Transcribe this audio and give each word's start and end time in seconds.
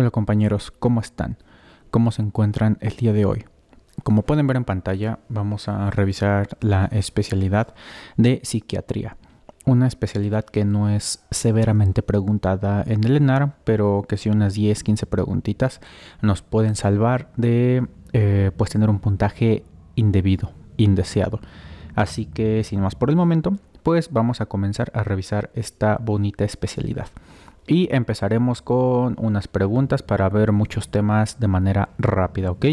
Hola 0.00 0.12
compañeros, 0.12 0.70
¿cómo 0.70 1.00
están? 1.00 1.38
¿Cómo 1.90 2.12
se 2.12 2.22
encuentran 2.22 2.78
el 2.80 2.94
día 2.94 3.12
de 3.12 3.24
hoy? 3.24 3.46
Como 4.04 4.22
pueden 4.22 4.46
ver 4.46 4.56
en 4.56 4.64
pantalla, 4.64 5.18
vamos 5.28 5.66
a 5.66 5.90
revisar 5.90 6.56
la 6.60 6.84
especialidad 6.92 7.74
de 8.16 8.40
psiquiatría. 8.44 9.16
Una 9.64 9.88
especialidad 9.88 10.44
que 10.44 10.64
no 10.64 10.88
es 10.88 11.24
severamente 11.32 12.04
preguntada 12.04 12.84
en 12.86 13.02
el 13.02 13.16
ENAR, 13.16 13.56
pero 13.64 14.04
que 14.08 14.16
si 14.16 14.28
unas 14.28 14.54
10, 14.54 14.84
15 14.84 15.06
preguntitas 15.06 15.80
nos 16.22 16.42
pueden 16.42 16.76
salvar 16.76 17.32
de 17.36 17.84
eh, 18.12 18.52
pues 18.56 18.70
tener 18.70 18.90
un 18.90 19.00
puntaje 19.00 19.64
indebido, 19.96 20.52
indeseado. 20.76 21.40
Así 21.96 22.24
que 22.24 22.62
sin 22.62 22.82
más 22.82 22.94
por 22.94 23.10
el 23.10 23.16
momento, 23.16 23.58
pues 23.82 24.12
vamos 24.12 24.40
a 24.40 24.46
comenzar 24.46 24.92
a 24.94 25.02
revisar 25.02 25.50
esta 25.54 25.98
bonita 26.00 26.44
especialidad. 26.44 27.08
Y 27.68 27.94
empezaremos 27.94 28.62
con 28.62 29.14
unas 29.18 29.46
preguntas 29.46 30.02
para 30.02 30.28
ver 30.30 30.52
muchos 30.52 30.88
temas 30.88 31.38
de 31.38 31.48
manera 31.48 31.90
rápida, 31.98 32.50
¿ok? 32.50 32.64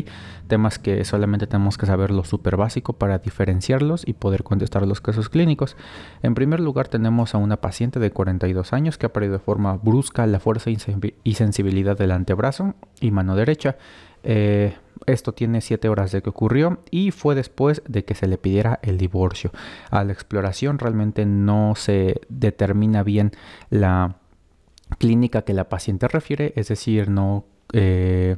Temas 0.48 0.80
que 0.80 1.04
solamente 1.04 1.48
tenemos 1.48 1.78
que 1.78 1.86
saber 1.86 2.12
lo 2.12 2.24
súper 2.24 2.56
básico 2.56 2.94
para 2.94 3.18
diferenciarlos 3.18 4.08
y 4.08 4.14
poder 4.14 4.44
contestar 4.44 4.88
los 4.88 5.02
casos 5.02 5.28
clínicos. 5.28 5.76
En 6.24 6.34
primer 6.34 6.62
lugar 6.62 6.88
tenemos 6.88 7.36
a 7.36 7.40
una 7.40 7.58
paciente 7.58 8.00
de 8.00 8.12
42 8.12 8.72
años 8.72 8.98
que 8.98 9.06
ha 9.06 9.14
perdido 9.14 9.34
de 9.34 9.40
forma 9.40 9.76
brusca 9.76 10.26
la 10.28 10.40
fuerza 10.40 10.70
y 10.70 11.34
sensibilidad 11.36 11.98
del 11.98 12.12
antebrazo 12.12 12.76
y 13.02 13.12
mano 13.12 13.36
derecha. 13.36 13.76
Eh, 14.24 14.76
esto 15.06 15.34
tiene 15.34 15.62
7 15.62 15.90
horas 15.90 16.12
de 16.12 16.22
que 16.22 16.30
ocurrió 16.30 16.80
y 16.90 17.12
fue 17.12 17.36
después 17.36 17.84
de 17.88 18.06
que 18.06 18.16
se 18.16 18.28
le 18.28 18.38
pidiera 18.38 18.80
el 18.82 18.98
divorcio. 18.98 19.52
A 19.92 20.04
la 20.06 20.14
exploración 20.14 20.80
realmente 20.80 21.26
no 21.26 21.74
se 21.76 22.22
determina 22.30 23.04
bien 23.04 23.32
la 23.70 24.16
clínica 24.98 25.44
que 25.44 25.54
la 25.54 25.70
paciente 25.70 26.08
refiere, 26.08 26.54
es 26.56 26.68
decir, 26.68 27.10
no 27.10 27.46
eh, 27.74 28.38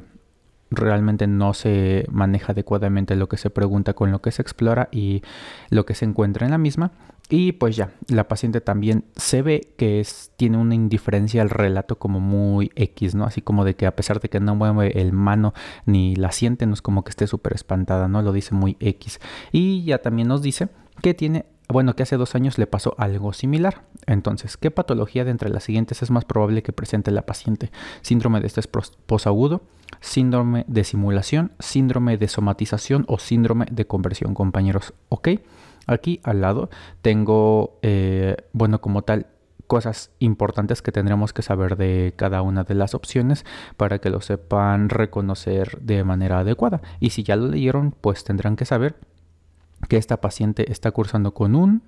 realmente 0.70 1.26
no 1.26 1.54
se 1.54 2.06
maneja 2.10 2.52
adecuadamente 2.52 3.16
lo 3.16 3.28
que 3.28 3.36
se 3.36 3.50
pregunta 3.50 3.94
con 3.94 4.10
lo 4.10 4.20
que 4.20 4.32
se 4.32 4.42
explora 4.42 4.88
y 4.92 5.22
lo 5.70 5.86
que 5.86 5.94
se 5.94 6.04
encuentra 6.04 6.46
en 6.46 6.52
la 6.52 6.58
misma. 6.58 6.92
Y 7.30 7.52
pues 7.52 7.76
ya, 7.76 7.90
la 8.08 8.26
paciente 8.26 8.62
también 8.62 9.04
se 9.16 9.42
ve 9.42 9.74
que 9.76 10.06
tiene 10.36 10.56
una 10.56 10.74
indiferencia 10.74 11.42
al 11.42 11.50
relato 11.50 11.98
como 11.98 12.20
muy 12.20 12.72
X, 12.74 13.14
¿no? 13.14 13.24
Así 13.24 13.42
como 13.42 13.66
de 13.66 13.76
que 13.76 13.86
a 13.86 13.94
pesar 13.94 14.18
de 14.20 14.30
que 14.30 14.40
no 14.40 14.54
mueve 14.54 14.98
el 14.98 15.12
mano 15.12 15.52
ni 15.84 16.16
la 16.16 16.32
siente, 16.32 16.64
no 16.64 16.72
es 16.72 16.80
como 16.80 17.04
que 17.04 17.10
esté 17.10 17.26
súper 17.26 17.52
espantada, 17.52 18.08
¿no? 18.08 18.22
Lo 18.22 18.32
dice 18.32 18.54
muy 18.54 18.78
X. 18.80 19.20
Y 19.52 19.84
ya 19.84 19.98
también 19.98 20.28
nos 20.28 20.40
dice 20.40 20.68
que 21.02 21.12
tiene 21.12 21.44
bueno, 21.68 21.94
que 21.94 22.02
hace 22.02 22.16
dos 22.16 22.34
años 22.34 22.58
le 22.58 22.66
pasó 22.66 22.94
algo 22.98 23.32
similar. 23.32 23.82
Entonces, 24.06 24.56
¿qué 24.56 24.70
patología 24.70 25.24
de 25.24 25.30
entre 25.30 25.50
las 25.50 25.64
siguientes 25.64 26.02
es 26.02 26.10
más 26.10 26.24
probable 26.24 26.62
que 26.62 26.72
presente 26.72 27.10
la 27.10 27.26
paciente? 27.26 27.70
Síndrome 28.00 28.40
de 28.40 28.46
estrés 28.46 28.68
posagudo, 29.06 29.62
síndrome 30.00 30.64
de 30.66 30.84
simulación, 30.84 31.52
síndrome 31.58 32.16
de 32.16 32.28
somatización 32.28 33.04
o 33.08 33.18
síndrome 33.18 33.66
de 33.70 33.86
conversión, 33.86 34.34
compañeros. 34.34 34.94
¿Ok? 35.10 35.28
Aquí 35.86 36.20
al 36.22 36.40
lado 36.40 36.70
tengo, 37.02 37.78
eh, 37.82 38.36
bueno, 38.52 38.80
como 38.80 39.02
tal, 39.02 39.26
cosas 39.66 40.10
importantes 40.18 40.80
que 40.80 40.92
tendremos 40.92 41.32
que 41.32 41.42
saber 41.42 41.76
de 41.76 42.14
cada 42.16 42.42
una 42.42 42.64
de 42.64 42.74
las 42.74 42.94
opciones 42.94 43.44
para 43.76 43.98
que 43.98 44.10
lo 44.10 44.20
sepan 44.22 44.88
reconocer 44.88 45.78
de 45.80 46.02
manera 46.04 46.40
adecuada. 46.40 46.80
Y 46.98 47.10
si 47.10 47.22
ya 47.22 47.36
lo 47.36 47.48
leyeron, 47.48 47.92
pues 47.92 48.24
tendrán 48.24 48.56
que 48.56 48.64
saber 48.64 48.96
que 49.88 49.96
esta 49.96 50.20
paciente 50.20 50.70
está 50.72 50.90
cursando 50.90 51.34
con 51.34 51.54
un 51.54 51.82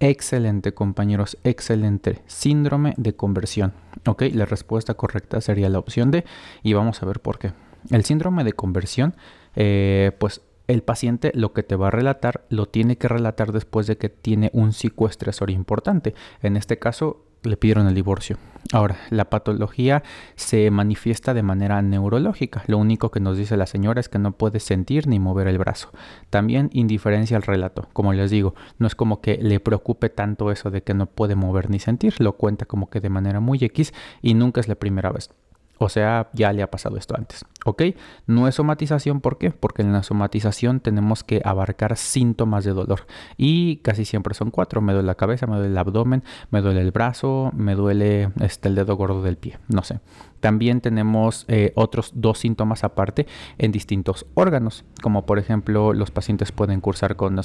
excelente, 0.00 0.74
compañeros, 0.74 1.38
excelente 1.44 2.22
síndrome 2.26 2.94
de 2.96 3.14
conversión. 3.14 3.72
Ok, 4.06 4.24
la 4.32 4.44
respuesta 4.44 4.94
correcta 4.94 5.40
sería 5.40 5.68
la 5.68 5.78
opción 5.78 6.10
D 6.10 6.24
y 6.62 6.72
vamos 6.72 7.02
a 7.02 7.06
ver 7.06 7.20
por 7.20 7.38
qué. 7.38 7.52
El 7.90 8.04
síndrome 8.04 8.44
de 8.44 8.52
conversión, 8.52 9.16
eh, 9.54 10.12
pues 10.18 10.42
el 10.66 10.82
paciente 10.82 11.30
lo 11.34 11.52
que 11.52 11.62
te 11.62 11.76
va 11.76 11.88
a 11.88 11.92
relatar 11.92 12.44
lo 12.48 12.66
tiene 12.66 12.98
que 12.98 13.08
relatar 13.08 13.52
después 13.52 13.86
de 13.86 13.96
que 13.96 14.08
tiene 14.08 14.50
un 14.52 14.72
psicoestresor 14.72 15.50
importante. 15.50 16.14
En 16.42 16.56
este 16.56 16.78
caso, 16.78 17.25
le 17.46 17.56
pidieron 17.56 17.86
el 17.86 17.94
divorcio. 17.94 18.36
Ahora, 18.72 18.96
la 19.10 19.30
patología 19.30 20.02
se 20.34 20.70
manifiesta 20.70 21.34
de 21.34 21.42
manera 21.42 21.80
neurológica. 21.82 22.64
Lo 22.66 22.78
único 22.78 23.10
que 23.10 23.20
nos 23.20 23.36
dice 23.36 23.56
la 23.56 23.66
señora 23.66 24.00
es 24.00 24.08
que 24.08 24.18
no 24.18 24.32
puede 24.32 24.58
sentir 24.58 25.06
ni 25.06 25.20
mover 25.20 25.46
el 25.46 25.58
brazo. 25.58 25.90
También 26.30 26.70
indiferencia 26.72 27.36
al 27.36 27.44
relato. 27.44 27.88
Como 27.92 28.12
les 28.12 28.30
digo, 28.30 28.54
no 28.78 28.86
es 28.86 28.94
como 28.94 29.20
que 29.20 29.38
le 29.40 29.60
preocupe 29.60 30.08
tanto 30.08 30.50
eso 30.50 30.70
de 30.70 30.82
que 30.82 30.94
no 30.94 31.06
puede 31.06 31.36
mover 31.36 31.70
ni 31.70 31.78
sentir. 31.78 32.14
Lo 32.18 32.32
cuenta 32.32 32.66
como 32.66 32.90
que 32.90 33.00
de 33.00 33.08
manera 33.08 33.40
muy 33.40 33.58
X 33.62 33.92
y 34.20 34.34
nunca 34.34 34.60
es 34.60 34.68
la 34.68 34.74
primera 34.74 35.12
vez. 35.12 35.30
O 35.78 35.88
sea, 35.88 36.30
ya 36.32 36.52
le 36.52 36.62
ha 36.62 36.70
pasado 36.70 36.96
esto 36.96 37.14
antes. 37.16 37.44
¿Ok? 37.64 37.82
No 38.26 38.48
es 38.48 38.54
somatización, 38.54 39.20
¿por 39.20 39.38
qué? 39.38 39.50
Porque 39.50 39.82
en 39.82 39.92
la 39.92 40.02
somatización 40.02 40.80
tenemos 40.80 41.24
que 41.24 41.42
abarcar 41.44 41.96
síntomas 41.96 42.64
de 42.64 42.72
dolor. 42.72 43.06
Y 43.36 43.76
casi 43.78 44.04
siempre 44.04 44.34
son 44.34 44.50
cuatro. 44.50 44.80
Me 44.80 44.92
duele 44.92 45.06
la 45.06 45.16
cabeza, 45.16 45.46
me 45.46 45.56
duele 45.56 45.70
el 45.70 45.78
abdomen, 45.78 46.22
me 46.50 46.62
duele 46.62 46.80
el 46.80 46.92
brazo, 46.92 47.50
me 47.54 47.74
duele 47.74 48.30
este, 48.40 48.68
el 48.68 48.74
dedo 48.74 48.96
gordo 48.96 49.22
del 49.22 49.36
pie. 49.36 49.58
No 49.68 49.82
sé. 49.82 50.00
También 50.40 50.80
tenemos 50.80 51.44
eh, 51.48 51.72
otros 51.74 52.12
dos 52.14 52.38
síntomas 52.38 52.84
aparte 52.84 53.26
en 53.58 53.72
distintos 53.72 54.26
órganos. 54.34 54.84
Como 55.02 55.26
por 55.26 55.38
ejemplo, 55.38 55.92
los 55.92 56.10
pacientes 56.10 56.52
pueden 56.52 56.80
cursar 56.80 57.16
con 57.16 57.38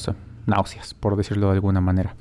náuseas, 0.46 0.94
por 0.94 1.16
decirlo 1.16 1.47
de 1.47 1.53
alguna 1.53 1.81
manera. 1.81 2.16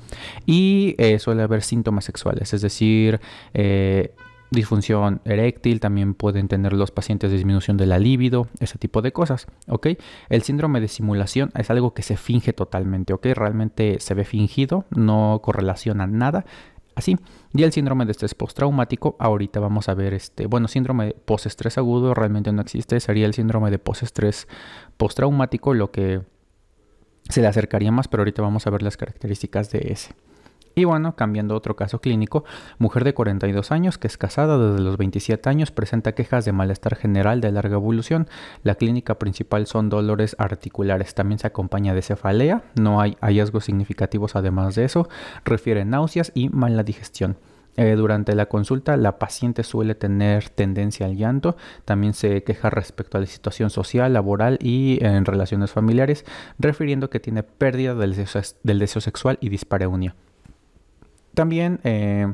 Y 0.45 0.95
eh, 0.97 1.19
suele 1.19 1.43
haber 1.43 1.61
síntomas 1.61 2.05
sexuales, 2.05 2.53
es 2.53 2.61
decir, 2.61 3.21
eh, 3.53 4.15
disfunción 4.51 5.21
eréctil, 5.23 5.79
también 5.79 6.13
pueden 6.13 6.49
tener 6.49 6.73
los 6.73 6.91
pacientes 6.91 7.31
disminución 7.31 7.77
de 7.77 7.85
la 7.85 7.97
libido, 7.99 8.47
ese 8.59 8.77
tipo 8.77 9.01
de 9.01 9.13
cosas, 9.13 9.47
¿ok? 9.67 9.87
El 10.29 10.43
síndrome 10.43 10.81
de 10.81 10.89
simulación 10.89 11.51
es 11.55 11.69
algo 11.69 11.93
que 11.93 12.03
se 12.03 12.17
finge 12.17 12.51
totalmente, 12.51 13.13
¿ok? 13.13 13.27
Realmente 13.33 13.99
se 13.99 14.13
ve 14.13 14.25
fingido, 14.25 14.85
no 14.91 15.39
correlaciona 15.41 16.05
nada, 16.05 16.45
así. 16.95 17.17
Y 17.53 17.63
el 17.63 17.71
síndrome 17.71 18.05
de 18.05 18.11
estrés 18.11 18.35
postraumático, 18.35 19.15
ahorita 19.19 19.61
vamos 19.61 19.87
a 19.87 19.93
ver 19.93 20.13
este, 20.13 20.47
bueno, 20.47 20.67
síndrome 20.67 21.15
postestrés 21.25 21.77
agudo 21.77 22.13
realmente 22.13 22.51
no 22.51 22.61
existe, 22.61 22.99
sería 22.99 23.25
el 23.25 23.33
síndrome 23.33 23.71
de 23.71 23.79
postestrés 23.79 24.49
postraumático 24.97 25.73
lo 25.73 25.91
que 25.91 26.21
se 27.29 27.39
le 27.39 27.47
acercaría 27.47 27.91
más, 27.93 28.09
pero 28.09 28.21
ahorita 28.21 28.41
vamos 28.41 28.67
a 28.67 28.69
ver 28.69 28.81
las 28.81 28.97
características 28.97 29.71
de 29.71 29.93
ese. 29.93 30.13
Y 30.75 30.85
bueno, 30.85 31.15
cambiando 31.15 31.55
otro 31.55 31.75
caso 31.75 31.99
clínico, 31.99 32.45
mujer 32.77 33.03
de 33.03 33.13
42 33.13 33.71
años 33.71 33.97
que 33.97 34.07
es 34.07 34.17
casada 34.17 34.57
desde 34.57 34.81
los 34.81 34.97
27 34.97 35.49
años 35.49 35.71
presenta 35.71 36.13
quejas 36.13 36.45
de 36.45 36.53
malestar 36.53 36.95
general 36.95 37.41
de 37.41 37.51
larga 37.51 37.75
evolución. 37.75 38.27
La 38.63 38.75
clínica 38.75 39.15
principal 39.19 39.67
son 39.67 39.89
dolores 39.89 40.35
articulares. 40.39 41.13
También 41.13 41.39
se 41.39 41.47
acompaña 41.47 41.93
de 41.93 42.01
cefalea. 42.01 42.63
No 42.79 43.01
hay 43.01 43.17
hallazgos 43.21 43.65
significativos 43.65 44.35
además 44.35 44.75
de 44.75 44.85
eso. 44.85 45.09
Refiere 45.43 45.83
náuseas 45.83 46.31
y 46.35 46.49
mala 46.49 46.83
digestión. 46.83 47.37
Eh, 47.77 47.95
durante 47.95 48.35
la 48.35 48.47
consulta 48.47 48.97
la 48.97 49.17
paciente 49.17 49.63
suele 49.63 49.95
tener 49.95 50.49
tendencia 50.49 51.05
al 51.05 51.15
llanto, 51.15 51.55
también 51.85 52.13
se 52.13 52.43
queja 52.43 52.69
respecto 52.69 53.17
a 53.17 53.21
la 53.21 53.27
situación 53.27 53.69
social, 53.69 54.11
laboral 54.11 54.57
y 54.61 54.99
en 55.01 55.23
relaciones 55.23 55.71
familiares, 55.71 56.25
refiriendo 56.59 57.09
que 57.09 57.21
tiene 57.21 57.43
pérdida 57.43 57.95
del 57.95 58.15
deseo, 58.15 58.41
del 58.63 58.79
deseo 58.79 59.01
sexual 59.01 59.37
y 59.39 59.47
dispareunia. 59.47 60.15
También, 61.33 61.79
eh, 61.83 62.33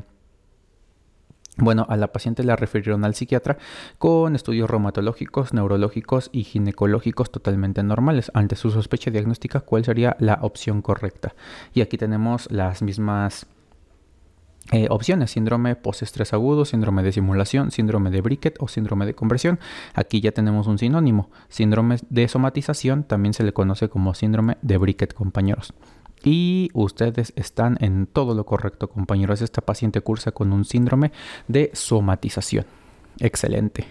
bueno, 1.56 1.86
a 1.88 1.96
la 1.96 2.12
paciente 2.12 2.44
la 2.44 2.56
refirieron 2.56 3.04
al 3.04 3.14
psiquiatra 3.14 3.58
con 3.98 4.36
estudios 4.36 4.70
reumatológicos, 4.70 5.52
neurológicos 5.52 6.30
y 6.32 6.44
ginecológicos 6.44 7.32
totalmente 7.32 7.82
normales. 7.82 8.30
Ante 8.34 8.56
su 8.56 8.70
sospecha 8.70 9.10
diagnóstica, 9.10 9.60
¿cuál 9.60 9.84
sería 9.84 10.16
la 10.20 10.38
opción 10.42 10.82
correcta? 10.82 11.34
Y 11.74 11.80
aquí 11.80 11.98
tenemos 11.98 12.50
las 12.50 12.82
mismas 12.82 13.46
eh, 14.70 14.86
opciones, 14.90 15.30
síndrome 15.30 15.76
postestrés 15.76 16.34
agudo, 16.34 16.66
síndrome 16.66 17.02
de 17.02 17.12
simulación, 17.12 17.70
síndrome 17.70 18.10
de 18.10 18.20
Bricket 18.20 18.56
o 18.60 18.68
síndrome 18.68 19.06
de 19.06 19.14
conversión. 19.14 19.58
Aquí 19.94 20.20
ya 20.20 20.32
tenemos 20.32 20.66
un 20.66 20.78
sinónimo. 20.78 21.30
Síndrome 21.48 21.96
de 22.10 22.28
somatización 22.28 23.04
también 23.04 23.32
se 23.32 23.44
le 23.44 23.54
conoce 23.54 23.88
como 23.88 24.12
síndrome 24.14 24.58
de 24.60 24.76
Bricket, 24.76 25.14
compañeros. 25.14 25.72
Y 26.24 26.70
ustedes 26.74 27.32
están 27.36 27.76
en 27.80 28.06
todo 28.06 28.34
lo 28.34 28.44
correcto, 28.44 28.88
compañeros. 28.88 29.42
Esta 29.42 29.60
paciente 29.60 30.00
cursa 30.00 30.32
con 30.32 30.52
un 30.52 30.64
síndrome 30.64 31.12
de 31.46 31.70
somatización. 31.74 32.66
Excelente. 33.20 33.86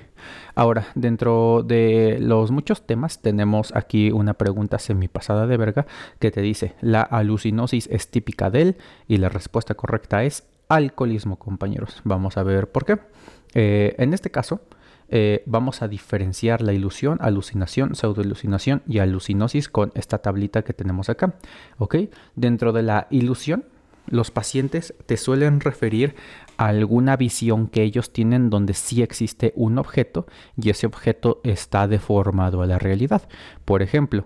Ahora, 0.56 0.88
dentro 0.96 1.64
de 1.64 2.18
los 2.20 2.52
muchos 2.52 2.86
temas, 2.86 3.22
tenemos 3.22 3.76
aquí 3.76 4.12
una 4.12 4.34
pregunta 4.34 4.80
semipasada 4.80 5.48
de 5.48 5.58
verga 5.58 5.86
que 6.20 6.32
te 6.32 6.42
dice, 6.42 6.76
¿la 6.82 7.02
alucinosis 7.02 7.88
es 7.92 8.10
típica 8.10 8.50
de 8.50 8.62
él? 8.62 8.78
Y 9.08 9.18
la 9.18 9.30
respuesta 9.30 9.76
correcta 9.76 10.24
es 10.24 10.44
alcoholismo, 10.70 11.38
compañeros. 11.38 12.02
Vamos 12.04 12.38
a 12.38 12.44
ver 12.44 12.72
por 12.72 12.86
qué. 12.86 13.00
Eh, 13.54 13.96
en 13.98 14.14
este 14.14 14.32
caso, 14.32 14.62
eh, 15.10 15.44
vamos 15.46 15.82
a 15.82 15.88
diferenciar 15.88 16.62
la 16.62 16.74
ilusión, 16.74 17.18
alucinación, 17.22 17.96
pseudoilucinación 17.96 18.82
y 18.88 19.00
alucinosis 19.00 19.70
con 19.70 19.92
esta 19.96 20.20
tablita 20.20 20.64
que 20.64 20.74
tenemos 20.74 21.10
acá. 21.10 21.36
Dentro 22.36 22.74
de 22.74 22.84
la 22.84 23.08
ilusión, 23.10 23.66
los 24.10 24.32
pacientes 24.32 24.94
te 25.06 25.18
suelen 25.18 25.60
referir 25.60 26.16
a 26.58 26.68
alguna 26.68 27.18
visión 27.18 27.68
que 27.68 27.84
ellos 27.84 28.12
tienen 28.12 28.50
donde 28.50 28.74
sí 28.74 29.02
existe 29.02 29.54
un 29.56 29.78
objeto 29.78 30.28
y 30.56 30.70
ese 30.70 30.88
objeto 30.88 31.42
está 31.44 31.88
deformado 31.88 32.62
a 32.62 32.68
la 32.68 32.80
realidad. 32.80 33.28
Por 33.66 33.82
ejemplo, 33.82 34.26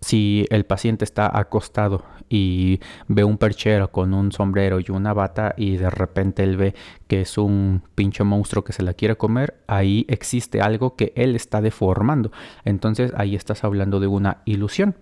si 0.00 0.46
el 0.50 0.64
paciente 0.64 1.04
está 1.04 1.36
acostado 1.38 2.04
y 2.28 2.80
ve 3.08 3.24
un 3.24 3.38
perchero 3.38 3.90
con 3.90 4.14
un 4.14 4.32
sombrero 4.32 4.78
y 4.80 4.90
una 4.90 5.12
bata 5.12 5.54
y 5.56 5.76
de 5.76 5.90
repente 5.90 6.44
él 6.44 6.56
ve 6.56 6.74
que 7.06 7.22
es 7.22 7.38
un 7.38 7.82
pinche 7.94 8.22
monstruo 8.24 8.64
que 8.64 8.72
se 8.72 8.82
la 8.82 8.94
quiere 8.94 9.16
comer, 9.16 9.58
ahí 9.66 10.04
existe 10.08 10.60
algo 10.60 10.94
que 10.94 11.12
él 11.16 11.34
está 11.34 11.60
deformando. 11.60 12.30
Entonces 12.64 13.12
ahí 13.16 13.34
estás 13.34 13.64
hablando 13.64 13.98
de 14.00 14.06
una 14.06 14.42
ilusión. 14.44 14.94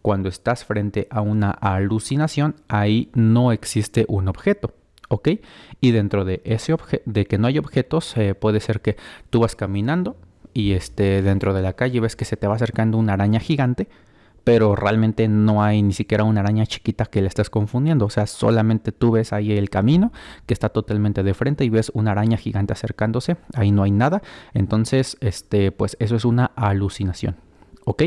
Cuando 0.00 0.28
estás 0.28 0.64
frente 0.64 1.08
a 1.10 1.20
una 1.20 1.50
alucinación, 1.50 2.56
ahí 2.68 3.10
no 3.14 3.52
existe 3.52 4.04
un 4.08 4.28
objeto. 4.28 4.72
¿Ok? 5.10 5.28
Y 5.80 5.92
dentro 5.92 6.26
de 6.26 6.42
ese 6.44 6.74
objeto, 6.74 7.02
de 7.06 7.24
que 7.24 7.38
no 7.38 7.46
hay 7.46 7.58
objetos, 7.58 8.14
eh, 8.18 8.34
puede 8.34 8.60
ser 8.60 8.82
que 8.82 8.96
tú 9.30 9.40
vas 9.40 9.56
caminando 9.56 10.16
y 10.52 10.72
este, 10.72 11.22
dentro 11.22 11.54
de 11.54 11.62
la 11.62 11.72
calle 11.72 12.00
ves 12.00 12.14
que 12.14 12.26
se 12.26 12.36
te 12.36 12.46
va 12.46 12.56
acercando 12.56 12.98
una 12.98 13.14
araña 13.14 13.40
gigante 13.40 13.88
pero 14.48 14.74
realmente 14.74 15.28
no 15.28 15.62
hay 15.62 15.82
ni 15.82 15.92
siquiera 15.92 16.24
una 16.24 16.40
araña 16.40 16.64
chiquita 16.64 17.04
que 17.04 17.20
le 17.20 17.28
estés 17.28 17.50
confundiendo. 17.50 18.06
O 18.06 18.08
sea, 18.08 18.26
solamente 18.26 18.92
tú 18.92 19.10
ves 19.10 19.34
ahí 19.34 19.52
el 19.52 19.68
camino 19.68 20.10
que 20.46 20.54
está 20.54 20.70
totalmente 20.70 21.22
de 21.22 21.34
frente 21.34 21.66
y 21.66 21.68
ves 21.68 21.92
una 21.92 22.12
araña 22.12 22.38
gigante 22.38 22.72
acercándose. 22.72 23.36
Ahí 23.52 23.72
no 23.72 23.82
hay 23.82 23.90
nada. 23.90 24.22
Entonces, 24.54 25.18
este, 25.20 25.70
pues 25.70 25.98
eso 26.00 26.16
es 26.16 26.24
una 26.24 26.46
alucinación. 26.56 27.36
¿Ok? 27.84 28.04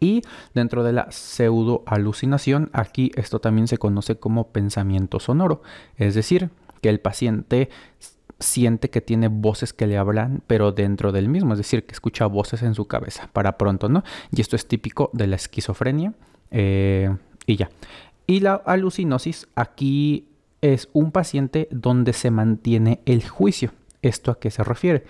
Y 0.00 0.20
dentro 0.52 0.84
de 0.84 0.92
la 0.92 1.10
pseudo 1.10 1.82
alucinación, 1.86 2.68
aquí 2.74 3.10
esto 3.14 3.40
también 3.40 3.68
se 3.68 3.78
conoce 3.78 4.16
como 4.16 4.48
pensamiento 4.48 5.18
sonoro. 5.18 5.62
Es 5.96 6.14
decir, 6.14 6.50
que 6.82 6.90
el 6.90 7.00
paciente 7.00 7.70
siente 8.42 8.90
que 8.90 9.00
tiene 9.00 9.28
voces 9.28 9.72
que 9.72 9.86
le 9.86 9.96
hablan, 9.96 10.42
pero 10.46 10.72
dentro 10.72 11.12
del 11.12 11.28
mismo, 11.28 11.52
es 11.52 11.58
decir, 11.58 11.84
que 11.84 11.92
escucha 11.92 12.26
voces 12.26 12.62
en 12.62 12.74
su 12.74 12.86
cabeza 12.86 13.28
para 13.32 13.56
pronto, 13.58 13.88
¿no? 13.88 14.04
Y 14.30 14.40
esto 14.40 14.56
es 14.56 14.66
típico 14.66 15.10
de 15.12 15.26
la 15.26 15.36
esquizofrenia 15.36 16.12
eh, 16.50 17.14
y 17.46 17.56
ya. 17.56 17.70
Y 18.26 18.40
la 18.40 18.54
alucinosis 18.54 19.48
aquí 19.54 20.28
es 20.60 20.88
un 20.92 21.12
paciente 21.12 21.68
donde 21.70 22.12
se 22.12 22.30
mantiene 22.30 23.00
el 23.04 23.28
juicio. 23.28 23.72
¿Esto 24.00 24.30
a 24.30 24.38
qué 24.38 24.50
se 24.50 24.64
refiere? 24.64 25.04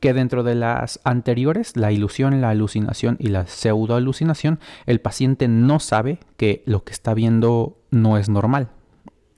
Que 0.00 0.14
dentro 0.14 0.42
de 0.42 0.54
las 0.54 1.00
anteriores, 1.04 1.76
la 1.76 1.92
ilusión, 1.92 2.40
la 2.40 2.50
alucinación 2.50 3.16
y 3.18 3.28
la 3.28 3.46
pseudoalucinación, 3.46 4.60
el 4.86 5.00
paciente 5.00 5.48
no 5.48 5.80
sabe 5.80 6.18
que 6.36 6.62
lo 6.66 6.84
que 6.84 6.92
está 6.92 7.14
viendo 7.14 7.76
no 7.90 8.16
es 8.16 8.28
normal. 8.28 8.68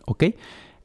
¿Ok? 0.07 0.25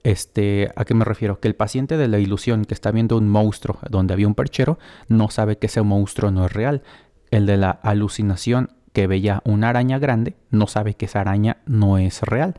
Este, 0.06 0.72
¿A 0.76 0.86
qué 0.86 0.94
me 0.94 1.04
refiero? 1.04 1.40
Que 1.40 1.48
el 1.48 1.56
paciente 1.56 1.98
de 1.98 2.08
la 2.08 2.20
ilusión 2.20 2.66
que 2.66 2.76
está 2.76 2.92
viendo 2.92 3.18
un 3.18 3.28
monstruo 3.28 3.80
donde 3.90 4.14
había 4.14 4.28
un 4.28 4.36
perchero 4.36 4.78
no 5.08 5.32
sabe 5.32 5.58
que 5.58 5.66
ese 5.66 5.82
monstruo 5.82 6.30
no 6.30 6.46
es 6.46 6.54
real. 6.54 6.84
El 7.32 7.48
de 7.48 7.58
la 7.58 7.72
alucinación 7.72 8.70
que 8.94 9.08
veía 9.08 9.42
una 9.46 9.70
araña 9.70 9.98
grande 9.98 10.36
no 10.52 10.68
sabe 10.68 10.94
que 10.94 11.06
esa 11.06 11.22
araña 11.22 11.58
no 11.66 11.98
es 11.98 12.22
real 12.22 12.54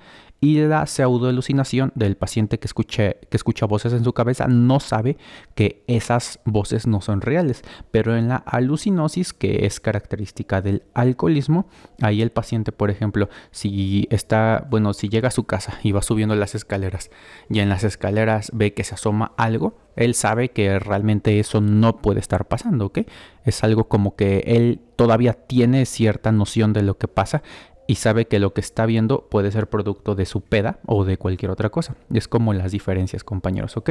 y 0.47 0.61
la 0.61 0.87
pseudoalucinación 0.87 1.91
del 1.97 2.17
paciente 2.17 2.61
que, 2.61 2.69
escuche, 2.69 3.17
que 3.29 3.37
escucha 3.37 3.67
voces 3.67 3.93
en 3.93 4.05
su 4.05 4.13
cabeza 4.13 4.47
no 4.47 4.79
sabe 4.79 5.17
que 5.57 5.83
esas 5.89 6.39
voces 6.45 6.87
no 6.87 7.01
son 7.01 7.21
reales. 7.21 7.63
Pero 7.91 8.17
en 8.17 8.29
la 8.29 8.37
alucinosis, 8.37 9.33
que 9.33 9.67
es 9.67 9.81
característica 9.81 10.63
del 10.63 10.85
alcoholismo, 10.95 11.67
ahí 12.01 12.23
el 12.23 12.31
paciente, 12.31 12.71
por 12.71 12.93
ejemplo, 12.93 13.29
si 13.51 14.07
está, 14.13 14.69
bueno, 14.71 14.95
si 14.95 15.09
llega 15.09 15.27
a 15.29 15.33
su 15.33 15.43
casa 15.43 15.81
y 15.83 15.91
va 15.91 16.01
subiendo 16.01 16.37
las 16.37 16.55
escaleras 16.55 17.11
y 17.51 17.59
en 17.59 17.69
las 17.69 17.83
escaleras 17.83 18.53
ve 18.55 18.73
que 18.73 18.85
se 18.85 18.95
asoma 18.95 19.33
algo, 19.37 19.77
él 19.97 20.15
sabe 20.15 20.51
que 20.51 20.79
realmente 20.79 21.41
eso 21.41 21.61
no 21.61 21.97
puede 21.97 22.21
estar 22.21 22.47
pasando, 22.47 22.87
¿ok? 22.87 23.01
Es 23.45 23.65
algo 23.65 23.89
como 23.89 24.15
que 24.15 24.45
él 24.47 24.81
todavía 24.95 25.33
tiene 25.33 25.87
cierta 25.87 26.31
noción 26.31 26.73
de 26.73 26.83
lo 26.83 26.99
que 26.99 27.09
pasa 27.09 27.43
y 27.87 27.97
sabe 27.97 28.27
que 28.27 28.39
lo 28.39 28.53
que 28.53 28.61
está 28.61 28.87
viendo 28.87 29.29
puede 29.29 29.51
ser 29.51 29.69
producto 29.69 30.15
de 30.15 30.27
su 30.27 30.41
peda 30.41 30.79
o 30.87 31.05
de 31.05 31.19
cualquier 31.19 31.51
otra 31.51 31.71
cosa. 31.71 31.97
Es 32.13 32.29
como 32.29 32.53
las 32.53 32.73
diferencias, 32.73 33.25
compañeros, 33.25 33.77
¿ok? 33.77 33.91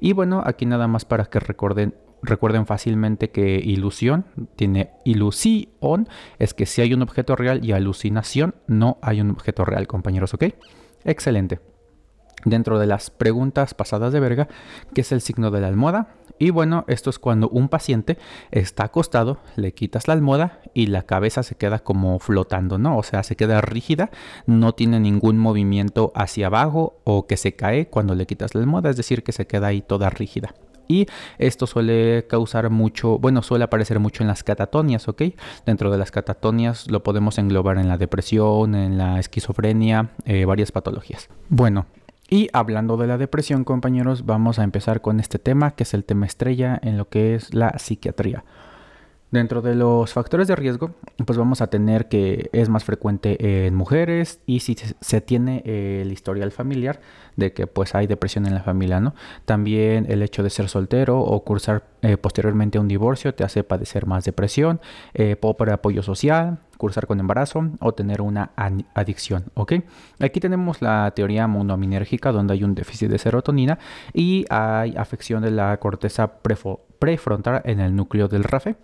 Y 0.00 0.12
bueno, 0.12 0.42
aquí 0.44 0.66
nada 0.66 0.88
más 0.88 1.04
para 1.04 1.24
que 1.26 1.40
recuerden, 1.40 1.94
recuerden 2.22 2.66
fácilmente 2.66 3.30
que 3.30 3.56
ilusión 3.56 4.26
tiene 4.56 4.90
ilusión, 5.04 6.08
es 6.38 6.54
que 6.54 6.66
si 6.66 6.82
hay 6.82 6.94
un 6.94 7.02
objeto 7.02 7.36
real 7.36 7.64
y 7.64 7.72
alucinación 7.72 8.54
no 8.66 8.98
hay 9.02 9.20
un 9.20 9.30
objeto 9.30 9.64
real, 9.64 9.86
compañeros, 9.86 10.34
¿ok? 10.34 10.44
Excelente 11.04 11.71
dentro 12.44 12.78
de 12.78 12.86
las 12.86 13.10
preguntas 13.10 13.74
pasadas 13.74 14.12
de 14.12 14.20
verga, 14.20 14.48
que 14.94 15.02
es 15.02 15.12
el 15.12 15.20
signo 15.20 15.50
de 15.50 15.60
la 15.60 15.68
almohada. 15.68 16.08
Y 16.38 16.50
bueno, 16.50 16.84
esto 16.88 17.10
es 17.10 17.18
cuando 17.18 17.48
un 17.48 17.68
paciente 17.68 18.18
está 18.50 18.84
acostado, 18.84 19.38
le 19.56 19.74
quitas 19.74 20.08
la 20.08 20.14
almohada 20.14 20.60
y 20.74 20.86
la 20.86 21.02
cabeza 21.02 21.42
se 21.42 21.54
queda 21.54 21.80
como 21.80 22.18
flotando, 22.18 22.78
¿no? 22.78 22.96
O 22.96 23.02
sea, 23.02 23.22
se 23.22 23.36
queda 23.36 23.60
rígida, 23.60 24.10
no 24.46 24.74
tiene 24.74 24.98
ningún 24.98 25.38
movimiento 25.38 26.12
hacia 26.14 26.46
abajo 26.46 26.96
o 27.04 27.26
que 27.26 27.36
se 27.36 27.54
cae 27.54 27.86
cuando 27.86 28.14
le 28.14 28.26
quitas 28.26 28.54
la 28.54 28.60
almohada, 28.60 28.90
es 28.90 28.96
decir, 28.96 29.22
que 29.22 29.32
se 29.32 29.46
queda 29.46 29.68
ahí 29.68 29.82
toda 29.82 30.10
rígida. 30.10 30.54
Y 30.88 31.06
esto 31.38 31.66
suele 31.66 32.26
causar 32.28 32.68
mucho, 32.70 33.18
bueno, 33.18 33.42
suele 33.42 33.64
aparecer 33.64 33.98
mucho 33.98 34.22
en 34.22 34.28
las 34.28 34.42
catatonias, 34.42 35.08
¿ok? 35.08 35.22
Dentro 35.64 35.90
de 35.90 35.98
las 35.98 36.10
catatonias 36.10 36.90
lo 36.90 37.02
podemos 37.02 37.38
englobar 37.38 37.78
en 37.78 37.88
la 37.88 37.98
depresión, 37.98 38.74
en 38.74 38.98
la 38.98 39.18
esquizofrenia, 39.18 40.10
eh, 40.24 40.44
varias 40.44 40.72
patologías. 40.72 41.28
Bueno, 41.48 41.86
y 42.32 42.48
hablando 42.54 42.96
de 42.96 43.06
la 43.06 43.18
depresión, 43.18 43.62
compañeros, 43.62 44.24
vamos 44.24 44.58
a 44.58 44.64
empezar 44.64 45.02
con 45.02 45.20
este 45.20 45.38
tema, 45.38 45.72
que 45.72 45.82
es 45.82 45.92
el 45.92 46.02
tema 46.02 46.24
estrella 46.24 46.80
en 46.82 46.96
lo 46.96 47.10
que 47.10 47.34
es 47.34 47.52
la 47.52 47.78
psiquiatría. 47.78 48.42
Dentro 49.32 49.62
de 49.62 49.74
los 49.74 50.12
factores 50.12 50.46
de 50.46 50.54
riesgo, 50.54 50.90
pues 51.24 51.38
vamos 51.38 51.62
a 51.62 51.68
tener 51.68 52.08
que 52.08 52.50
es 52.52 52.68
más 52.68 52.84
frecuente 52.84 53.66
en 53.66 53.74
mujeres 53.74 54.40
y 54.44 54.60
si 54.60 54.76
se 54.76 55.20
tiene 55.22 55.62
el 55.64 56.12
historial 56.12 56.52
familiar 56.52 57.00
de 57.36 57.54
que 57.54 57.66
pues 57.66 57.94
hay 57.94 58.06
depresión 58.06 58.44
en 58.44 58.52
la 58.52 58.62
familia, 58.62 59.00
¿no? 59.00 59.14
También 59.46 60.04
el 60.10 60.22
hecho 60.22 60.42
de 60.42 60.50
ser 60.50 60.68
soltero 60.68 61.18
o 61.18 61.42
cursar 61.44 61.82
eh, 62.02 62.18
posteriormente 62.18 62.78
un 62.78 62.88
divorcio 62.88 63.34
te 63.34 63.42
hace 63.42 63.64
padecer 63.64 64.04
más 64.06 64.24
depresión, 64.24 64.82
eh, 65.14 65.34
pobre 65.36 65.72
apoyo 65.72 66.02
social, 66.02 66.58
cursar 66.76 67.06
con 67.06 67.18
embarazo 67.18 67.70
o 67.80 67.92
tener 67.92 68.20
una 68.20 68.50
adicción, 68.92 69.44
¿ok? 69.54 69.74
Aquí 70.20 70.40
tenemos 70.40 70.82
la 70.82 71.10
teoría 71.16 71.46
monominérgica 71.46 72.32
donde 72.32 72.52
hay 72.52 72.64
un 72.64 72.74
déficit 72.74 73.08
de 73.08 73.18
serotonina 73.18 73.78
y 74.12 74.44
hay 74.50 74.94
afección 74.94 75.42
de 75.42 75.52
la 75.52 75.74
corteza 75.78 76.34
prefrontal 76.98 77.62
en 77.64 77.80
el 77.80 77.96
núcleo 77.96 78.28
del 78.28 78.44
RAFE. 78.44 78.76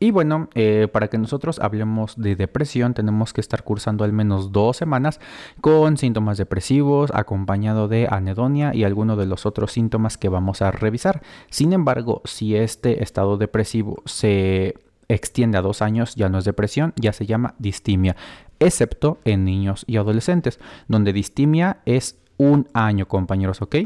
Y 0.00 0.12
bueno, 0.12 0.48
eh, 0.54 0.86
para 0.92 1.08
que 1.08 1.18
nosotros 1.18 1.58
hablemos 1.58 2.16
de 2.16 2.36
depresión, 2.36 2.94
tenemos 2.94 3.32
que 3.32 3.40
estar 3.40 3.64
cursando 3.64 4.04
al 4.04 4.12
menos 4.12 4.52
dos 4.52 4.76
semanas 4.76 5.18
con 5.60 5.96
síntomas 5.96 6.38
depresivos, 6.38 7.10
acompañado 7.12 7.88
de 7.88 8.06
anedonia 8.08 8.74
y 8.74 8.84
algunos 8.84 9.18
de 9.18 9.26
los 9.26 9.44
otros 9.44 9.72
síntomas 9.72 10.16
que 10.16 10.28
vamos 10.28 10.62
a 10.62 10.70
revisar. 10.70 11.22
Sin 11.50 11.72
embargo, 11.72 12.22
si 12.24 12.54
este 12.54 13.02
estado 13.02 13.38
depresivo 13.38 14.00
se 14.04 14.76
extiende 15.08 15.58
a 15.58 15.62
dos 15.62 15.82
años, 15.82 16.14
ya 16.14 16.28
no 16.28 16.38
es 16.38 16.44
depresión, 16.44 16.92
ya 16.94 17.12
se 17.12 17.26
llama 17.26 17.54
distimia, 17.58 18.14
excepto 18.60 19.18
en 19.24 19.44
niños 19.44 19.84
y 19.88 19.96
adolescentes, 19.96 20.60
donde 20.86 21.12
distimia 21.12 21.78
es 21.86 22.18
un 22.36 22.68
año, 22.72 23.08
compañeros, 23.08 23.62
¿ok? 23.62 23.76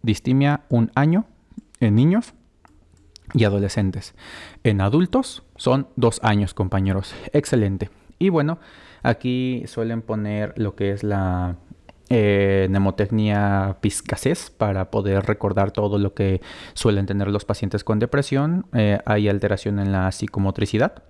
Distimia 0.00 0.62
un 0.70 0.90
año 0.94 1.26
en 1.80 1.94
niños 1.94 2.32
y 3.34 3.44
adolescentes. 3.44 4.14
En 4.64 4.80
adultos 4.80 5.42
son 5.56 5.88
dos 5.96 6.20
años, 6.22 6.54
compañeros. 6.54 7.14
Excelente. 7.32 7.90
Y 8.18 8.30
bueno, 8.30 8.58
aquí 9.02 9.64
suelen 9.66 10.02
poner 10.02 10.54
lo 10.56 10.74
que 10.74 10.92
es 10.92 11.02
la 11.02 11.56
eh, 12.10 12.66
mnemotecnia 12.70 13.76
para 14.56 14.90
poder 14.90 15.26
recordar 15.26 15.72
todo 15.72 15.98
lo 15.98 16.14
que 16.14 16.40
suelen 16.74 17.06
tener 17.06 17.28
los 17.28 17.44
pacientes 17.44 17.84
con 17.84 17.98
depresión. 17.98 18.66
Eh, 18.72 18.98
hay 19.04 19.28
alteración 19.28 19.78
en 19.78 19.92
la 19.92 20.10
psicomotricidad 20.10 21.02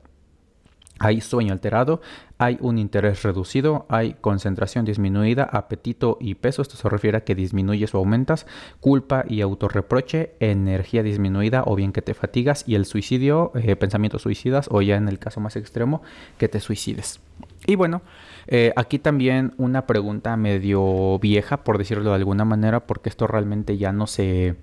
hay 0.99 1.21
sueño 1.21 1.53
alterado, 1.53 2.01
hay 2.39 2.59
un 2.61 2.79
interés 2.79 3.23
reducido, 3.23 3.87
hay 3.89 4.15
concentración 4.21 4.85
disminuida, 4.85 5.45
apetito 5.45 6.19
y 6.21 6.35
peso, 6.35 6.63
esto 6.63 6.77
se 6.77 6.89
refiere 6.89 7.19
a 7.19 7.25
que 7.25 7.35
disminuyes 7.35 7.95
o 7.95 7.99
aumentas, 7.99 8.47
culpa 8.81 9.25
y 9.29 9.41
autorreproche, 9.41 10.35
energía 10.41 11.03
disminuida 11.03 11.63
o 11.67 11.75
bien 11.75 11.93
que 11.93 12.03
te 12.03 12.15
fatigas 12.15 12.65
y 12.67 12.75
el 12.75 12.85
suicidio, 12.85 13.53
eh, 13.55 13.77
pensamientos 13.77 14.23
suicidas 14.23 14.69
o 14.71 14.83
ya 14.83 14.97
en 14.97 15.09
el 15.09 15.19
caso 15.19 15.41
más 15.41 15.57
extremo 15.57 16.03
que 16.39 16.49
te 16.49 16.61
suicides. 16.61 17.21
Y 17.67 17.77
bueno, 17.77 18.03
eh, 18.47 18.73
aquí 18.77 18.99
también 18.99 19.55
una 19.59 19.87
pregunta 19.87 20.37
medio 20.37 21.19
vieja, 21.19 21.65
por 21.65 21.79
decirlo 21.79 22.11
de 22.11 22.17
alguna 22.17 22.45
manera, 22.45 22.87
porque 22.87 23.09
esto 23.09 23.27
realmente 23.27 23.77
ya 23.77 23.93
no 23.93 24.07
se... 24.07 24.57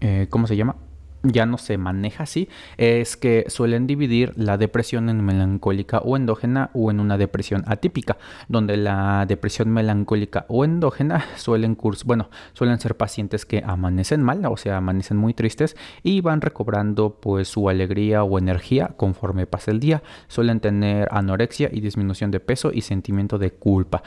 Eh, 0.00 0.28
¿Cómo 0.30 0.46
se 0.46 0.56
llama? 0.56 0.76
Ya 1.22 1.46
no 1.46 1.58
se 1.58 1.78
maneja 1.78 2.24
así, 2.24 2.48
es 2.76 3.16
que 3.16 3.44
suelen 3.48 3.86
dividir 3.86 4.32
la 4.36 4.56
depresión 4.56 5.08
en 5.08 5.24
melancólica 5.24 5.98
o 5.98 6.16
endógena 6.16 6.70
o 6.72 6.90
en 6.90 7.00
una 7.00 7.18
depresión 7.18 7.64
atípica, 7.66 8.16
donde 8.48 8.76
la 8.76 9.26
depresión 9.26 9.70
melancólica 9.70 10.46
o 10.48 10.64
endógena 10.64 11.24
suelen 11.36 11.76
bueno, 12.04 12.30
suelen 12.52 12.78
ser 12.78 12.96
pacientes 12.96 13.44
que 13.46 13.62
amanecen 13.64 14.22
mal, 14.22 14.44
o 14.46 14.56
sea, 14.56 14.78
amanecen 14.78 15.16
muy 15.16 15.34
tristes 15.34 15.76
y 16.02 16.20
van 16.20 16.40
recobrando 16.40 17.18
pues 17.20 17.48
su 17.48 17.68
alegría 17.68 18.22
o 18.22 18.38
energía 18.38 18.92
conforme 18.96 19.46
pasa 19.46 19.70
el 19.70 19.80
día. 19.80 20.02
Suelen 20.28 20.60
tener 20.60 21.08
anorexia 21.10 21.68
y 21.72 21.80
disminución 21.80 22.30
de 22.30 22.40
peso 22.40 22.70
y 22.72 22.82
sentimiento 22.82 23.38
de 23.38 23.50
culpa. 23.52 24.02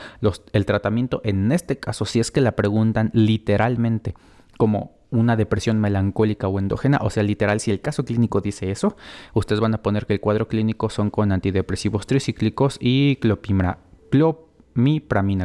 el 0.54 0.66
tratamiento 0.66 1.22
en 1.24 1.52
este 1.52 1.78
caso, 1.78 2.06
si 2.06 2.20
es 2.20 2.32
que 2.32 2.42
la 2.42 2.54
preguntan 2.54 3.10
literalmente 3.14 4.14
como 4.58 5.03
una 5.14 5.36
depresión 5.36 5.80
melancólica 5.80 6.48
o 6.48 6.60
endógena, 6.60 7.00
o 7.02 7.10
sea, 7.10 7.24
literal, 7.24 7.60
si 7.60 7.72
el 7.72 7.82
caso 7.82 8.04
clínico 8.04 8.42
dice 8.42 8.72
eso, 8.72 8.98
ustedes 9.34 9.62
van 9.62 9.74
a 9.76 9.82
poner 9.82 10.06
que 10.06 10.14
el 10.14 10.20
cuadro 10.20 10.48
clínico 10.48 10.90
son 10.90 11.10
con 11.10 11.32
antidepresivos 11.32 12.08
tricíclicos 12.08 12.78
y 12.82 13.18
clopimra, 13.18 13.80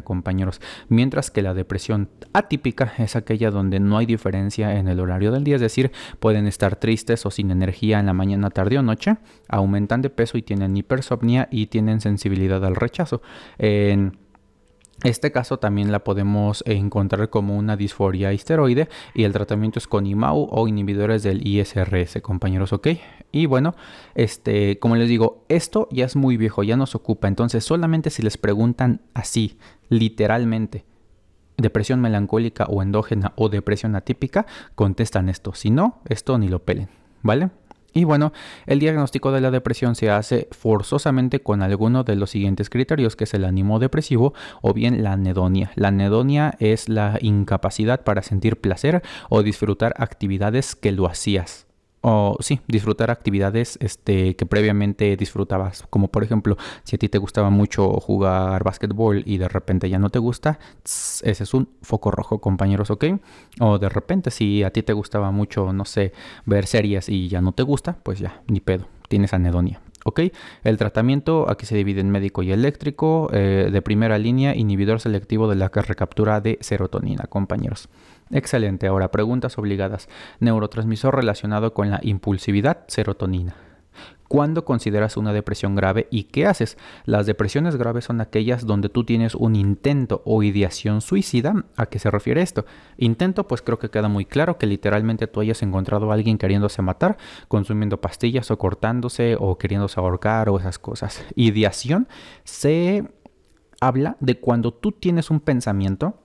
compañeros, 0.04 0.60
mientras 0.88 1.30
que 1.30 1.42
la 1.42 1.52
depresión 1.52 2.08
atípica 2.32 2.94
es 2.98 3.14
aquella 3.14 3.50
donde 3.50 3.78
no 3.78 3.98
hay 3.98 4.06
diferencia 4.06 4.78
en 4.78 4.88
el 4.88 5.00
horario 5.00 5.32
del 5.32 5.44
día, 5.44 5.56
es 5.56 5.60
decir, 5.60 5.92
pueden 6.18 6.46
estar 6.46 6.76
tristes 6.76 7.26
o 7.26 7.30
sin 7.30 7.50
energía 7.50 8.00
en 8.00 8.06
la 8.06 8.14
mañana, 8.14 8.48
tarde 8.48 8.78
o 8.78 8.82
noche, 8.82 9.18
aumentan 9.48 10.00
de 10.00 10.08
peso 10.08 10.38
y 10.38 10.42
tienen 10.42 10.76
hipersomnia 10.76 11.48
y 11.50 11.66
tienen 11.66 12.00
sensibilidad 12.00 12.64
al 12.64 12.74
rechazo. 12.74 13.20
Este 15.04 15.30
caso 15.30 15.58
también 15.58 15.92
la 15.92 16.02
podemos 16.02 16.64
encontrar 16.66 17.30
como 17.30 17.56
una 17.56 17.76
disforia 17.76 18.32
histeroide 18.32 18.88
y 19.14 19.22
el 19.22 19.32
tratamiento 19.32 19.78
es 19.78 19.86
con 19.86 20.06
IMAU 20.06 20.48
o 20.50 20.66
inhibidores 20.66 21.22
del 21.22 21.46
ISRS, 21.46 22.20
compañeros, 22.20 22.72
¿ok? 22.72 22.88
Y 23.30 23.46
bueno, 23.46 23.74
este, 24.16 24.78
como 24.80 24.96
les 24.96 25.08
digo, 25.08 25.44
esto 25.48 25.86
ya 25.92 26.04
es 26.04 26.16
muy 26.16 26.36
viejo, 26.36 26.64
ya 26.64 26.76
nos 26.76 26.96
ocupa, 26.96 27.28
entonces 27.28 27.64
solamente 27.64 28.10
si 28.10 28.22
les 28.22 28.38
preguntan 28.38 29.02
así, 29.14 29.58
literalmente, 29.88 30.84
depresión 31.56 32.00
melancólica 32.00 32.64
o 32.64 32.82
endógena 32.82 33.34
o 33.36 33.48
depresión 33.48 33.94
atípica, 33.94 34.46
contestan 34.74 35.28
esto, 35.28 35.54
si 35.54 35.70
no, 35.70 36.00
esto 36.08 36.38
ni 36.38 36.48
lo 36.48 36.64
pelen, 36.64 36.88
¿vale? 37.22 37.50
Y 37.98 38.04
bueno, 38.04 38.32
el 38.66 38.78
diagnóstico 38.78 39.32
de 39.32 39.40
la 39.40 39.50
depresión 39.50 39.96
se 39.96 40.08
hace 40.08 40.46
forzosamente 40.52 41.40
con 41.40 41.62
alguno 41.62 42.04
de 42.04 42.14
los 42.14 42.30
siguientes 42.30 42.70
criterios, 42.70 43.16
que 43.16 43.24
es 43.24 43.34
el 43.34 43.44
ánimo 43.44 43.80
depresivo 43.80 44.34
o 44.62 44.72
bien 44.72 45.02
la 45.02 45.14
anedonia. 45.14 45.72
La 45.74 45.88
anedonia 45.88 46.54
es 46.60 46.88
la 46.88 47.18
incapacidad 47.20 48.04
para 48.04 48.22
sentir 48.22 48.60
placer 48.60 49.02
o 49.30 49.42
disfrutar 49.42 49.94
actividades 49.98 50.76
que 50.76 50.92
lo 50.92 51.06
hacías 51.06 51.67
o 52.00 52.36
sí, 52.40 52.60
disfrutar 52.68 53.10
actividades 53.10 53.78
este, 53.80 54.36
que 54.36 54.46
previamente 54.46 55.16
disfrutabas. 55.16 55.84
Como 55.90 56.08
por 56.08 56.22
ejemplo, 56.22 56.56
si 56.84 56.96
a 56.96 56.98
ti 56.98 57.08
te 57.08 57.18
gustaba 57.18 57.50
mucho 57.50 57.92
jugar 57.94 58.62
básquetbol 58.64 59.22
y 59.26 59.38
de 59.38 59.48
repente 59.48 59.88
ya 59.88 59.98
no 59.98 60.10
te 60.10 60.18
gusta, 60.18 60.58
ese 60.84 61.42
es 61.42 61.54
un 61.54 61.68
foco 61.82 62.10
rojo, 62.10 62.40
compañeros, 62.40 62.90
¿ok? 62.90 63.04
O 63.60 63.78
de 63.78 63.88
repente, 63.88 64.30
si 64.30 64.62
a 64.62 64.70
ti 64.70 64.82
te 64.82 64.92
gustaba 64.92 65.30
mucho, 65.30 65.72
no 65.72 65.84
sé, 65.84 66.12
ver 66.46 66.66
series 66.66 67.08
y 67.08 67.28
ya 67.28 67.40
no 67.40 67.52
te 67.52 67.62
gusta, 67.62 67.98
pues 68.02 68.18
ya, 68.18 68.42
ni 68.46 68.60
pedo, 68.60 68.86
tienes 69.08 69.32
anedonia. 69.32 69.80
¿Ok? 70.04 70.20
El 70.64 70.78
tratamiento 70.78 71.50
aquí 71.50 71.66
se 71.66 71.76
divide 71.76 72.00
en 72.00 72.10
médico 72.10 72.42
y 72.42 72.52
eléctrico, 72.52 73.28
eh, 73.32 73.68
de 73.70 73.82
primera 73.82 74.16
línea, 74.16 74.54
inhibidor 74.54 75.00
selectivo 75.00 75.48
de 75.48 75.56
la 75.56 75.68
recaptura 75.68 76.40
de 76.40 76.56
serotonina, 76.62 77.24
compañeros. 77.24 77.88
Excelente. 78.30 78.86
Ahora, 78.86 79.10
preguntas 79.10 79.58
obligadas. 79.58 80.08
Neurotransmisor 80.40 81.14
relacionado 81.14 81.72
con 81.74 81.90
la 81.90 82.00
impulsividad, 82.02 82.84
serotonina. 82.88 83.54
¿Cuándo 84.28 84.66
consideras 84.66 85.16
una 85.16 85.32
depresión 85.32 85.74
grave 85.74 86.06
y 86.10 86.24
qué 86.24 86.46
haces? 86.46 86.76
Las 87.06 87.24
depresiones 87.24 87.76
graves 87.76 88.04
son 88.04 88.20
aquellas 88.20 88.66
donde 88.66 88.90
tú 88.90 89.04
tienes 89.04 89.34
un 89.34 89.56
intento 89.56 90.20
o 90.26 90.42
ideación 90.42 91.00
suicida. 91.00 91.64
¿A 91.76 91.86
qué 91.86 91.98
se 91.98 92.10
refiere 92.10 92.42
esto? 92.42 92.66
Intento, 92.98 93.48
pues 93.48 93.62
creo 93.62 93.78
que 93.78 93.88
queda 93.88 94.08
muy 94.08 94.26
claro 94.26 94.58
que 94.58 94.66
literalmente 94.66 95.28
tú 95.28 95.40
hayas 95.40 95.62
encontrado 95.62 96.10
a 96.10 96.14
alguien 96.14 96.36
queriéndose 96.36 96.82
matar, 96.82 97.16
consumiendo 97.48 98.02
pastillas 98.02 98.50
o 98.50 98.58
cortándose 98.58 99.34
o 99.40 99.56
queriéndose 99.56 99.98
ahorcar 99.98 100.50
o 100.50 100.58
esas 100.58 100.78
cosas. 100.78 101.24
Ideación 101.34 102.06
se 102.44 103.08
habla 103.80 104.18
de 104.20 104.38
cuando 104.38 104.74
tú 104.74 104.92
tienes 104.92 105.30
un 105.30 105.40
pensamiento 105.40 106.22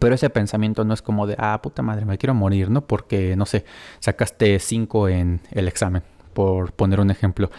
pero 0.00 0.14
ese 0.14 0.30
pensamiento 0.30 0.84
no 0.84 0.94
es 0.94 1.02
como 1.02 1.26
de, 1.26 1.36
ah, 1.38 1.60
puta 1.62 1.82
madre, 1.82 2.04
me 2.04 2.18
quiero 2.18 2.34
morir, 2.34 2.70
¿no? 2.70 2.86
Porque, 2.86 3.36
no 3.36 3.46
sé, 3.46 3.64
sacaste 4.00 4.58
5 4.58 5.08
en 5.08 5.40
el 5.50 5.68
examen, 5.68 6.02
por 6.34 6.72
poner 6.72 7.00
un 7.00 7.10
ejemplo. 7.10 7.50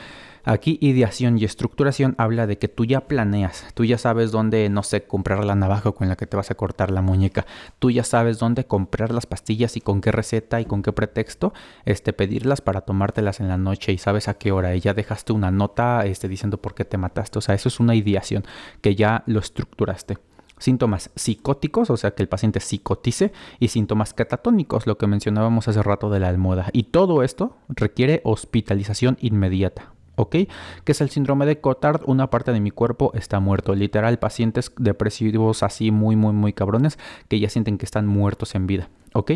Aquí 0.46 0.78
ideación 0.82 1.38
y 1.38 1.44
estructuración 1.44 2.16
habla 2.18 2.48
de 2.48 2.58
que 2.58 2.70
tú 2.70 2.86
ya 2.86 3.02
planeas, 3.02 3.68
tú 3.74 3.84
ya 3.84 3.98
sabes 3.98 4.32
dónde, 4.32 4.70
no 4.70 4.84
sé, 4.84 5.04
comprar 5.04 5.44
la 5.44 5.54
navaja 5.54 5.92
con 5.92 6.08
la 6.08 6.16
que 6.16 6.28
te 6.28 6.38
vas 6.38 6.50
a 6.50 6.56
cortar 6.56 6.92
la 6.92 7.02
muñeca, 7.02 7.46
tú 7.78 7.92
ya 7.92 8.04
sabes 8.04 8.40
dónde 8.40 8.66
comprar 8.66 9.12
las 9.12 9.26
pastillas 9.26 9.76
y 9.76 9.82
con 9.82 10.02
qué 10.02 10.12
receta 10.12 10.62
y 10.62 10.66
con 10.66 10.82
qué 10.82 10.94
pretexto, 10.94 11.54
este, 11.86 12.14
pedirlas 12.14 12.62
para 12.62 12.82
tomártelas 12.82 13.42
en 13.42 13.50
la 13.50 13.58
noche 13.58 13.92
y 13.92 13.98
sabes 13.98 14.28
a 14.28 14.36
qué 14.36 14.52
hora 14.52 14.76
y 14.76 14.80
ya 14.80 14.94
dejaste 14.94 15.34
una 15.34 15.52
nota, 15.52 16.06
este, 16.06 16.30
diciendo 16.30 16.58
por 16.58 16.74
qué 16.74 16.86
te 16.86 16.98
mataste, 16.98 17.38
o 17.38 17.42
sea, 17.42 17.54
eso 17.54 17.68
es 17.68 17.80
una 17.80 17.94
ideación 17.96 18.46
que 18.82 18.96
ya 18.96 19.24
lo 19.28 19.40
estructuraste 19.40 20.18
síntomas 20.60 21.10
psicóticos, 21.16 21.89
o 21.89 21.98
sea, 21.98 22.12
que 22.12 22.22
el 22.22 22.30
paciente 22.30 22.60
psicotice, 22.60 23.32
y 23.60 23.70
síntomas 23.70 24.13
catatónicos, 24.13 24.86
lo 24.86 24.98
que 24.98 25.08
mencionábamos 25.08 25.68
hace 25.68 25.82
rato 25.82 26.10
de 26.10 26.20
la 26.20 26.28
almohada. 26.30 26.70
Y 26.74 26.84
todo 26.84 27.24
esto 27.24 27.58
requiere 27.70 28.22
hospitalización 28.24 29.18
inmediata. 29.20 29.94
¿ok? 30.20 30.36
Que 30.84 30.92
es 30.92 31.01
el 31.01 31.10
síndrome 31.10 31.46
de 31.46 31.62
Cotard, 31.62 32.01
una 32.06 32.30
parte 32.30 32.51
de 32.51 32.60
mi 32.60 32.72
cuerpo 32.72 33.12
está 33.16 33.39
muerto. 33.39 33.74
Literal, 33.74 34.20
pacientes 34.20 34.72
depresivos 34.78 35.63
así 35.63 35.92
muy, 35.92 36.16
muy, 36.18 36.34
muy 36.34 36.54
cabrones 36.54 37.00
que 37.30 37.39
ya 37.39 37.50
sienten 37.50 37.78
que 37.78 37.86
están 37.86 38.06
muertos 38.06 38.54
en 38.54 38.68
vida, 38.68 38.89
¿ok? 39.13 39.32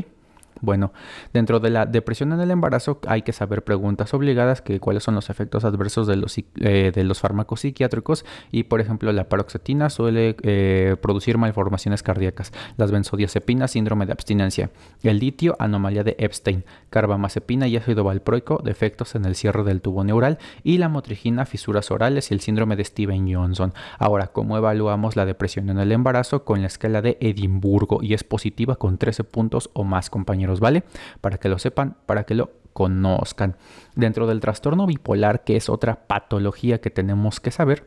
Bueno, 0.63 0.93
dentro 1.33 1.59
de 1.59 1.69
la 1.69 1.85
depresión 1.85 2.31
en 2.31 2.39
el 2.39 2.49
embarazo 2.49 3.01
hay 3.05 3.23
que 3.23 3.33
saber 3.33 3.65
preguntas 3.65 4.13
obligadas 4.13 4.61
que 4.61 4.79
cuáles 4.79 5.03
son 5.03 5.13
los 5.13 5.29
efectos 5.29 5.65
adversos 5.65 6.07
de 6.07 6.15
los, 6.15 6.37
eh, 6.37 6.93
de 6.95 7.03
los 7.03 7.19
fármacos 7.19 7.59
psiquiátricos 7.59 8.23
y 8.49 8.63
por 8.63 8.79
ejemplo 8.79 9.11
la 9.11 9.27
paroxetina 9.27 9.89
suele 9.89 10.37
eh, 10.41 10.95
producir 11.01 11.37
malformaciones 11.37 12.01
cardíacas, 12.01 12.53
las 12.77 12.91
benzodiazepinas 12.91 13.71
síndrome 13.71 14.05
de 14.05 14.13
abstinencia, 14.13 14.69
el 15.01 15.19
litio 15.19 15.57
anomalía 15.59 16.05
de 16.05 16.15
Epstein, 16.17 16.63
carbamazepina 16.89 17.67
y 17.67 17.75
ácido 17.75 18.05
valproico 18.05 18.61
defectos 18.63 19.15
en 19.15 19.25
el 19.25 19.35
cierre 19.35 19.65
del 19.65 19.81
tubo 19.81 20.05
neural 20.05 20.37
y 20.63 20.77
la 20.77 20.87
motrigina 20.87 21.45
fisuras 21.45 21.91
orales 21.91 22.31
y 22.31 22.35
el 22.35 22.39
síndrome 22.39 22.77
de 22.77 22.85
Steven 22.85 23.29
Johnson. 23.33 23.73
Ahora, 23.99 24.27
¿cómo 24.27 24.55
evaluamos 24.55 25.17
la 25.17 25.25
depresión 25.25 25.69
en 25.69 25.79
el 25.79 25.91
embarazo? 25.91 26.45
Con 26.45 26.61
la 26.61 26.67
escala 26.67 27.01
de 27.01 27.17
Edimburgo 27.19 28.01
y 28.01 28.13
es 28.13 28.23
positiva 28.23 28.77
con 28.77 28.97
13 28.97 29.25
puntos 29.25 29.69
o 29.73 29.83
más 29.83 30.09
compañeros 30.09 30.52
¿vale? 30.59 30.83
Para 31.21 31.37
que 31.37 31.49
lo 31.49 31.59
sepan, 31.59 31.97
para 32.05 32.23
que 32.23 32.35
lo 32.35 32.51
conozcan. 32.73 33.55
Dentro 33.95 34.27
del 34.27 34.39
trastorno 34.39 34.85
bipolar, 34.85 35.43
que 35.43 35.55
es 35.55 35.69
otra 35.69 36.07
patología 36.07 36.81
que 36.81 36.89
tenemos 36.89 37.39
que 37.39 37.51
saber, 37.51 37.85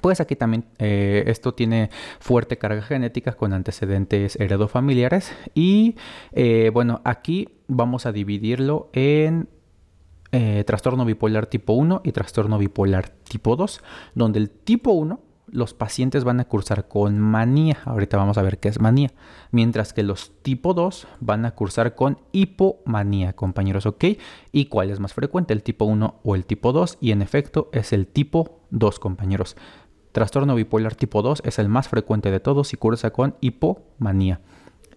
pues 0.00 0.20
aquí 0.20 0.36
también 0.36 0.64
eh, 0.78 1.24
esto 1.26 1.52
tiene 1.54 1.90
fuerte 2.18 2.56
carga 2.56 2.82
genética 2.82 3.32
con 3.32 3.52
antecedentes 3.52 4.36
heredofamiliares 4.36 5.32
y 5.54 5.96
eh, 6.32 6.70
bueno, 6.72 7.02
aquí 7.04 7.48
vamos 7.68 8.06
a 8.06 8.12
dividirlo 8.12 8.88
en 8.94 9.48
eh, 10.30 10.64
trastorno 10.66 11.04
bipolar 11.04 11.46
tipo 11.46 11.74
1 11.74 12.00
y 12.04 12.12
trastorno 12.12 12.56
bipolar 12.56 13.10
tipo 13.10 13.54
2, 13.54 13.82
donde 14.14 14.38
el 14.38 14.48
tipo 14.48 14.92
1 14.92 15.20
los 15.52 15.74
pacientes 15.74 16.24
van 16.24 16.40
a 16.40 16.46
cursar 16.46 16.88
con 16.88 17.20
manía. 17.20 17.78
Ahorita 17.84 18.16
vamos 18.16 18.38
a 18.38 18.42
ver 18.42 18.58
qué 18.58 18.68
es 18.68 18.80
manía. 18.80 19.12
Mientras 19.50 19.92
que 19.92 20.02
los 20.02 20.32
tipo 20.42 20.74
2 20.74 21.06
van 21.20 21.44
a 21.44 21.52
cursar 21.52 21.94
con 21.94 22.18
hipomanía, 22.32 23.34
compañeros, 23.34 23.86
¿ok? 23.86 24.04
¿Y 24.50 24.64
cuál 24.66 24.90
es 24.90 24.98
más 24.98 25.12
frecuente, 25.12 25.52
el 25.52 25.62
tipo 25.62 25.84
1 25.84 26.20
o 26.24 26.34
el 26.34 26.46
tipo 26.46 26.72
2? 26.72 26.98
Y 27.00 27.12
en 27.12 27.22
efecto 27.22 27.68
es 27.72 27.92
el 27.92 28.06
tipo 28.06 28.60
2, 28.70 28.98
compañeros. 28.98 29.56
Trastorno 30.12 30.54
bipolar 30.54 30.94
tipo 30.94 31.22
2 31.22 31.42
es 31.44 31.58
el 31.58 31.68
más 31.68 31.88
frecuente 31.88 32.30
de 32.30 32.40
todos 32.40 32.72
y 32.72 32.76
cursa 32.76 33.10
con 33.10 33.36
hipomanía. 33.40 34.40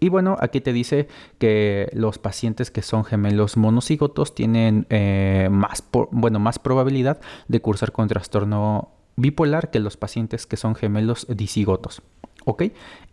Y 0.00 0.08
bueno, 0.08 0.36
aquí 0.40 0.60
te 0.60 0.72
dice 0.72 1.08
que 1.38 1.88
los 1.92 2.18
pacientes 2.18 2.70
que 2.70 2.82
son 2.82 3.04
gemelos 3.04 3.56
monocigotos 3.56 4.34
tienen 4.34 4.86
eh, 4.90 5.48
más, 5.50 5.82
bueno, 6.10 6.38
más 6.38 6.58
probabilidad 6.58 7.20
de 7.48 7.60
cursar 7.60 7.92
con 7.92 8.08
trastorno 8.08 8.95
bipolar 9.16 9.70
que 9.70 9.80
los 9.80 9.96
pacientes 9.96 10.46
que 10.46 10.56
son 10.56 10.74
gemelos 10.74 11.26
disigotos. 11.28 12.02
¿Ok? 12.44 12.64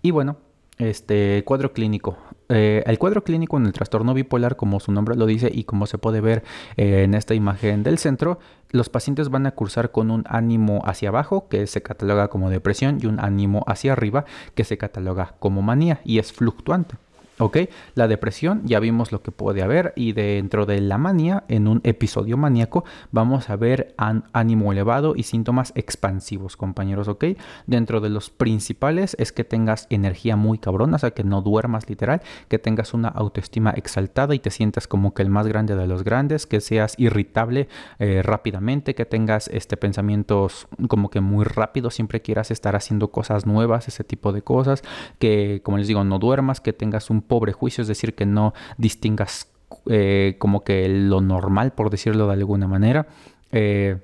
Y 0.01 0.11
bueno, 0.11 0.37
este 0.77 1.43
cuadro 1.45 1.73
clínico. 1.73 2.17
Eh, 2.49 2.83
el 2.85 2.99
cuadro 2.99 3.23
clínico 3.23 3.57
en 3.57 3.65
el 3.65 3.73
trastorno 3.73 4.13
bipolar, 4.13 4.55
como 4.55 4.79
su 4.79 4.91
nombre 4.91 5.15
lo 5.15 5.25
dice 5.25 5.49
y 5.53 5.63
como 5.63 5.87
se 5.87 5.97
puede 5.97 6.21
ver 6.21 6.43
eh, 6.77 7.03
en 7.03 7.13
esta 7.13 7.33
imagen 7.33 7.83
del 7.83 7.97
centro, 7.97 8.39
los 8.69 8.89
pacientes 8.89 9.29
van 9.29 9.45
a 9.45 9.51
cursar 9.51 9.91
con 9.91 10.11
un 10.11 10.23
ánimo 10.27 10.81
hacia 10.85 11.09
abajo, 11.09 11.47
que 11.47 11.67
se 11.67 11.81
cataloga 11.81 12.27
como 12.27 12.49
depresión, 12.49 12.99
y 13.01 13.05
un 13.05 13.19
ánimo 13.19 13.63
hacia 13.67 13.93
arriba, 13.93 14.25
que 14.55 14.63
se 14.63 14.77
cataloga 14.77 15.35
como 15.39 15.61
manía 15.61 16.01
y 16.03 16.19
es 16.19 16.33
fluctuante. 16.33 16.95
¿Ok? 17.43 17.57
La 17.93 18.07
depresión, 18.07 18.61
ya 18.63 18.79
vimos 18.79 19.11
lo 19.11 19.21
que 19.21 19.31
puede 19.31 19.63
haber 19.63 19.91
y 19.97 20.13
dentro 20.13 20.65
de 20.65 20.79
la 20.79 20.97
manía, 20.97 21.43
en 21.49 21.67
un 21.67 21.81
episodio 21.83 22.37
maníaco, 22.37 22.85
vamos 23.11 23.49
a 23.49 23.57
ver 23.57 23.93
ánimo 23.97 24.71
elevado 24.71 25.13
y 25.13 25.23
síntomas 25.23 25.73
expansivos, 25.75 26.55
compañeros, 26.55 27.09
¿ok? 27.09 27.25
Dentro 27.67 27.99
de 27.99 28.09
los 28.09 28.29
principales 28.29 29.17
es 29.19 29.33
que 29.33 29.43
tengas 29.43 29.87
energía 29.89 30.37
muy 30.37 30.57
cabrona, 30.57 30.95
o 30.95 30.99
sea, 30.99 31.11
que 31.11 31.25
no 31.25 31.41
duermas 31.41 31.89
literal, 31.89 32.21
que 32.47 32.59
tengas 32.59 32.93
una 32.93 33.09
autoestima 33.09 33.71
exaltada 33.71 34.33
y 34.35 34.39
te 34.39 34.49
sientas 34.49 34.87
como 34.87 35.13
que 35.13 35.21
el 35.21 35.29
más 35.29 35.45
grande 35.45 35.75
de 35.75 35.85
los 35.85 36.05
grandes, 36.05 36.45
que 36.45 36.61
seas 36.61 36.95
irritable 36.97 37.67
eh, 37.99 38.21
rápidamente, 38.23 38.95
que 38.95 39.03
tengas 39.03 39.49
este, 39.49 39.75
pensamientos 39.75 40.69
como 40.87 41.09
que 41.09 41.19
muy 41.19 41.43
rápidos, 41.43 41.95
siempre 41.95 42.21
quieras 42.21 42.51
estar 42.51 42.77
haciendo 42.77 43.11
cosas 43.11 43.45
nuevas, 43.45 43.89
ese 43.89 44.05
tipo 44.05 44.31
de 44.31 44.43
cosas, 44.43 44.81
que 45.19 45.59
como 45.61 45.77
les 45.77 45.89
digo, 45.89 46.05
no 46.05 46.19
duermas, 46.19 46.61
que 46.61 46.71
tengas 46.71 47.09
un 47.09 47.21
pobre 47.33 47.51
juicio, 47.51 47.81
es 47.81 47.87
decir, 47.87 48.13
que 48.13 48.27
no 48.27 48.53
distingas 48.77 49.47
eh, 49.87 50.35
como 50.37 50.63
que 50.63 50.87
lo 50.87 51.19
normal, 51.19 51.73
por 51.73 51.89
decirlo 51.89 52.27
de 52.27 52.33
alguna 52.33 52.67
manera. 52.67 53.07
Eh, 53.51 53.97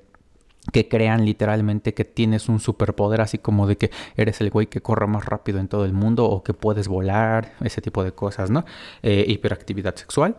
que 0.72 0.88
crean 0.88 1.24
literalmente 1.24 1.94
que 1.94 2.04
tienes 2.04 2.48
un 2.48 2.58
superpoder, 2.58 3.20
así 3.20 3.38
como 3.38 3.68
de 3.68 3.76
que 3.76 3.92
eres 4.16 4.40
el 4.40 4.50
güey 4.50 4.66
que 4.66 4.80
corre 4.82 5.06
más 5.06 5.26
rápido 5.26 5.60
en 5.60 5.68
todo 5.68 5.84
el 5.84 5.92
mundo 5.92 6.24
o 6.24 6.42
que 6.42 6.54
puedes 6.54 6.88
volar, 6.88 7.52
ese 7.60 7.80
tipo 7.80 8.02
de 8.02 8.10
cosas, 8.10 8.50
¿no? 8.50 8.64
Eh, 9.04 9.24
hiperactividad 9.28 9.94
sexual. 9.94 10.36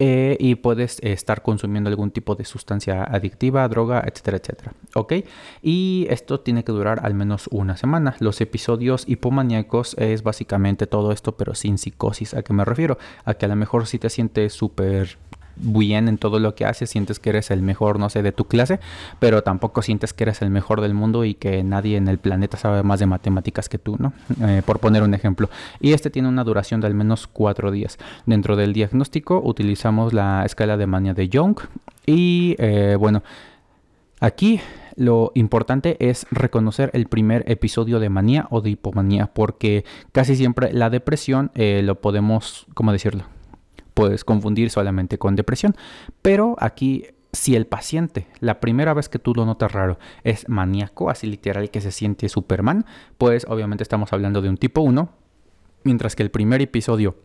Eh, 0.00 0.36
y 0.38 0.54
puedes 0.54 1.00
estar 1.02 1.42
consumiendo 1.42 1.90
algún 1.90 2.12
tipo 2.12 2.36
de 2.36 2.44
sustancia 2.44 3.02
adictiva, 3.02 3.66
droga, 3.68 4.04
etcétera, 4.06 4.36
etcétera. 4.36 4.72
¿Ok? 4.94 5.14
Y 5.60 6.06
esto 6.08 6.40
tiene 6.40 6.62
que 6.62 6.70
durar 6.70 7.00
al 7.02 7.14
menos 7.14 7.48
una 7.50 7.76
semana. 7.76 8.14
Los 8.20 8.40
episodios 8.40 9.04
hipomaníacos 9.08 9.94
es 9.98 10.22
básicamente 10.22 10.86
todo 10.86 11.10
esto, 11.10 11.36
pero 11.36 11.54
sin 11.54 11.78
psicosis. 11.78 12.34
¿A 12.34 12.42
qué 12.42 12.52
me 12.52 12.64
refiero? 12.64 12.98
A 13.24 13.34
que 13.34 13.46
a 13.46 13.48
lo 13.48 13.56
mejor 13.56 13.86
si 13.86 13.98
te 13.98 14.08
sientes 14.08 14.52
súper 14.52 15.18
bien 15.60 16.08
en 16.08 16.18
todo 16.18 16.38
lo 16.38 16.54
que 16.54 16.64
haces, 16.64 16.90
sientes 16.90 17.18
que 17.18 17.30
eres 17.30 17.50
el 17.50 17.62
mejor, 17.62 17.98
no 17.98 18.08
sé, 18.08 18.22
de 18.22 18.32
tu 18.32 18.44
clase, 18.44 18.80
pero 19.18 19.42
tampoco 19.42 19.82
sientes 19.82 20.12
que 20.12 20.24
eres 20.24 20.42
el 20.42 20.50
mejor 20.50 20.80
del 20.80 20.94
mundo 20.94 21.24
y 21.24 21.34
que 21.34 21.62
nadie 21.62 21.96
en 21.96 22.08
el 22.08 22.18
planeta 22.18 22.56
sabe 22.56 22.82
más 22.82 23.00
de 23.00 23.06
matemáticas 23.06 23.68
que 23.68 23.78
tú, 23.78 23.96
¿no? 23.98 24.12
Eh, 24.46 24.62
por 24.64 24.78
poner 24.78 25.02
un 25.02 25.14
ejemplo. 25.14 25.50
Y 25.80 25.92
este 25.92 26.10
tiene 26.10 26.28
una 26.28 26.44
duración 26.44 26.80
de 26.80 26.86
al 26.86 26.94
menos 26.94 27.26
cuatro 27.26 27.70
días. 27.70 27.98
Dentro 28.26 28.56
del 28.56 28.72
diagnóstico 28.72 29.40
utilizamos 29.42 30.12
la 30.12 30.44
escala 30.44 30.76
de 30.76 30.86
mania 30.86 31.14
de 31.14 31.28
Young 31.28 31.58
y 32.06 32.56
eh, 32.58 32.96
bueno, 32.98 33.22
aquí 34.20 34.60
lo 34.96 35.30
importante 35.34 35.96
es 36.00 36.26
reconocer 36.30 36.90
el 36.92 37.06
primer 37.06 37.44
episodio 37.50 38.00
de 38.00 38.08
manía 38.08 38.48
o 38.50 38.60
de 38.60 38.70
hipomanía, 38.70 39.26
porque 39.32 39.84
casi 40.10 40.34
siempre 40.34 40.72
la 40.72 40.90
depresión 40.90 41.52
eh, 41.54 41.82
lo 41.84 42.00
podemos, 42.00 42.66
¿cómo 42.74 42.90
decirlo? 42.90 43.24
Puedes 43.98 44.24
confundir 44.24 44.70
solamente 44.70 45.18
con 45.18 45.34
depresión. 45.34 45.74
Pero 46.22 46.54
aquí 46.60 47.06
si 47.32 47.56
el 47.56 47.66
paciente, 47.66 48.28
la 48.38 48.60
primera 48.60 48.94
vez 48.94 49.08
que 49.08 49.18
tú 49.18 49.34
lo 49.34 49.44
notas 49.44 49.72
raro, 49.72 49.98
es 50.22 50.48
maníaco, 50.48 51.10
así 51.10 51.26
literal 51.26 51.68
que 51.72 51.80
se 51.80 51.90
siente 51.90 52.28
Superman, 52.28 52.86
pues 53.18 53.44
obviamente 53.48 53.82
estamos 53.82 54.12
hablando 54.12 54.40
de 54.40 54.50
un 54.50 54.56
tipo 54.56 54.82
1, 54.82 55.10
mientras 55.82 56.14
que 56.14 56.22
el 56.22 56.30
primer 56.30 56.62
episodio 56.62 57.16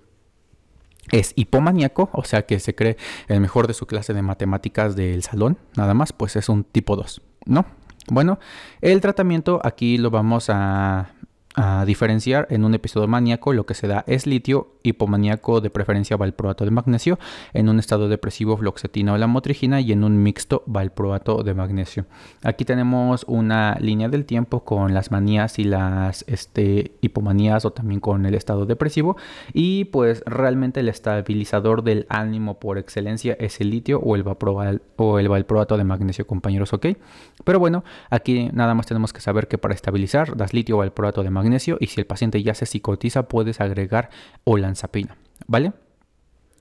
es 1.12 1.34
hipomaníaco, 1.36 2.10
o 2.12 2.24
sea 2.24 2.48
que 2.48 2.60
se 2.60 2.74
cree 2.74 2.98
el 3.28 3.40
mejor 3.40 3.68
de 3.68 3.76
su 3.76 3.86
clase 3.86 4.16
de 4.16 4.24
matemáticas 4.24 4.96
del 4.96 5.22
salón, 5.22 5.60
nada 5.78 5.94
más, 5.94 6.12
pues 6.12 6.36
es 6.38 6.50
un 6.50 6.64
tipo 6.64 6.96
2, 6.96 7.22
¿no? 7.46 7.68
Bueno, 8.08 8.40
el 8.82 9.00
tratamiento 9.00 9.62
aquí 9.64 10.00
lo 10.00 10.10
vamos 10.10 10.50
a 10.50 11.12
a 11.56 11.86
diferenciar 11.86 12.48
en 12.50 12.66
un 12.66 12.74
episodio 12.74 13.08
maníaco 13.08 13.54
lo 13.54 13.66
que 13.66 13.74
se 13.76 13.88
da 13.88 14.04
es 14.08 14.26
litio 14.26 14.74
hipomaníaco 14.84 15.62
de 15.62 15.70
preferencia 15.70 16.18
valproato 16.18 16.66
de 16.66 16.72
magnesio 16.72 17.20
en 17.54 17.70
un 17.70 17.80
estado 17.80 18.10
depresivo 18.10 18.58
floxetina 18.58 19.14
o 19.14 19.18
la 19.18 19.28
motrigina 19.28 19.80
y 19.80 19.92
en 19.92 20.04
un 20.04 20.22
mixto 20.22 20.64
valproato 20.66 21.44
de 21.44 21.54
magnesio. 21.54 22.06
Aquí 22.44 22.66
tenemos 22.66 23.24
una 23.28 23.78
línea 23.80 24.10
del 24.10 24.26
tiempo 24.26 24.64
con 24.64 24.94
las 24.94 25.12
manías 25.12 25.60
y 25.60 25.64
las 25.64 26.26
este, 26.28 26.96
hipomanías 27.02 27.66
o 27.66 27.72
también 27.72 28.00
con 28.00 28.26
el 28.26 28.34
estado 28.34 28.66
depresivo 28.66 29.16
y 29.54 29.86
pues 29.86 30.24
realmente 30.26 30.80
el 30.80 30.90
estabilizador 30.90 31.84
del 31.84 32.06
ánimo 32.10 32.60
por 32.60 32.78
excelencia 32.78 33.38
es 33.40 33.62
el 33.62 33.70
litio 33.70 34.00
o 34.00 34.16
el, 34.16 34.26
o 34.98 35.20
el 35.20 35.30
valproato 35.30 35.78
de 35.78 35.84
magnesio 35.84 36.26
compañeros 36.26 36.74
ok. 36.74 36.88
Pero 37.44 37.60
bueno 37.60 37.84
aquí 38.10 38.50
nada 38.54 38.74
más 38.74 38.88
tenemos 38.88 39.14
que 39.14 39.22
saber 39.22 39.48
que 39.48 39.58
para 39.58 39.76
estabilizar 39.76 40.36
das 40.36 40.54
litio 40.54 40.76
o 40.76 40.80
valproato 40.80 41.24
de 41.24 41.30
magnesio 41.30 41.43
y 41.80 41.88
si 41.88 42.02
el 42.02 42.08
paciente 42.08 42.42
ya 42.42 42.54
se 42.54 42.66
psicotiza 42.66 43.28
puedes 43.28 43.62
agregar 43.62 44.10
olanzapina, 44.44 45.18
¿vale? 45.48 45.74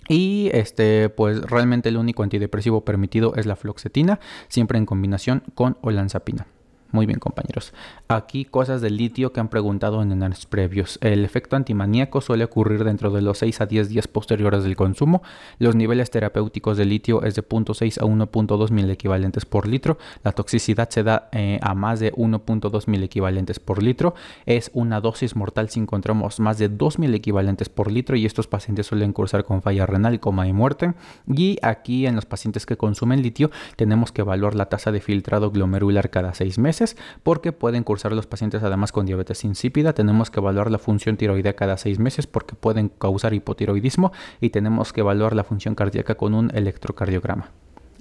Y 0.08 0.50
este, 0.52 1.08
pues 1.08 1.42
realmente 1.42 1.88
el 1.88 1.96
único 1.96 2.22
antidepresivo 2.22 2.84
permitido 2.84 3.34
es 3.36 3.46
la 3.46 3.56
floxetina, 3.56 4.20
siempre 4.48 4.78
en 4.78 4.86
combinación 4.86 5.44
con 5.54 5.78
olanzapina. 5.80 6.46
Muy 6.92 7.06
bien, 7.06 7.18
compañeros. 7.18 7.72
Aquí 8.08 8.44
cosas 8.44 8.82
del 8.82 8.98
litio 8.98 9.32
que 9.32 9.40
han 9.40 9.48
preguntado 9.48 10.02
en 10.02 10.22
años 10.22 10.44
previos. 10.44 10.98
El 11.00 11.24
efecto 11.24 11.56
antimaníaco 11.56 12.20
suele 12.20 12.44
ocurrir 12.44 12.84
dentro 12.84 13.10
de 13.10 13.22
los 13.22 13.38
6 13.38 13.62
a 13.62 13.66
10 13.66 13.88
días 13.88 14.08
posteriores 14.08 14.62
del 14.62 14.76
consumo. 14.76 15.22
Los 15.58 15.74
niveles 15.74 16.10
terapéuticos 16.10 16.76
de 16.76 16.84
litio 16.84 17.22
es 17.22 17.34
de 17.34 17.42
0.6 17.42 17.96
a 17.98 18.04
1.2 18.04 18.70
mil 18.70 18.90
equivalentes 18.90 19.46
por 19.46 19.66
litro. 19.66 19.96
La 20.22 20.32
toxicidad 20.32 20.90
se 20.90 21.02
da 21.02 21.30
eh, 21.32 21.58
a 21.62 21.74
más 21.74 21.98
de 21.98 22.12
1.2 22.12 22.86
mil 22.88 23.02
equivalentes 23.02 23.58
por 23.58 23.82
litro. 23.82 24.14
Es 24.44 24.70
una 24.74 25.00
dosis 25.00 25.34
mortal 25.34 25.70
si 25.70 25.80
encontramos 25.80 26.40
más 26.40 26.58
de 26.58 26.68
2 26.68 26.98
mil 26.98 27.14
equivalentes 27.14 27.70
por 27.70 27.90
litro 27.90 28.16
y 28.16 28.26
estos 28.26 28.48
pacientes 28.48 28.86
suelen 28.86 29.14
cursar 29.14 29.44
con 29.44 29.62
falla 29.62 29.86
renal, 29.86 30.20
coma 30.20 30.46
y 30.46 30.52
muerte. 30.52 30.92
Y 31.26 31.58
aquí 31.62 32.06
en 32.06 32.16
los 32.16 32.26
pacientes 32.26 32.66
que 32.66 32.76
consumen 32.76 33.22
litio 33.22 33.50
tenemos 33.76 34.12
que 34.12 34.20
evaluar 34.20 34.54
la 34.54 34.66
tasa 34.66 34.92
de 34.92 35.00
filtrado 35.00 35.50
glomerular 35.50 36.10
cada 36.10 36.34
6 36.34 36.58
meses 36.58 36.81
porque 37.22 37.52
pueden 37.52 37.84
cursar 37.84 38.12
los 38.12 38.26
pacientes 38.26 38.62
además 38.62 38.92
con 38.92 39.06
diabetes 39.06 39.44
insípida. 39.44 39.92
Tenemos 39.92 40.30
que 40.30 40.40
evaluar 40.40 40.70
la 40.70 40.78
función 40.78 41.16
tiroidea 41.16 41.54
cada 41.54 41.76
seis 41.76 41.98
meses 41.98 42.26
porque 42.26 42.54
pueden 42.54 42.88
causar 42.88 43.34
hipotiroidismo 43.34 44.12
y 44.40 44.50
tenemos 44.50 44.92
que 44.92 45.00
evaluar 45.00 45.34
la 45.34 45.44
función 45.44 45.74
cardíaca 45.74 46.14
con 46.14 46.34
un 46.34 46.50
electrocardiograma. 46.54 47.50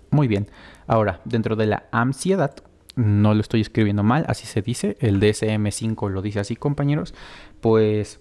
Muy 0.09 0.27
bien, 0.27 0.47
ahora 0.87 1.21
dentro 1.23 1.55
de 1.55 1.67
la 1.67 1.85
ansiedad, 1.91 2.53
no 2.95 3.33
lo 3.33 3.41
estoy 3.41 3.61
escribiendo 3.61 4.03
mal, 4.03 4.25
así 4.27 4.45
se 4.45 4.61
dice, 4.61 4.97
el 4.99 5.21
DSM5 5.21 6.09
lo 6.09 6.21
dice 6.21 6.41
así 6.41 6.55
compañeros, 6.55 7.13
pues 7.61 8.19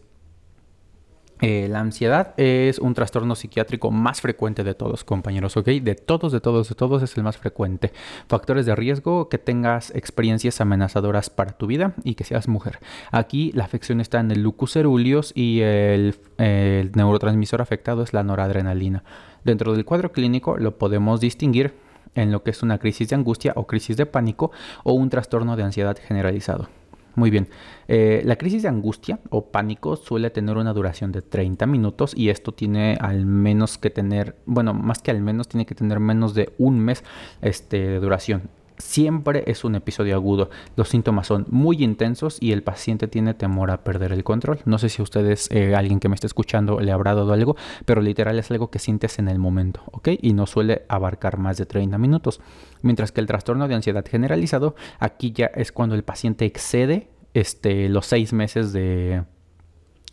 eh, 1.41 1.69
la 1.71 1.81
ansiedad 1.81 2.35
es 2.37 2.79
un 2.79 2.95
trastorno 2.95 3.35
psiquiátrico 3.35 3.91
más 3.91 4.21
frecuente 4.21 4.65
de 4.65 4.75
todos, 4.75 5.05
compañeros. 5.05 5.55
De 5.55 5.95
todos, 5.95 6.33
de 6.33 6.41
todos, 6.41 6.69
de 6.69 6.75
todos 6.75 7.03
es 7.03 7.17
el 7.17 7.23
más 7.23 7.39
frecuente. 7.39 7.93
Factores 8.29 8.67
de 8.67 8.75
riesgo, 8.75 9.29
que 9.29 9.39
tengas 9.39 9.91
experiencias 9.95 10.61
amenazadoras 10.61 11.31
para 11.31 11.53
tu 11.53 11.67
vida 11.67 11.95
y 12.05 12.15
que 12.15 12.25
seas 12.25 12.49
mujer. 12.49 12.79
Aquí 13.11 13.53
la 13.55 13.65
afección 13.65 14.01
está 14.01 14.21
en 14.21 14.31
el 14.31 14.43
lucus 14.43 14.73
ceruleus 14.73 15.33
y 15.35 15.61
el, 15.61 16.17
el 16.39 16.93
neurotransmisor 16.93 17.63
afectado 17.63 18.03
es 18.03 18.13
la 18.13 18.23
noradrenalina. 18.23 19.05
Dentro 19.45 19.73
del 19.73 19.85
cuadro 19.85 20.13
clínico 20.13 20.57
lo 20.59 20.77
podemos 20.77 21.21
distinguir 21.21 21.75
en 22.15 22.33
lo 22.33 22.43
que 22.43 22.51
es 22.51 22.63
una 22.63 22.79
crisis 22.79 23.09
de 23.09 23.17
angustia 23.17 23.53
o 23.57 23.67
crisis 23.67 23.97
de 23.97 24.07
pánico 24.07 24.51
o 24.85 24.93
un 24.93 25.11
trastorno 25.11 25.57
de 25.57 25.63
ansiedad 25.63 25.97
generalizado. 25.97 26.69
Muy 27.15 27.31
bien. 27.31 27.49
Eh, 27.89 28.23
la 28.25 28.37
crisis 28.37 28.63
de 28.63 28.69
angustia 28.69 29.19
o 29.31 29.47
pánico 29.47 29.97
suele 29.97 30.31
tener 30.31 30.57
una 30.57 30.73
duración 30.73 31.11
de 31.13 31.23
30 31.23 31.67
minutos 31.67 32.15
y 32.17 32.29
esto 32.29 32.53
tiene 32.53 32.97
al 33.01 33.27
menos 33.27 33.79
que 33.79 33.91
tener, 33.91 34.37
bueno, 34.47 34.75
más 34.75 35.03
que 35.03 35.11
al 35.11 35.21
menos 35.21 35.49
tiene 35.49 35.67
que 35.67 35.75
tener 35.75 35.99
menos 35.99 36.35
de 36.35 36.53
un 36.59 36.79
mes 36.79 37.05
este, 37.43 37.79
de 37.79 38.01
duración 38.01 38.43
siempre 38.81 39.45
es 39.47 39.65
un 39.65 39.75
episodio 39.75 40.15
agudo. 40.15 40.51
Los 40.77 40.89
síntomas 40.89 41.27
son 41.27 41.47
muy 41.51 41.83
intensos 41.83 42.39
y 42.41 42.53
el 42.53 42.63
paciente 42.63 43.09
tiene 43.09 43.35
temor 43.35 43.71
a 43.71 43.85
perder 43.85 44.13
el 44.13 44.25
control. 44.25 44.61
No 44.65 44.79
sé 44.79 44.89
si 44.89 45.01
a 45.01 45.05
ustedes, 45.05 45.49
eh, 45.51 45.75
alguien 45.75 46.01
que 46.01 46.09
me 46.09 46.15
esté 46.15 46.27
escuchando, 46.27 46.81
le 46.81 46.93
habrá 46.93 47.15
dado 47.15 47.33
algo, 47.33 47.57
pero 47.85 48.01
literal 48.01 48.39
es 48.39 48.51
algo 48.51 48.71
que 48.71 48.79
sientes 48.79 49.19
en 49.19 49.29
el 49.29 49.39
momento, 49.39 49.83
¿ok? 49.93 50.09
Y 50.21 50.33
no 50.33 50.47
suele 50.47 50.83
abarcar 50.89 51.39
más 51.39 51.57
de 51.57 51.67
30 51.67 51.99
minutos. 51.99 52.41
Mientras 52.83 53.13
que 53.13 53.21
el 53.21 53.27
trastorno 53.27 53.69
de 53.69 53.75
ansiedad 53.75 54.05
generalizado, 54.07 54.75
aquí 54.99 55.33
ya 55.33 55.47
es 55.47 55.73
cuando 55.73 55.95
el 55.95 56.03
paciente 56.03 56.45
excede 56.45 57.09
este, 57.35 57.89
los 57.89 58.07
seis 58.07 58.33
meses 58.33 58.73
de 58.73 59.25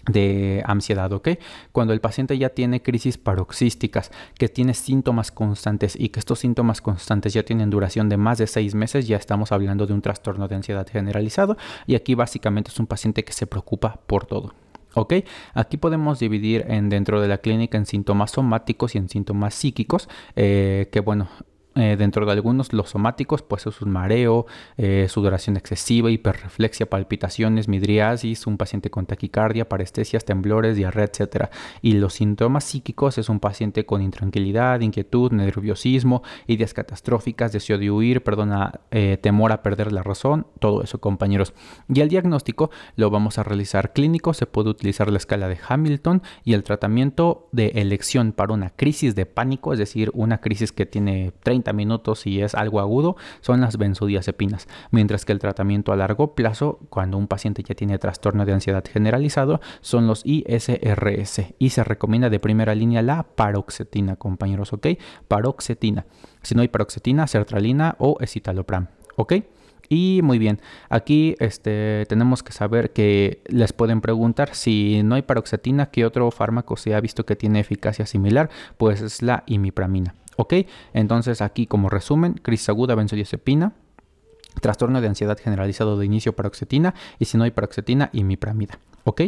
de 0.07 0.63
ansiedad, 0.65 1.11
¿ok? 1.11 1.29
Cuando 1.71 1.93
el 1.93 2.01
paciente 2.01 2.37
ya 2.37 2.49
tiene 2.49 2.81
crisis 2.81 3.17
paroxísticas, 3.17 4.11
que 4.37 4.49
tiene 4.49 4.73
síntomas 4.73 5.31
constantes 5.31 5.95
y 5.99 6.09
que 6.09 6.19
estos 6.19 6.39
síntomas 6.39 6.81
constantes 6.81 7.33
ya 7.33 7.43
tienen 7.43 7.69
duración 7.69 8.09
de 8.09 8.17
más 8.17 8.37
de 8.37 8.47
seis 8.47 8.75
meses, 8.75 9.07
ya 9.07 9.17
estamos 9.17 9.51
hablando 9.51 9.85
de 9.85 9.93
un 9.93 10.01
trastorno 10.01 10.47
de 10.47 10.55
ansiedad 10.55 10.87
generalizado 10.87 11.57
y 11.85 11.95
aquí 11.95 12.15
básicamente 12.15 12.71
es 12.71 12.79
un 12.79 12.87
paciente 12.87 13.23
que 13.23 13.33
se 13.33 13.47
preocupa 13.47 13.99
por 14.07 14.25
todo. 14.25 14.53
¿Ok? 14.93 15.13
Aquí 15.53 15.77
podemos 15.77 16.17
dividir 16.17 16.65
en 16.69 16.89
dentro 16.89 17.21
de 17.21 17.27
la 17.27 17.37
clínica 17.37 17.77
en 17.77 17.85
síntomas 17.85 18.31
somáticos 18.31 18.95
y 18.95 18.97
en 18.97 19.09
síntomas 19.09 19.53
psíquicos, 19.53 20.09
eh, 20.35 20.89
que 20.91 21.01
bueno, 21.01 21.27
eh, 21.77 21.95
dentro 21.95 22.25
de 22.25 22.31
algunos, 22.31 22.73
los 22.73 22.89
somáticos, 22.89 23.43
pues 23.43 23.67
es 23.67 23.81
un 23.81 23.91
mareo, 23.91 24.47
eh, 24.77 25.07
sudoración 25.09 25.57
excesiva, 25.57 26.09
hiperreflexia, 26.09 26.89
palpitaciones, 26.89 27.67
midriasis, 27.67 28.47
un 28.47 28.57
paciente 28.57 28.89
con 28.89 29.05
taquicardia, 29.05 29.69
parestesias, 29.69 30.25
temblores, 30.25 30.75
diarrea, 30.75 31.05
etc. 31.05 31.49
Y 31.81 31.93
los 31.93 32.13
síntomas 32.13 32.63
psíquicos 32.63 33.17
es 33.19 33.29
un 33.29 33.39
paciente 33.39 33.85
con 33.85 34.01
intranquilidad, 34.01 34.81
inquietud, 34.81 35.31
nerviosismo, 35.31 36.23
ideas 36.47 36.73
catastróficas, 36.73 37.51
deseo 37.51 37.77
de 37.77 37.91
huir, 37.91 38.23
perdona, 38.23 38.81
eh, 38.89 39.17
temor 39.21 39.51
a 39.51 39.61
perder 39.61 39.91
la 39.91 40.01
razón, 40.01 40.47
todo 40.59 40.81
eso, 40.81 40.99
compañeros. 40.99 41.53
Y 41.93 42.01
el 42.01 42.09
diagnóstico 42.09 42.71
lo 42.95 43.11
vamos 43.11 43.37
a 43.37 43.43
realizar 43.43 43.93
clínico, 43.93 44.33
se 44.33 44.47
puede 44.47 44.69
utilizar 44.69 45.11
la 45.11 45.17
escala 45.17 45.47
de 45.47 45.59
Hamilton 45.67 46.23
y 46.43 46.53
el 46.53 46.63
tratamiento 46.63 47.49
de 47.51 47.67
elección 47.75 48.31
para 48.31 48.53
una 48.53 48.71
crisis 48.71 49.13
de 49.13 49.27
pánico, 49.27 49.73
es 49.73 49.79
decir, 49.79 50.09
una 50.15 50.41
crisis 50.41 50.71
que 50.71 50.85
tiene 50.85 51.33
30 51.43 51.66
minutos 51.73 52.25
y 52.27 52.41
es 52.41 52.55
algo 52.55 52.79
agudo 52.79 53.17
son 53.41 53.61
las 53.61 53.77
benzodiazepinas, 53.77 54.67
mientras 54.91 55.25
que 55.25 55.31
el 55.31 55.39
tratamiento 55.39 55.91
a 55.91 55.95
largo 55.95 56.35
plazo, 56.35 56.79
cuando 56.89 57.17
un 57.17 57.27
paciente 57.27 57.63
ya 57.63 57.75
tiene 57.75 57.97
trastorno 57.97 58.45
de 58.45 58.53
ansiedad 58.53 58.83
generalizado, 58.85 59.61
son 59.81 60.07
los 60.07 60.21
ISRS 60.25 61.53
y 61.59 61.69
se 61.69 61.83
recomienda 61.83 62.29
de 62.29 62.39
primera 62.39 62.75
línea 62.75 63.01
la 63.01 63.23
paroxetina, 63.23 64.15
compañeros, 64.15 64.73
¿ok? 64.73 64.87
Paroxetina. 65.27 66.05
Si 66.41 66.55
no 66.55 66.61
hay 66.61 66.67
paroxetina, 66.67 67.27
sertralina 67.27 67.95
o 67.99 68.17
escitalopram, 68.19 68.87
¿ok? 69.15 69.33
Y 69.89 70.19
muy 70.23 70.37
bien, 70.37 70.59
aquí 70.89 71.35
este, 71.39 72.05
tenemos 72.09 72.43
que 72.43 72.51
saber 72.51 72.91
que 72.91 73.41
les 73.47 73.71
pueden 73.71 74.01
preguntar 74.01 74.53
si 74.53 75.01
no 75.03 75.15
hay 75.15 75.21
paroxetina, 75.21 75.87
¿qué 75.87 76.05
otro 76.05 76.29
fármaco 76.31 76.75
se 76.75 76.93
ha 76.93 76.99
visto 76.99 77.25
que 77.25 77.35
tiene 77.35 77.61
eficacia 77.61 78.05
similar? 78.05 78.49
Pues 78.77 79.01
es 79.01 79.21
la 79.21 79.43
imipramina. 79.47 80.13
¿Ok? 80.37 80.53
Entonces 80.93 81.41
aquí 81.41 81.67
como 81.67 81.89
resumen, 81.89 82.35
crisis 82.35 82.69
aguda 82.69 82.95
benzodiazepina, 82.95 83.73
trastorno 84.61 85.01
de 85.01 85.07
ansiedad 85.07 85.37
generalizado 85.37 85.97
de 85.97 86.05
inicio 86.05 86.33
paroxetina 86.33 86.93
y 87.19 87.25
si 87.25 87.37
no 87.37 87.43
hay 87.43 87.51
paroxetina, 87.51 88.09
imipramida. 88.13 88.79
¿Ok? 89.03 89.21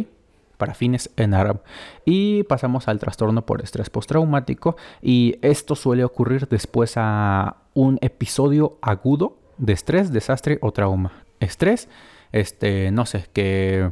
para 0.60 0.74
fines 0.74 1.10
en 1.16 1.32
árabe. 1.32 1.60
Y 2.04 2.44
pasamos 2.44 2.86
al 2.86 3.00
trastorno 3.00 3.46
por 3.46 3.62
estrés 3.62 3.88
postraumático 3.88 4.76
y 5.00 5.38
esto 5.40 5.74
suele 5.74 6.04
ocurrir 6.04 6.48
después 6.48 6.92
a 6.96 7.56
un 7.72 7.98
episodio 8.02 8.76
agudo 8.82 9.38
de 9.56 9.72
estrés, 9.72 10.12
desastre 10.12 10.58
o 10.60 10.70
trauma. 10.70 11.24
Estrés, 11.40 11.88
este, 12.30 12.90
no 12.90 13.06
sé, 13.06 13.24
que 13.32 13.90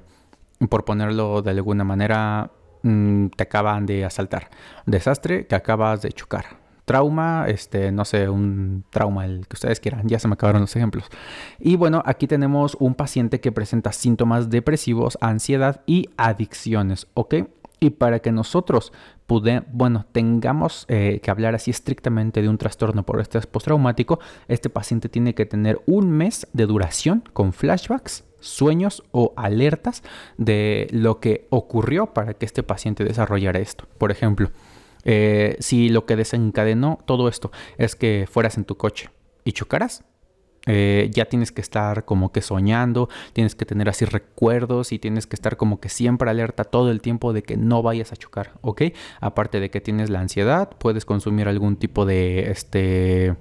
por 0.69 0.85
ponerlo 0.85 1.41
de 1.41 1.51
alguna 1.51 1.85
manera 1.85 2.51
mm, 2.83 3.29
te 3.29 3.45
acaban 3.45 3.87
de 3.87 4.05
asaltar. 4.05 4.51
Desastre 4.85 5.47
que 5.47 5.55
acabas 5.55 6.03
de 6.03 6.13
chocar 6.13 6.68
trauma, 6.89 7.45
este, 7.49 7.93
no 7.93 8.07
sé, 8.07 8.31
un 8.31 8.83
trauma, 8.89 9.27
el 9.27 9.47
que 9.47 9.57
ustedes 9.57 9.79
quieran, 9.79 10.09
ya 10.09 10.19
se 10.19 10.27
me 10.27 10.35
acabaron 10.35 10.63
los 10.63 10.75
ejemplos. 10.75 11.05
Y 11.59 11.77
bueno, 11.77 12.03
aquí 12.07 12.27
tenemos 12.27 12.79
un 12.81 12.95
paciente 12.95 13.41
que 13.41 13.53
presenta 13.53 13.93
síntomas 13.93 14.49
depresivos, 14.49 15.19
ansiedad 15.21 15.83
y 15.85 16.09
adicciones, 16.17 17.07
¿ok? 17.13 17.35
Y 17.79 17.91
para 17.91 18.21
que 18.21 18.33
nosotros 18.33 18.95
pude, 19.27 19.65
bueno, 19.71 20.07
tengamos 20.13 20.87
eh, 20.89 21.21
que 21.23 21.31
hablar 21.31 21.55
así 21.55 21.71
estrictamente 21.71 22.41
de 22.41 22.49
un 22.49 22.57
trastorno 22.57 23.05
por 23.05 23.21
estrés 23.21 23.47
postraumático, 23.47 24.19
este 24.49 24.71
paciente 24.71 25.11
tiene 25.11 25.35
que 25.35 25.45
tener 25.45 25.83
un 25.85 26.11
mes 26.11 26.49
de 26.55 26.65
duración 26.65 27.23
con 27.35 27.53
flashbacks, 27.53 28.25
sueños 28.41 29.05
o 29.11 29.35
alertas 29.37 30.03
de 30.39 30.89
lo 30.91 31.21
que 31.21 31.47
ocurrió 31.51 32.15
para 32.15 32.33
que 32.33 32.47
este 32.47 32.63
paciente 32.63 33.05
desarrollara 33.05 33.59
esto. 33.59 33.85
Por 33.99 34.11
ejemplo, 34.11 34.51
eh, 35.05 35.57
si 35.61 35.89
lo 35.89 36.07
que 36.07 36.17
desencadenó 36.17 36.99
todo 37.07 37.29
esto 37.29 37.51
es 37.77 37.97
que 37.97 38.27
fueras 38.31 38.57
en 38.57 38.65
tu 38.65 38.77
coche 38.77 39.11
y 39.45 39.53
chocaras, 39.53 40.05
eh, 40.67 41.11
ya 41.13 41.25
tienes 41.25 41.51
que 41.51 41.63
estar 41.63 42.05
como 42.05 42.31
que 42.31 42.43
soñando, 42.43 43.09
tienes 43.33 43.55
que 43.55 43.65
tener 43.65 43.89
así 43.89 44.05
recuerdos 44.05 44.93
y 44.93 44.99
tienes 44.99 45.27
que 45.27 45.35
estar 45.35 45.57
como 45.57 45.81
que 45.81 45.89
siempre 45.89 46.29
alerta 46.29 46.65
todo 46.65 46.91
el 46.91 47.01
tiempo 47.01 47.33
de 47.33 47.43
que 47.43 47.57
no 47.57 47.83
vayas 47.83 48.13
a 48.13 48.17
chocar, 48.17 48.53
¿ok? 48.61 48.83
Aparte 49.21 49.61
de 49.61 49.71
que 49.71 49.81
tienes 49.81 50.11
la 50.11 50.21
ansiedad, 50.21 50.69
puedes 50.79 51.07
consumir 51.07 51.49
algún 51.49 51.77
tipo 51.77 52.05
de 52.05 52.51
este 52.51 53.37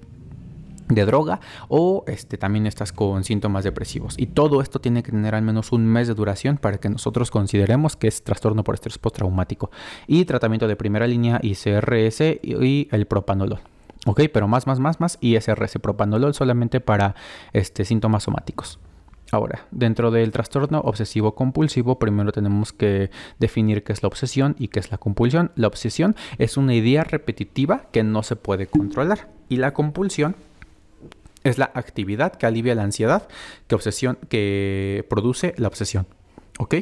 de 0.90 1.06
droga 1.06 1.40
o 1.68 2.04
este, 2.08 2.38
también 2.38 2.68
estás 2.68 2.92
con 2.92 3.24
síntomas 3.24 3.64
depresivos. 3.64 4.16
Y 4.18 4.28
todo 4.28 4.62
esto 4.62 4.80
tiene 4.80 5.04
que 5.04 5.12
tener 5.12 5.36
al 5.36 5.42
menos 5.42 5.72
un 5.72 5.86
mes 5.86 6.08
de 6.08 6.14
duración 6.14 6.58
para 6.58 6.78
que 6.78 6.90
nosotros 6.90 7.32
consideremos 7.32 7.96
que 7.96 8.08
es 8.08 8.24
trastorno 8.24 8.64
por 8.64 8.76
estrés 8.76 8.98
postraumático. 8.98 9.72
Y 10.08 10.26
tratamiento 10.26 10.68
de 10.68 10.76
primera 10.76 11.08
línea 11.08 11.40
ICRS 11.42 12.22
y 12.42 12.88
el 12.92 13.06
propanolol. 13.08 13.60
Ok, 14.06 14.22
pero 14.32 14.48
más, 14.48 14.68
más, 14.68 14.80
más, 14.80 15.00
más 15.00 15.18
ISRS 15.22 15.80
propanolol 15.82 16.34
solamente 16.34 16.80
para 16.80 17.16
este, 17.52 17.84
síntomas 17.84 18.24
somáticos. 18.24 18.80
Ahora, 19.32 19.66
dentro 19.72 20.12
del 20.12 20.32
trastorno 20.32 20.80
obsesivo 20.80 21.36
compulsivo, 21.36 22.00
primero 22.00 22.32
tenemos 22.32 22.72
que 22.72 23.10
definir 23.40 23.84
qué 23.84 23.92
es 23.92 24.02
la 24.02 24.08
obsesión 24.08 24.56
y 24.58 24.70
qué 24.70 24.80
es 24.80 24.90
la 24.92 24.98
compulsión. 24.98 25.52
La 25.56 25.68
obsesión 25.68 26.16
es 26.38 26.56
una 26.56 26.74
idea 26.74 27.04
repetitiva 27.04 27.88
que 27.92 28.04
no 28.04 28.24
se 28.24 28.38
puede 28.38 28.68
controlar 28.68 29.28
y 29.50 29.58
la 29.58 29.74
compulsión 29.74 30.38
es 31.50 31.58
la 31.58 31.72
actividad 31.74 32.34
que 32.34 32.46
alivia 32.46 32.76
la 32.76 32.84
ansiedad 32.84 33.28
que, 33.68 33.76
obsesión, 33.76 34.18
que 34.30 35.06
produce 35.10 35.54
la 35.58 35.68
obsesión. 35.68 36.08
¿Ok? 36.60 36.76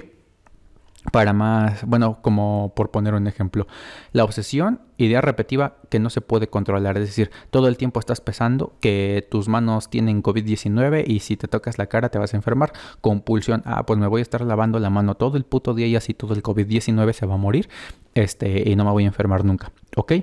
Para 1.11 1.33
más, 1.33 1.85
bueno, 1.85 2.19
como 2.23 2.73
por 2.75 2.89
poner 2.89 3.13
un 3.13 3.27
ejemplo, 3.27 3.67
la 4.11 4.23
obsesión, 4.23 4.81
idea 4.97 5.21
repetitiva 5.21 5.77
que 5.89 5.99
no 5.99 6.09
se 6.09 6.19
puede 6.19 6.47
controlar, 6.47 6.97
es 6.97 7.07
decir, 7.07 7.29
todo 7.51 7.67
el 7.67 7.77
tiempo 7.77 7.99
estás 7.99 8.21
pensando 8.21 8.73
que 8.79 9.27
tus 9.29 9.47
manos 9.47 9.91
tienen 9.91 10.23
COVID-19 10.23 11.03
y 11.05 11.19
si 11.19 11.37
te 11.37 11.47
tocas 11.47 11.77
la 11.77 11.85
cara 11.85 12.09
te 12.09 12.17
vas 12.17 12.33
a 12.33 12.37
enfermar. 12.37 12.73
Compulsión, 13.01 13.61
ah, 13.65 13.85
pues 13.85 13.99
me 13.99 14.07
voy 14.07 14.21
a 14.21 14.23
estar 14.23 14.41
lavando 14.41 14.79
la 14.79 14.89
mano 14.89 15.13
todo 15.13 15.37
el 15.37 15.45
puto 15.45 15.75
día 15.75 15.85
y 15.85 15.95
así 15.95 16.15
todo 16.15 16.33
el 16.33 16.41
COVID-19 16.41 17.13
se 17.13 17.27
va 17.27 17.35
a 17.35 17.37
morir, 17.37 17.69
este, 18.15 18.67
y 18.67 18.75
no 18.75 18.83
me 18.83 18.91
voy 18.91 19.03
a 19.03 19.07
enfermar 19.07 19.45
nunca, 19.45 19.71
¿ok? 19.95 20.13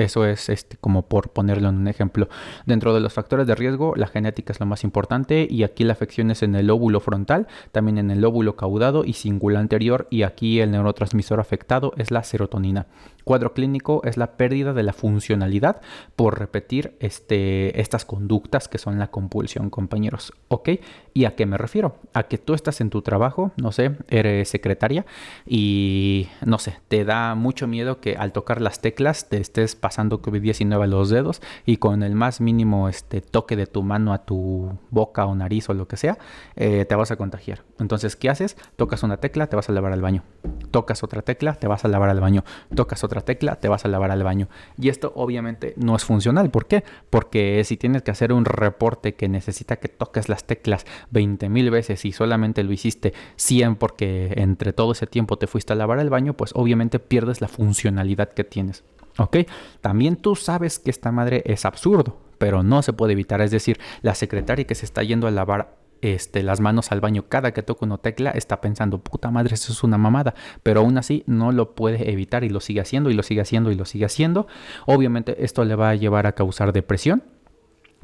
Eso 0.00 0.24
es 0.24 0.48
este, 0.48 0.78
como 0.78 1.02
por 1.02 1.28
ponerlo 1.28 1.68
en 1.68 1.76
un 1.76 1.86
ejemplo. 1.86 2.30
Dentro 2.64 2.94
de 2.94 3.00
los 3.00 3.12
factores 3.12 3.46
de 3.46 3.54
riesgo, 3.54 3.94
la 3.96 4.06
genética 4.06 4.50
es 4.50 4.58
lo 4.58 4.64
más 4.64 4.82
importante 4.82 5.46
y 5.50 5.62
aquí 5.62 5.84
la 5.84 5.92
afección 5.92 6.30
es 6.30 6.42
en 6.42 6.54
el 6.54 6.68
lóbulo 6.68 7.00
frontal, 7.00 7.48
también 7.70 7.98
en 7.98 8.10
el 8.10 8.22
lóbulo 8.22 8.56
caudado 8.56 9.04
y 9.04 9.12
cingula 9.12 9.60
anterior 9.60 10.06
y 10.08 10.22
aquí 10.22 10.60
el 10.60 10.70
neurotransmisor 10.70 11.38
afectado 11.38 11.92
es 11.98 12.10
la 12.10 12.24
serotonina. 12.24 12.86
Cuadro 13.24 13.52
clínico 13.52 14.00
es 14.04 14.16
la 14.16 14.38
pérdida 14.38 14.72
de 14.72 14.82
la 14.82 14.94
funcionalidad 14.94 15.82
por 16.16 16.38
repetir 16.38 16.96
este, 17.00 17.78
estas 17.78 18.06
conductas 18.06 18.68
que 18.68 18.78
son 18.78 18.98
la 18.98 19.10
compulsión, 19.10 19.68
compañeros. 19.68 20.32
¿Ok? 20.48 20.70
¿Y 21.12 21.26
a 21.26 21.36
qué 21.36 21.44
me 21.44 21.58
refiero? 21.58 21.96
A 22.14 22.22
que 22.22 22.38
tú 22.38 22.54
estás 22.54 22.80
en 22.80 22.88
tu 22.88 23.02
trabajo, 23.02 23.52
no 23.58 23.70
sé, 23.70 23.96
eres 24.08 24.48
secretaria 24.48 25.04
y 25.46 26.28
no 26.46 26.58
sé, 26.58 26.78
te 26.88 27.04
da 27.04 27.34
mucho 27.34 27.66
miedo 27.66 28.00
que 28.00 28.16
al 28.16 28.32
tocar 28.32 28.62
las 28.62 28.80
teclas 28.80 29.28
te 29.28 29.36
estés 29.36 29.76
pasando 29.76 29.89
COVID-19 29.98 30.82
a 30.82 30.86
los 30.86 31.10
dedos 31.10 31.40
y 31.66 31.76
con 31.76 32.02
el 32.02 32.14
más 32.14 32.40
mínimo 32.40 32.88
este, 32.88 33.20
toque 33.20 33.56
de 33.56 33.66
tu 33.66 33.82
mano 33.82 34.12
a 34.12 34.24
tu 34.24 34.78
boca 34.90 35.26
o 35.26 35.34
nariz 35.34 35.68
o 35.68 35.74
lo 35.74 35.86
que 35.88 35.96
sea, 35.96 36.18
eh, 36.56 36.84
te 36.84 36.94
vas 36.94 37.10
a 37.10 37.16
contagiar. 37.16 37.62
Entonces, 37.78 38.16
¿qué 38.16 38.28
haces? 38.28 38.56
Tocas 38.76 39.02
una 39.02 39.18
tecla, 39.18 39.46
te 39.48 39.56
vas 39.56 39.68
a 39.68 39.72
lavar 39.72 39.92
al 39.92 40.02
baño. 40.02 40.22
Tocas 40.70 41.02
otra 41.02 41.22
tecla, 41.22 41.54
te 41.54 41.66
vas 41.66 41.84
a 41.84 41.88
lavar 41.88 42.10
al 42.10 42.20
baño. 42.20 42.44
Tocas 42.74 43.04
otra 43.04 43.20
tecla, 43.22 43.56
te 43.56 43.68
vas 43.68 43.84
a 43.84 43.88
lavar 43.88 44.10
al 44.10 44.22
baño. 44.22 44.48
Y 44.78 44.88
esto 44.88 45.12
obviamente 45.14 45.74
no 45.76 45.96
es 45.96 46.04
funcional. 46.04 46.50
¿Por 46.50 46.66
qué? 46.66 46.84
Porque 47.10 47.62
si 47.64 47.76
tienes 47.76 48.02
que 48.02 48.10
hacer 48.10 48.32
un 48.32 48.44
reporte 48.44 49.14
que 49.14 49.28
necesita 49.28 49.76
que 49.76 49.88
toques 49.88 50.28
las 50.28 50.44
teclas 50.44 50.86
20 51.10 51.48
mil 51.48 51.70
veces 51.70 52.04
y 52.04 52.12
solamente 52.12 52.62
lo 52.62 52.72
hiciste 52.72 53.12
100 53.36 53.76
porque 53.76 54.34
entre 54.36 54.72
todo 54.72 54.92
ese 54.92 55.06
tiempo 55.06 55.36
te 55.38 55.46
fuiste 55.46 55.72
a 55.72 55.76
lavar 55.76 55.98
al 55.98 56.10
baño, 56.10 56.34
pues 56.34 56.52
obviamente 56.54 56.98
pierdes 56.98 57.40
la 57.40 57.48
funcionalidad 57.48 58.30
que 58.32 58.44
tienes. 58.44 58.84
¿Ok? 59.18 59.38
También 59.80 60.16
tú 60.16 60.36
sabes 60.36 60.78
que 60.78 60.90
esta 60.90 61.12
madre 61.12 61.42
es 61.46 61.64
absurdo, 61.64 62.18
pero 62.38 62.62
no 62.62 62.82
se 62.82 62.92
puede 62.92 63.12
evitar. 63.12 63.40
Es 63.40 63.50
decir, 63.50 63.78
la 64.02 64.14
secretaria 64.14 64.66
que 64.66 64.74
se 64.74 64.84
está 64.84 65.02
yendo 65.02 65.26
a 65.26 65.30
lavar 65.30 65.76
este, 66.02 66.42
las 66.42 66.60
manos 66.60 66.92
al 66.92 67.00
baño 67.00 67.26
cada 67.28 67.52
que 67.52 67.62
toca 67.62 67.84
una 67.84 67.98
tecla, 67.98 68.30
está 68.30 68.60
pensando, 68.60 68.98
puta 68.98 69.30
madre, 69.30 69.54
eso 69.54 69.72
es 69.72 69.82
una 69.82 69.98
mamada. 69.98 70.34
Pero 70.62 70.80
aún 70.80 70.96
así 70.98 71.24
no 71.26 71.52
lo 71.52 71.74
puede 71.74 72.10
evitar 72.10 72.44
y 72.44 72.48
lo 72.48 72.60
sigue 72.60 72.80
haciendo 72.80 73.10
y 73.10 73.14
lo 73.14 73.22
sigue 73.22 73.42
haciendo 73.42 73.70
y 73.70 73.74
lo 73.74 73.84
sigue 73.84 74.06
haciendo. 74.06 74.46
Obviamente 74.86 75.44
esto 75.44 75.64
le 75.64 75.74
va 75.74 75.90
a 75.90 75.94
llevar 75.94 76.26
a 76.26 76.32
causar 76.32 76.72
depresión 76.72 77.22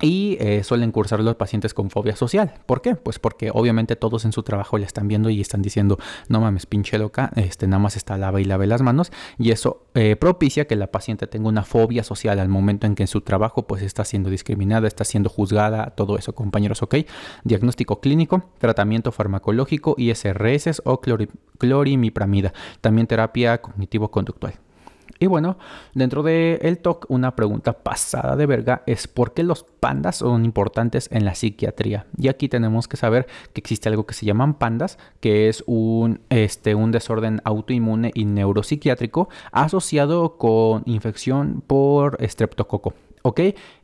y 0.01 0.37
eh, 0.41 0.63
suelen 0.63 0.93
cursar 0.93 1.21
los 1.21 1.37
pacientes 1.37 1.75
con 1.75 1.91
fobia 1.91 2.17
social. 2.17 2.55
¿Por 2.67 2.83
qué? 2.83 2.97
Pues 2.97 3.19
porque 3.19 3.51
obviamente 3.53 3.97
todos 3.97 4.25
en 4.25 4.33
su 4.33 4.43
trabajo 4.43 4.79
le 4.79 4.85
están 4.85 5.09
viendo 5.09 5.31
y 5.31 5.41
están 5.41 5.63
diciendo, 5.63 5.99
no 6.29 6.41
mames, 6.41 6.67
pinche 6.67 6.99
loca, 6.99 7.31
este, 7.37 7.67
nada 7.67 7.83
más 7.83 7.97
está 7.97 8.19
lava 8.19 8.41
y 8.41 8.45
lave 8.45 8.67
las 8.67 8.83
manos. 8.83 9.11
Y 9.39 9.51
eso 9.51 9.87
eh, 9.95 10.17
propicia 10.17 10.67
que 10.67 10.77
la 10.77 10.89
paciente 10.89 11.27
tenga 11.27 11.49
una 11.49 11.65
fobia 11.65 12.03
social 12.03 12.39
al 12.39 12.49
momento 12.49 12.87
en 12.87 12.95
que 12.95 13.05
en 13.05 13.09
su 13.09 13.23
trabajo 13.23 13.67
pues 13.67 13.83
está 13.83 14.05
siendo 14.05 14.31
discriminada, 14.31 14.87
está 14.87 15.05
siendo 15.05 15.31
juzgada, 15.31 15.91
todo 15.91 16.19
eso, 16.19 16.35
compañeros, 16.35 16.83
¿ok? 16.83 16.97
Diagnóstico 17.45 18.01
clínico, 18.01 18.45
tratamiento 18.59 19.13
farmacológico, 19.13 19.95
ISRS 19.99 20.83
o 20.85 21.01
clorimipramida. 21.59 22.53
También 22.81 23.07
terapia 23.07 23.61
cognitivo-conductual. 23.63 24.66
Y 25.19 25.27
bueno, 25.27 25.59
dentro 25.95 26.23
del 26.23 26.59
el 26.63 26.79
TOC, 26.79 27.07
una 27.09 27.37
pregunta 27.37 27.73
pasada 27.73 28.37
de 28.37 28.47
verga 28.47 28.83
es 28.87 29.09
por 29.09 29.33
qué 29.33 29.43
los 29.43 29.65
pandas 29.65 30.17
son 30.17 30.45
importantes 30.45 31.09
en 31.13 31.25
la 31.25 31.35
psiquiatría. 31.35 32.07
Y 32.19 32.29
aquí 32.29 32.49
tenemos 32.49 32.89
que 32.89 32.97
saber 32.97 33.27
que 33.53 33.61
existe 33.61 33.89
algo 33.89 34.07
que 34.07 34.15
se 34.15 34.27
llaman 34.27 34.55
pandas, 34.55 34.99
que 35.21 35.49
es 35.49 35.65
un, 35.67 36.21
este, 36.31 36.75
un 36.75 36.93
desorden 36.93 37.41
autoinmune 37.45 38.11
y 38.15 38.25
neuropsiquiátrico 38.25 39.29
asociado 39.53 40.37
con 40.37 40.83
infección 40.87 41.63
por 41.67 42.17
estreptococo. 42.21 42.95
¿Ok? 43.23 43.41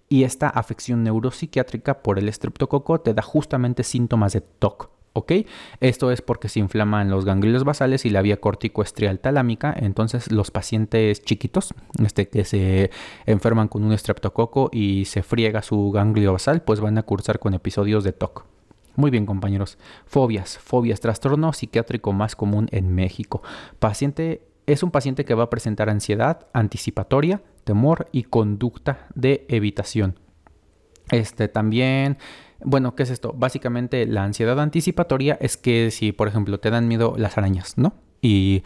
Y 0.09 0.25
esta 0.25 0.49
afección 0.49 1.03
neuropsiquiátrica 1.03 2.03
por 2.03 2.18
el 2.18 2.29
estreptococo 2.29 3.01
te 3.01 3.14
da 3.14 3.23
justamente 3.23 3.83
síntomas 3.83 4.35
de 4.35 4.42
TOC. 4.42 4.90
¿Ok? 5.12 5.33
Esto 5.81 6.11
es 6.11 6.22
porque 6.22 6.48
se 6.48 6.61
inflaman 6.61 7.11
los 7.11 7.25
ganglios 7.25 7.64
basales 7.64 8.05
y 8.05 8.11
la 8.11 8.22
vía 8.22 8.38
corticoestrial 8.38 9.18
talámica, 9.18 9.75
entonces 9.77 10.33
los 10.33 10.51
pacientes 10.51 11.22
chiquitos, 11.22 11.75
este, 12.05 12.29
que 12.29 12.44
se 12.44 12.90
enferman 13.27 13.68
con 13.68 13.85
un 13.85 13.92
estreptococo 13.92 14.70
y 14.72 15.05
se 15.07 15.22
friega 15.22 15.62
su 15.62 15.90
ganglio 15.90 16.33
basal, 16.33 16.62
pues 16.62 16.81
van 16.81 16.98
a 16.98 17.03
cursar 17.03 17.38
con 17.38 17.55
episodios 17.55 18.05
de 18.05 18.12
TOC. 18.12 18.44
Muy 18.94 19.11
bien, 19.11 19.25
compañeros. 19.25 19.79
Fobias. 20.07 20.59
Fobias, 20.59 21.01
trastorno 21.01 21.53
psiquiátrico 21.53 22.12
más 22.12 22.37
común 22.37 22.68
en 22.72 22.94
México. 22.94 23.42
Paciente 23.79 24.42
es 24.66 24.83
un 24.83 24.90
paciente 24.90 25.25
que 25.25 25.35
va 25.35 25.44
a 25.44 25.51
presentar 25.51 25.88
ansiedad 25.88 26.46
anticipatoria, 26.53 27.42
temor 27.64 28.09
y 28.12 28.25
conducta 28.25 29.09
de 29.14 29.46
evitación. 29.48 30.18
Este 31.11 31.48
también 31.48 32.18
bueno, 32.64 32.94
¿qué 32.94 33.03
es 33.05 33.11
esto? 33.11 33.33
Básicamente 33.37 34.07
la 34.07 34.25
ansiedad 34.25 34.59
anticipatoria 34.61 35.37
es 35.40 35.57
que 35.57 35.90
si, 35.90 36.12
por 36.12 36.29
ejemplo, 36.29 36.61
te 36.61 36.70
dan 36.70 36.88
miedo 36.88 37.14
las 37.16 37.38
arañas, 37.38 37.79
¿no? 37.79 37.94
Y 38.20 38.62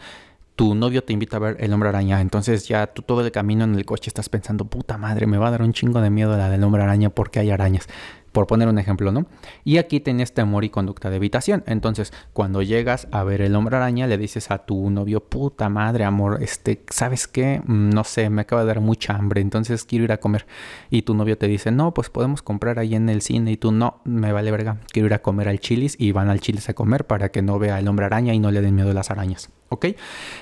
tu 0.55 0.73
novio 0.73 1.03
te 1.03 1.13
invita 1.13 1.37
a 1.37 1.39
ver 1.39 1.57
el 1.59 1.71
hombre 1.71 1.89
araña, 1.89 2.19
entonces 2.19 2.67
ya 2.67 2.87
tú 2.87 3.03
todo 3.03 3.21
el 3.21 3.31
camino 3.31 3.63
en 3.63 3.75
el 3.75 3.85
coche 3.85 4.09
estás 4.09 4.27
pensando, 4.27 4.65
puta 4.65 4.97
madre, 4.97 5.27
me 5.27 5.37
va 5.37 5.49
a 5.49 5.51
dar 5.51 5.61
un 5.61 5.71
chingo 5.71 6.01
de 6.01 6.09
miedo 6.09 6.35
la 6.35 6.49
del 6.49 6.63
hombre 6.63 6.81
araña 6.81 7.11
porque 7.11 7.39
hay 7.39 7.51
arañas 7.51 7.87
por 8.37 8.45
poner 8.45 8.67
un 8.67 8.77
ejemplo, 8.77 9.11
¿no? 9.11 9.25
Y 9.63 9.79
aquí 9.79 9.99
tienes 9.99 10.31
temor 10.31 10.63
y 10.63 10.69
conducta 10.69 11.09
de 11.09 11.15
evitación. 11.15 11.63
Entonces, 11.65 12.13
cuando 12.33 12.61
llegas 12.61 13.07
a 13.11 13.23
ver 13.23 13.41
el 13.41 13.55
hombre 13.55 13.77
araña, 13.77 14.05
le 14.05 14.19
dices 14.19 14.51
a 14.51 14.59
tu 14.59 14.91
novio, 14.91 15.21
puta 15.21 15.69
madre, 15.69 16.03
amor, 16.03 16.43
este, 16.43 16.83
¿sabes 16.91 17.27
qué? 17.27 17.63
Mm, 17.65 17.89
no 17.89 18.03
sé, 18.03 18.29
me 18.29 18.43
acaba 18.43 18.61
de 18.61 18.67
dar 18.67 18.79
mucha 18.79 19.15
hambre, 19.15 19.41
entonces 19.41 19.85
quiero 19.85 20.05
ir 20.05 20.11
a 20.11 20.17
comer. 20.17 20.45
Y 20.91 21.01
tu 21.01 21.15
novio 21.15 21.35
te 21.39 21.47
dice, 21.47 21.71
no, 21.71 21.95
pues 21.95 22.11
podemos 22.11 22.43
comprar 22.43 22.77
ahí 22.77 22.93
en 22.93 23.09
el 23.09 23.23
cine. 23.23 23.53
Y 23.53 23.57
tú, 23.57 23.71
no, 23.71 24.01
me 24.03 24.31
vale 24.31 24.51
verga, 24.51 24.81
quiero 24.91 25.07
ir 25.07 25.15
a 25.15 25.23
comer 25.23 25.49
al 25.49 25.59
chilis 25.59 25.95
y 25.97 26.11
van 26.11 26.29
al 26.29 26.39
chilis 26.39 26.69
a 26.69 26.75
comer 26.75 27.07
para 27.07 27.29
que 27.29 27.41
no 27.41 27.57
vea 27.57 27.79
el 27.79 27.87
hombre 27.87 28.05
araña 28.05 28.35
y 28.35 28.39
no 28.39 28.51
le 28.51 28.61
den 28.61 28.75
miedo 28.75 28.91
a 28.91 28.93
las 28.93 29.09
arañas. 29.09 29.49
¿Ok? 29.69 29.87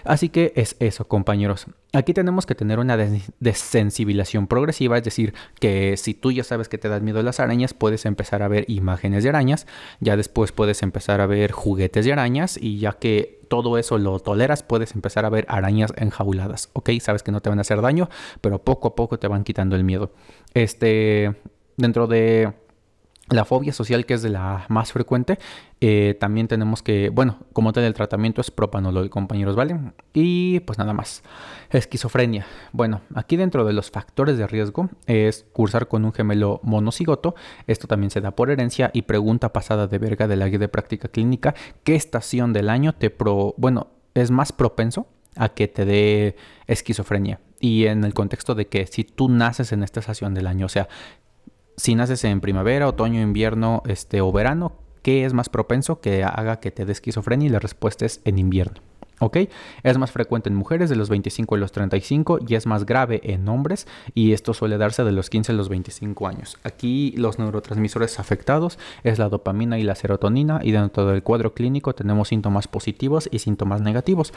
Así 0.04 0.30
que 0.30 0.54
es 0.56 0.76
eso, 0.80 1.08
compañeros. 1.08 1.68
Aquí 1.94 2.14
tenemos 2.14 2.46
que 2.46 2.56
tener 2.56 2.80
una 2.80 2.98
desensibilización 3.40 4.48
progresiva, 4.48 4.98
es 4.98 5.04
decir, 5.04 5.34
que 5.60 5.98
si 5.98 6.14
tú 6.14 6.32
ya 6.32 6.44
sabes 6.44 6.70
que 6.70 6.78
te 6.78 6.90
dan 6.90 7.04
miedo 7.04 7.24
las 7.24 7.40
arañas, 7.40 7.74
puedes 7.74 8.06
empezar 8.06 8.44
a 8.44 8.48
ver 8.48 8.66
imágenes 8.68 9.24
de 9.24 9.30
arañas, 9.30 9.66
ya 10.00 10.18
después 10.18 10.52
puedes 10.52 10.84
empezar 10.84 11.22
a 11.22 11.26
ver 11.26 11.52
juguetes 11.52 12.06
de 12.06 12.14
arañas 12.14 12.58
y 12.62 12.80
ya 12.80 12.94
que 12.94 13.40
todo 13.48 13.78
eso 13.78 13.98
lo 13.98 14.20
toleras, 14.20 14.64
puedes 14.64 14.94
empezar 14.94 15.26
a 15.26 15.30
ver 15.30 15.46
arañas 15.48 15.94
enjauladas, 15.96 16.70
¿ok? 16.74 16.92
Sabes 17.00 17.24
que 17.24 17.32
no 17.32 17.42
te 17.42 17.50
van 17.50 17.60
a 17.60 17.62
hacer 17.62 17.82
daño, 17.82 18.10
pero 18.42 18.60
poco 18.60 18.90
a 18.90 18.96
poco 18.96 19.18
te 19.18 19.28
van 19.28 19.44
quitando 19.44 19.76
el 19.76 19.84
miedo. 19.84 20.12
Este, 20.54 21.36
dentro 21.78 22.08
de 22.08 22.54
la 23.30 23.44
fobia 23.44 23.74
social, 23.74 24.06
que 24.06 24.14
es 24.14 24.22
de 24.22 24.30
la 24.30 24.66
más 24.70 24.92
frecuente, 24.92 25.40
eh, 25.82 26.16
también 26.20 26.48
tenemos 26.48 26.84
que, 26.84 27.10
bueno, 27.10 27.40
como 27.54 27.74
tal 27.74 27.84
el 27.84 27.94
tratamiento 27.94 28.40
es 28.40 28.52
propanolol, 28.52 29.10
compañeros, 29.10 29.56
¿vale? 29.56 29.80
Y 30.14 30.60
pues 30.62 30.78
nada 30.78 30.94
más. 30.94 31.24
Esquizofrenia. 31.72 32.46
Bueno, 32.72 33.02
aquí 33.16 33.36
dentro 33.36 33.66
de 33.66 33.74
los 33.74 33.90
factores 33.90 34.38
de 34.38 34.46
riesgo 34.46 34.90
es 35.08 35.46
cursar 35.54 35.88
con 35.88 36.06
un 36.06 36.14
gemelo 36.14 36.60
monocigoto. 36.64 37.36
Esto 37.66 37.88
también 37.88 38.12
se 38.12 38.22
da 38.22 38.32
por 38.32 38.52
herencia 38.52 38.92
y 38.94 39.04
pregunta 39.04 39.52
pasada 39.52 39.88
de 39.88 39.98
verga 39.98 40.28
de 40.28 40.36
la 40.36 40.48
guía 40.48 40.60
de 40.60 40.70
práctica 40.70 41.08
clínica. 41.08 41.56
¿Qué 41.84 41.96
estación 41.96 42.54
del 42.54 42.70
año 42.70 42.94
te 42.94 43.10
pro, 43.10 43.56
bueno, 43.58 43.88
es 44.14 44.30
más 44.30 44.52
propenso 44.52 45.08
a 45.36 45.50
que 45.50 45.68
te 45.68 45.86
dé 45.86 46.36
esquizofrenia? 46.68 47.40
Y 47.60 47.88
en 47.88 48.04
el 48.04 48.14
contexto 48.14 48.54
de 48.54 48.68
que 48.68 48.86
si 48.86 49.04
tú 49.04 49.30
naces 49.30 49.72
en 49.72 49.82
esta 49.82 50.00
estación 50.00 50.36
del 50.36 50.46
año, 50.46 50.68
o 50.68 50.70
sea, 50.70 50.88
si 51.78 51.96
naces 51.96 52.24
en 52.24 52.42
primavera, 52.42 52.88
otoño, 52.88 53.22
invierno 53.22 53.84
este, 53.86 54.22
o 54.22 54.32
verano, 54.32 54.74
¿qué 55.02 55.26
es 55.26 55.34
más 55.34 55.50
propenso 55.50 56.00
que 56.00 56.24
haga 56.24 56.60
que 56.60 56.72
te 56.72 56.86
dé 56.86 56.92
esquizofrenia? 56.92 57.48
Y 57.48 57.52
la 57.52 57.60
respuesta 57.60 58.06
es 58.06 58.22
en 58.26 58.40
invierno. 58.40 58.82
¿Ok? 59.20 59.38
Es 59.84 59.98
más 59.98 60.12
frecuente 60.12 60.50
en 60.50 60.56
mujeres 60.56 60.90
de 60.90 60.98
los 60.98 61.10
25 61.10 61.56
a 61.56 61.58
los 61.58 61.72
35 61.72 62.40
y 62.46 62.56
es 62.56 62.66
más 62.66 62.86
grave 62.86 63.22
en 63.24 63.48
hombres 63.48 63.88
y 64.14 64.34
esto 64.34 64.54
suele 64.54 64.78
darse 64.78 65.06
de 65.06 65.14
los 65.14 65.30
15 65.30 65.54
a 65.54 65.56
los 65.56 65.70
25 65.70 66.28
años. 66.28 66.58
Aquí 66.64 67.14
los 67.16 67.40
neurotransmisores 67.40 68.20
afectados 68.20 68.78
es 69.04 69.18
la 69.18 69.30
dopamina 69.30 69.80
y 69.80 69.84
la 69.84 69.96
serotonina 69.96 70.60
y 70.62 70.72
dentro 70.72 71.06
del 71.06 71.24
cuadro 71.24 71.54
clínico 71.54 71.96
tenemos 71.96 72.28
síntomas 72.28 72.68
positivos 72.68 73.30
y 73.32 73.40
síntomas 73.40 73.80
negativos. 73.80 74.34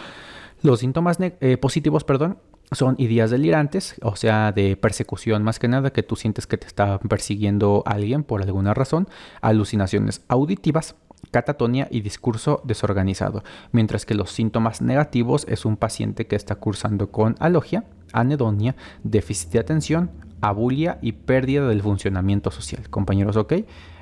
Los 0.62 0.80
síntomas 0.80 1.18
eh, 1.20 1.56
positivos, 1.56 2.04
perdón, 2.04 2.38
son 2.72 2.96
ideas 2.98 3.30
delirantes, 3.30 3.96
o 4.02 4.16
sea, 4.16 4.52
de 4.52 4.76
persecución 4.76 5.42
más 5.42 5.58
que 5.58 5.68
nada, 5.68 5.92
que 5.92 6.02
tú 6.02 6.16
sientes 6.16 6.46
que 6.46 6.58
te 6.58 6.66
está 6.66 6.98
persiguiendo 6.98 7.82
alguien 7.86 8.24
por 8.24 8.42
alguna 8.42 8.74
razón, 8.74 9.08
alucinaciones 9.40 10.22
auditivas, 10.28 10.96
catatonia 11.30 11.88
y 11.90 12.00
discurso 12.00 12.62
desorganizado, 12.64 13.42
mientras 13.72 14.06
que 14.06 14.14
los 14.14 14.30
síntomas 14.30 14.82
negativos 14.82 15.46
es 15.48 15.64
un 15.64 15.76
paciente 15.76 16.26
que 16.26 16.36
está 16.36 16.56
cursando 16.56 17.10
con 17.10 17.36
alogia, 17.40 17.84
anedonia, 18.12 18.76
déficit 19.02 19.50
de 19.50 19.58
atención, 19.58 20.10
abulia 20.40 20.98
y 21.02 21.12
pérdida 21.12 21.68
del 21.68 21.82
funcionamiento 21.82 22.50
social. 22.50 22.88
Compañeros, 22.90 23.36
¿ok? 23.36 23.54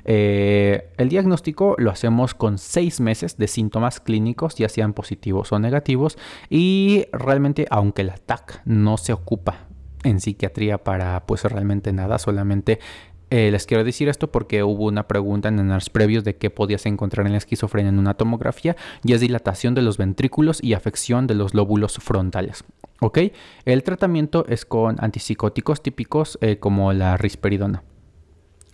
Eh, 0.05 0.89
el 0.97 1.09
diagnóstico 1.09 1.75
lo 1.77 1.91
hacemos 1.91 2.33
con 2.33 2.57
seis 2.57 3.01
meses 3.01 3.37
de 3.37 3.47
síntomas 3.47 3.99
clínicos, 3.99 4.55
ya 4.55 4.69
sean 4.69 4.93
positivos 4.93 5.51
o 5.51 5.59
negativos, 5.59 6.17
y 6.49 7.05
realmente, 7.11 7.67
aunque 7.69 8.03
la 8.03 8.15
TAC 8.15 8.61
no 8.65 8.97
se 8.97 9.13
ocupa 9.13 9.67
en 10.03 10.21
psiquiatría 10.21 10.77
para 10.77 11.25
pues 11.25 11.43
realmente 11.43 11.91
nada, 11.91 12.17
solamente 12.19 12.79
eh, 13.29 13.51
les 13.51 13.65
quiero 13.65 13.83
decir 13.83 14.07
esto 14.07 14.31
porque 14.31 14.63
hubo 14.63 14.85
una 14.85 15.07
pregunta 15.07 15.49
en 15.49 15.67
los 15.67 15.89
previos 15.89 16.23
de 16.23 16.37
qué 16.37 16.49
podías 16.49 16.85
encontrar 16.85 17.25
en 17.25 17.33
la 17.33 17.37
esquizofrenia 17.37 17.89
en 17.89 17.99
una 17.99 18.13
tomografía 18.13 18.77
y 19.03 19.13
es 19.13 19.21
dilatación 19.21 19.75
de 19.75 19.81
los 19.81 19.97
ventrículos 19.97 20.63
y 20.63 20.73
afección 20.73 21.27
de 21.27 21.35
los 21.35 21.53
lóbulos 21.53 21.97
frontales. 21.97 22.63
¿Ok? 23.01 23.19
El 23.65 23.83
tratamiento 23.83 24.45
es 24.47 24.65
con 24.65 24.95
antipsicóticos 24.99 25.83
típicos 25.83 26.37
eh, 26.41 26.57
como 26.57 26.93
la 26.93 27.17
risperidona. 27.17 27.83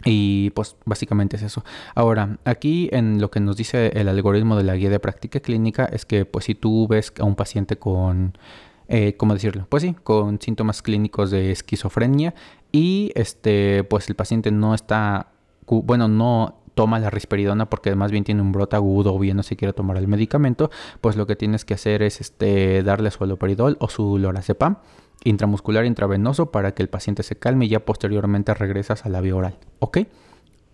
Y 0.06 0.50
pues 0.52 0.76
básicamente 0.86 1.38
es 1.38 1.44
eso. 1.44 1.64
Ahora, 1.96 2.38
aquí 2.46 2.90
en 2.92 3.22
lo 3.22 3.32
que 3.32 3.40
nos 3.40 3.56
dice 3.56 3.88
el 3.96 4.10
algoritmo 4.10 4.56
de 4.58 4.64
la 4.64 4.76
guía 4.76 4.90
de 4.90 5.00
práctica 5.00 5.40
clínica 5.40 5.86
es 5.86 6.06
que 6.06 6.26
pues 6.26 6.46
si 6.46 6.56
tú 6.56 6.88
ves 6.88 7.14
a 7.20 7.24
un 7.24 7.36
paciente 7.36 7.78
con, 7.78 8.38
eh, 8.94 9.16
¿cómo 9.18 9.34
decirlo? 9.34 9.66
Pues 9.70 9.82
sí, 9.82 9.96
con 10.04 10.40
síntomas 10.40 10.84
clínicos 10.84 11.32
de 11.32 11.52
esquizofrenia 11.52 12.36
y 12.72 13.12
este 13.16 13.84
pues 13.84 14.08
el 14.08 14.16
paciente 14.16 14.52
no 14.52 14.76
está, 14.76 15.32
bueno, 15.68 16.08
no 16.08 16.60
toma 16.76 17.00
la 17.00 17.10
risperidona 17.10 17.72
porque 17.72 17.96
más 17.96 18.12
bien 18.12 18.24
tiene 18.24 18.44
un 18.44 18.52
brote 18.52 18.76
agudo 18.76 19.16
o 19.16 19.18
bien 19.18 19.36
no 19.36 19.42
se 19.42 19.56
quiere 19.56 19.74
tomar 19.74 19.98
el 19.98 20.08
medicamento, 20.08 20.70
pues 21.02 21.16
lo 21.16 21.26
que 21.26 21.36
tienes 21.36 21.66
que 21.66 21.74
hacer 21.74 22.04
es 22.04 22.22
este 22.22 22.84
darle 22.84 23.10
su 23.10 23.24
aloperidol 23.24 23.78
o 23.80 23.90
su 23.90 24.20
lorazepam 24.20 24.78
intramuscular 25.24 25.86
intravenoso 25.86 26.52
para 26.52 26.76
que 26.76 26.84
el 26.84 26.90
paciente 26.90 27.24
se 27.24 27.36
calme 27.36 27.66
y 27.66 27.70
ya 27.70 27.80
posteriormente 27.80 28.54
regresas 28.54 29.08
a 29.08 29.10
la 29.10 29.22
vía 29.22 29.36
oral. 29.36 29.58
¿Ok? 29.80 30.02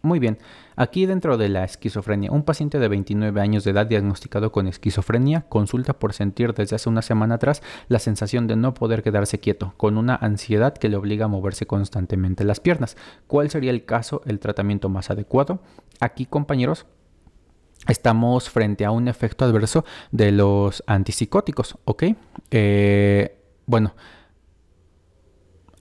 Muy 0.01 0.19
bien, 0.19 0.37
aquí 0.77 1.05
dentro 1.05 1.37
de 1.37 1.49
la 1.49 1.65
esquizofrenia, 1.65 2.31
un 2.31 2.43
paciente 2.43 2.79
de 2.79 2.87
29 2.87 3.41
años 3.41 3.65
de 3.65 3.71
edad 3.71 3.85
diagnosticado 3.85 4.51
con 4.51 4.65
esquizofrenia 4.67 5.41
consulta 5.49 5.99
por 5.99 6.13
sentir 6.13 6.53
desde 6.53 6.77
hace 6.77 6.87
una 6.87 7.01
semana 7.01 7.35
atrás 7.35 7.61
la 7.89 7.99
sensación 7.99 8.47
de 8.47 8.55
no 8.55 8.73
poder 8.73 9.03
quedarse 9.03 9.39
quieto, 9.39 9.73
con 9.75 9.97
una 9.97 10.15
ansiedad 10.15 10.73
que 10.73 10.87
le 10.87 10.95
obliga 10.95 11.25
a 11.25 11.27
moverse 11.27 11.67
constantemente 11.67 12.45
las 12.45 12.61
piernas. 12.61 12.95
¿Cuál 13.27 13.49
sería 13.49 13.71
el 13.71 13.83
caso, 13.83 14.21
el 14.25 14.39
tratamiento 14.39 14.87
más 14.87 15.09
adecuado? 15.09 15.59
Aquí, 15.99 16.25
compañeros, 16.25 16.85
estamos 17.89 18.49
frente 18.49 18.85
a 18.85 18.91
un 18.91 19.09
efecto 19.09 19.43
adverso 19.43 19.83
de 20.11 20.31
los 20.31 20.81
antipsicóticos, 20.87 21.77
¿ok? 21.83 22.03
Eh, 22.51 23.37
bueno, 23.65 23.95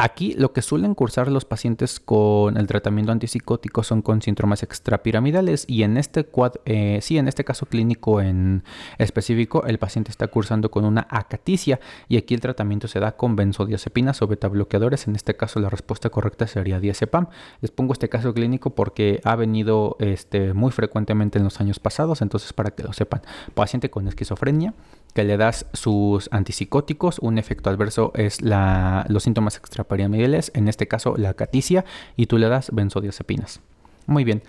Aquí 0.00 0.34
lo 0.34 0.52
que 0.52 0.62
suelen 0.62 0.94
cursar 0.94 1.28
los 1.28 1.44
pacientes 1.44 1.98
con 1.98 2.56
el 2.56 2.68
tratamiento 2.68 3.10
antipsicótico 3.10 3.82
son 3.82 4.00
con 4.00 4.22
síndromes 4.22 4.62
extrapiramidales 4.62 5.64
y 5.66 5.82
en 5.82 5.96
este 5.96 6.28
eh, 6.66 7.00
sí, 7.02 7.18
en 7.18 7.26
este 7.26 7.42
caso 7.42 7.66
clínico 7.66 8.20
en 8.20 8.62
específico, 8.98 9.64
el 9.66 9.78
paciente 9.78 10.12
está 10.12 10.28
cursando 10.28 10.70
con 10.70 10.84
una 10.84 11.08
acaticia 11.10 11.80
y 12.08 12.16
aquí 12.16 12.34
el 12.34 12.40
tratamiento 12.40 12.86
se 12.86 13.00
da 13.00 13.16
con 13.16 13.34
benzodiazepinas 13.34 14.22
o 14.22 14.28
beta 14.28 14.46
bloqueadores. 14.46 15.08
En 15.08 15.16
este 15.16 15.34
caso 15.34 15.58
la 15.58 15.68
respuesta 15.68 16.10
correcta 16.10 16.46
sería 16.46 16.78
diazepam. 16.78 17.26
Les 17.60 17.72
pongo 17.72 17.92
este 17.92 18.08
caso 18.08 18.32
clínico 18.32 18.70
porque 18.70 19.20
ha 19.24 19.34
venido 19.34 19.96
este, 19.98 20.54
muy 20.54 20.70
frecuentemente 20.70 21.38
en 21.38 21.44
los 21.44 21.60
años 21.60 21.80
pasados, 21.80 22.22
entonces 22.22 22.52
para 22.52 22.70
que 22.70 22.84
lo 22.84 22.92
sepan, 22.92 23.22
paciente 23.54 23.90
con 23.90 24.06
esquizofrenia 24.06 24.74
que 25.18 25.24
le 25.24 25.36
das 25.36 25.66
sus 25.72 26.28
antipsicóticos, 26.30 27.18
un 27.18 27.38
efecto 27.38 27.70
adverso 27.70 28.12
es 28.14 28.40
la, 28.40 29.04
los 29.08 29.24
síntomas 29.24 29.56
extrapiramidales, 29.56 30.52
en 30.54 30.68
este 30.68 30.86
caso 30.86 31.16
la 31.16 31.34
caticia, 31.34 31.84
y 32.14 32.26
tú 32.26 32.38
le 32.38 32.48
das 32.48 32.70
benzodiazepinas. 32.72 33.60
Muy 34.06 34.22
bien. 34.22 34.44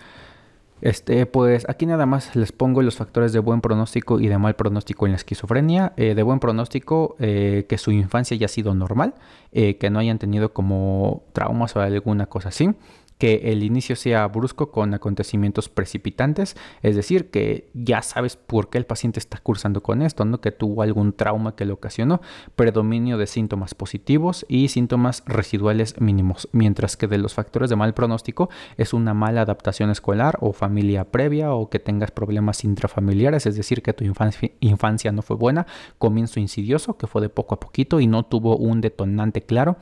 Este, 0.82 1.25
pues 1.25 1.67
aquí 1.67 1.88
nada 1.88 2.05
más 2.05 2.36
les 2.36 2.51
pongo 2.51 2.84
los 2.84 2.97
factores 2.97 3.34
de 3.34 3.39
buen 3.39 3.62
pronóstico 3.62 4.19
y 4.19 4.27
de 4.27 4.38
mal 4.38 4.55
pronóstico 4.55 5.08
en 5.08 5.13
la 5.13 5.15
esquizofrenia. 5.15 5.93
Eh, 5.97 6.13
de 6.13 6.21
buen 6.21 6.39
pronóstico, 6.39 7.15
eh, 7.17 7.65
que 7.67 7.79
su 7.79 7.91
infancia 7.91 8.36
haya 8.36 8.47
sido 8.47 8.75
normal, 8.75 9.15
eh, 9.51 9.77
que 9.77 9.89
no 9.89 9.97
hayan 9.97 10.19
tenido 10.19 10.53
como 10.53 11.23
traumas 11.34 11.75
o 11.75 11.82
alguna 11.82 12.27
cosa 12.27 12.49
así 12.49 12.75
que 13.19 13.51
el 13.51 13.63
inicio 13.63 13.97
sea 13.97 14.25
brusco 14.27 14.71
con 14.71 14.93
acontecimientos 14.93 15.67
precipitantes, 15.67 16.55
es 16.82 16.95
decir, 16.95 17.29
que 17.29 17.69
ya 17.73 18.01
sabes 18.01 18.38
por 18.38 18.69
qué 18.69 18.77
el 18.77 18.86
paciente 18.86 19.19
está 19.19 19.38
cursando 19.39 19.84
con 19.84 20.01
esto, 20.01 20.23
¿no? 20.23 20.39
que 20.39 20.51
tuvo 20.51 20.82
algún 20.82 21.12
trauma 21.12 21.55
que 21.55 21.65
le 21.65 21.73
ocasionó, 21.73 22.21
predominio 22.55 23.17
de 23.17 23.27
síntomas 23.27 23.75
positivos 23.75 24.45
y 24.47 24.69
síntomas 24.69 25.23
residuales 25.25 25.99
mínimos, 25.99 26.47
mientras 26.53 26.95
que 26.95 27.08
de 27.08 27.17
los 27.17 27.34
factores 27.34 27.69
de 27.69 27.75
mal 27.75 27.93
pronóstico 27.93 28.49
es 28.77 28.93
una 28.93 29.13
mala 29.13 29.41
adaptación 29.41 29.89
escolar 29.89 30.38
o 30.39 30.53
familia 30.53 31.03
previa 31.03 31.51
o 31.51 31.69
que 31.69 31.79
tengas 31.79 32.12
problemas 32.12 32.63
intrafamiliares, 32.63 33.45
es 33.45 33.58
decir, 33.58 33.82
que 33.82 33.91
tu 33.91 34.05
infancia, 34.05 34.49
infancia 34.62 35.12
no 35.12 35.23
fue 35.23 35.36
buena, 35.36 35.67
comienzo 35.97 36.39
insidioso, 36.39 36.97
que 36.97 37.08
fue 37.08 37.21
de 37.21 37.29
poco 37.29 37.55
a 37.55 37.60
poquito 37.60 37.99
y 37.99 38.08
no 38.08 38.23
tuvo 38.23 38.55
un 38.55 38.79
detonante 38.79 39.41
claro, 39.41 39.75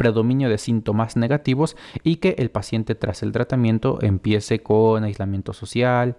predominio 0.00 0.48
de 0.48 0.56
síntomas 0.56 1.14
negativos 1.18 1.76
y 2.02 2.16
que 2.16 2.34
el 2.38 2.50
paciente 2.50 2.94
tras 2.94 3.22
el 3.22 3.32
tratamiento 3.32 3.98
empiece 4.00 4.62
con 4.62 5.04
aislamiento 5.04 5.52
social, 5.52 6.16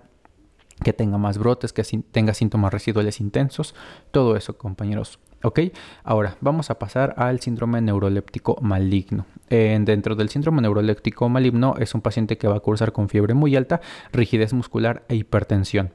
que 0.83 0.93
tenga 0.93 1.17
más 1.17 1.39
brotes, 1.39 1.73
que 1.73 1.81
tenga 2.11 2.35
síntomas 2.35 2.71
residuales 2.71 3.19
intensos, 3.19 3.73
todo 4.11 4.35
eso 4.35 4.55
compañeros. 4.55 5.17
¿Ok? 5.41 5.61
Ahora 6.03 6.37
vamos 6.41 6.69
a 6.69 6.77
pasar 6.77 7.15
al 7.17 7.39
síndrome 7.39 7.81
neuroléptico 7.81 8.55
maligno. 8.61 9.25
dentro 9.49 10.15
del 10.15 10.29
síndrome 10.29 10.61
neuroléptico 10.61 11.27
maligno 11.27 11.73
es 11.79 11.95
un 11.95 12.01
paciente 12.01 12.37
que 12.37 12.47
va 12.47 12.57
a 12.57 12.59
cursar 12.59 12.91
con 12.91 13.09
fiebre 13.09 13.33
muy 13.33 13.55
alta, 13.55 13.81
rigidez 14.13 14.53
muscular 14.53 15.01
e 15.09 15.15
hipertensión. 15.15 15.89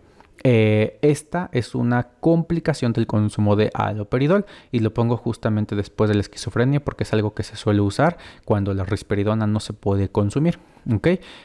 Eh, 0.44 0.98
esta 1.02 1.48
es 1.52 1.74
una 1.74 2.08
complicación 2.20 2.92
del 2.92 3.06
consumo 3.06 3.56
de 3.56 3.70
aloperidol 3.74 4.46
y 4.70 4.80
lo 4.80 4.92
pongo 4.94 5.16
justamente 5.16 5.74
después 5.76 6.08
de 6.08 6.14
la 6.14 6.20
esquizofrenia 6.20 6.84
porque 6.84 7.04
es 7.04 7.12
algo 7.12 7.34
que 7.34 7.42
se 7.42 7.56
suele 7.56 7.80
usar 7.80 8.18
cuando 8.44 8.74
la 8.74 8.84
risperidona 8.84 9.46
no 9.46 9.60
se 9.60 9.72
puede 9.72 10.08
consumir. 10.08 10.58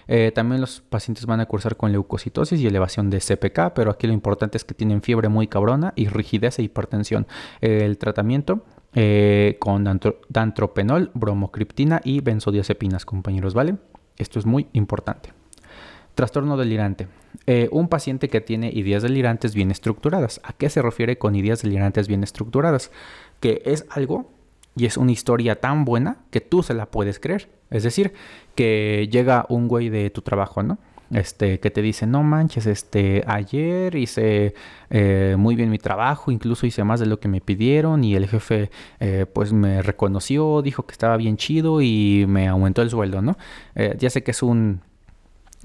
Eh, 0.07 0.31
también 0.35 0.61
los 0.61 0.81
pacientes 0.81 1.25
van 1.25 1.39
a 1.39 1.47
cursar 1.47 1.75
con 1.75 1.91
leucocitosis 1.91 2.59
y 2.59 2.67
elevación 2.67 3.09
de 3.09 3.19
CPK, 3.19 3.73
pero 3.73 3.89
aquí 3.91 4.05
lo 4.05 4.13
importante 4.13 4.57
es 4.57 4.63
que 4.63 4.75
tienen 4.75 5.01
fiebre 5.01 5.29
muy 5.29 5.47
cabrona 5.47 5.93
y 5.95 6.07
rigidez 6.07 6.59
e 6.59 6.63
hipertensión. 6.63 7.25
el 7.61 7.97
tratamiento 7.97 8.63
eh, 8.93 9.55
con 9.59 9.85
dantropenol, 10.27 11.11
bromocriptina 11.13 12.01
y 12.03 12.19
benzodiazepinas, 12.19 13.05
compañeros, 13.05 13.53
¿vale? 13.53 13.77
Esto 14.17 14.37
es 14.37 14.45
muy 14.45 14.67
importante. 14.73 15.31
Trastorno 16.15 16.57
delirante. 16.57 17.07
Eh, 17.47 17.69
un 17.71 17.87
paciente 17.87 18.27
que 18.27 18.41
tiene 18.41 18.69
ideas 18.71 19.03
delirantes 19.03 19.55
bien 19.55 19.71
estructuradas. 19.71 20.41
¿A 20.43 20.53
qué 20.53 20.69
se 20.69 20.81
refiere 20.81 21.17
con 21.17 21.35
ideas 21.35 21.61
delirantes 21.61 22.07
bien 22.07 22.23
estructuradas? 22.23 22.91
Que 23.39 23.61
es 23.65 23.85
algo 23.89 24.29
y 24.75 24.85
es 24.85 24.97
una 24.97 25.11
historia 25.11 25.59
tan 25.59 25.85
buena 25.85 26.17
que 26.29 26.41
tú 26.41 26.63
se 26.63 26.73
la 26.73 26.87
puedes 26.87 27.19
creer. 27.19 27.49
Es 27.69 27.83
decir, 27.83 28.13
que 28.55 29.07
llega 29.11 29.45
un 29.49 29.67
güey 29.67 29.89
de 29.89 30.09
tu 30.09 30.21
trabajo, 30.21 30.63
¿no? 30.63 30.77
Este, 31.11 31.59
que 31.59 31.71
te 31.71 31.81
dice, 31.81 32.07
no 32.07 32.23
manches, 32.23 32.65
este, 32.67 33.23
ayer 33.27 33.95
hice 33.95 34.53
eh, 34.89 35.35
muy 35.37 35.55
bien 35.55 35.69
mi 35.69 35.77
trabajo, 35.77 36.31
incluso 36.31 36.65
hice 36.65 36.85
más 36.85 37.01
de 37.01 37.05
lo 37.05 37.19
que 37.19 37.27
me 37.27 37.41
pidieron 37.41 38.05
y 38.05 38.15
el 38.15 38.29
jefe 38.29 38.71
eh, 39.01 39.25
pues 39.33 39.51
me 39.51 39.81
reconoció, 39.81 40.61
dijo 40.61 40.85
que 40.85 40.93
estaba 40.93 41.17
bien 41.17 41.35
chido 41.35 41.81
y 41.81 42.23
me 42.29 42.47
aumentó 42.47 42.81
el 42.81 42.89
sueldo, 42.89 43.21
¿no? 43.21 43.37
ya 43.97 44.09
sé 44.09 44.23
que 44.23 44.31
es 44.31 44.41
un 44.41 44.81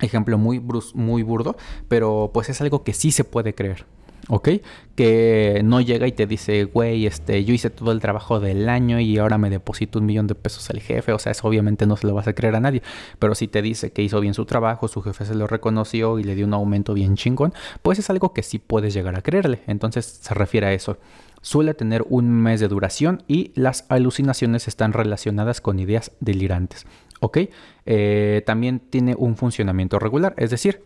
Ejemplo 0.01 0.39
muy, 0.39 0.63
muy 0.95 1.23
burdo, 1.23 1.57
pero 1.89 2.31
pues 2.35 2.49
es 2.49 2.61
algo 2.61 2.85
que 2.85 2.93
sí 2.93 3.11
se 3.13 3.25
puede 3.25 3.55
creer. 3.55 3.87
¿ok? 4.29 4.49
Que 4.95 5.61
no 5.65 5.81
llega 5.81 6.07
y 6.07 6.13
te 6.13 6.27
dice, 6.27 6.65
güey, 6.65 7.07
este, 7.07 7.45
yo 7.45 7.55
hice 7.55 7.71
todo 7.71 7.93
el 7.93 8.01
trabajo 8.01 8.41
del 8.41 8.69
año 8.69 8.99
y 9.01 9.19
ahora 9.19 9.39
me 9.39 9.51
deposito 9.51 9.99
un 9.99 10.07
millón 10.07 10.27
de 10.27 10.35
pesos 10.35 10.69
al 10.71 10.81
jefe, 10.81 11.13
o 11.13 11.19
sea, 11.19 11.33
eso 11.33 11.47
obviamente 11.47 11.87
no 11.87 11.97
se 11.97 12.07
lo 12.07 12.15
vas 12.15 12.27
a 12.27 12.35
creer 12.35 12.57
a 12.57 12.61
nadie, 12.61 12.83
pero 13.19 13.35
si 13.35 13.49
te 13.49 13.63
dice 13.63 13.93
que 13.93 14.03
hizo 14.03 14.21
bien 14.21 14.35
su 14.35 14.45
trabajo, 14.45 14.89
su 14.89 15.03
jefe 15.03 15.25
se 15.25 15.35
lo 15.35 15.47
reconoció 15.47 16.19
y 16.19 16.25
le 16.25 16.35
dio 16.35 16.47
un 16.47 16.55
aumento 16.55 16.95
bien 16.95 17.17
chingón, 17.17 17.53
pues 17.83 17.99
es 17.99 18.11
algo 18.11 18.33
que 18.33 18.43
sí 18.43 18.59
puedes 18.59 18.95
llegar 18.95 19.17
a 19.17 19.23
creerle, 19.23 19.61
entonces 19.67 20.19
se 20.23 20.35
refiere 20.35 20.67
a 20.67 20.73
eso. 20.73 20.99
Suele 21.43 21.75
tener 21.75 22.05
un 22.09 22.29
mes 22.29 22.59
de 22.59 22.67
duración 22.67 23.23
y 23.29 23.53
las 23.55 23.85
alucinaciones 23.89 24.67
están 24.67 24.93
relacionadas 24.93 25.61
con 25.61 25.79
ideas 25.79 26.11
delirantes. 26.19 26.87
¿Ok? 27.21 27.39
Eh, 27.87 28.43
también 28.47 28.81
tiene 28.81 29.15
un 29.17 29.37
funcionamiento 29.37 29.99
regular, 29.99 30.35
es 30.37 30.51
decir, 30.51 30.83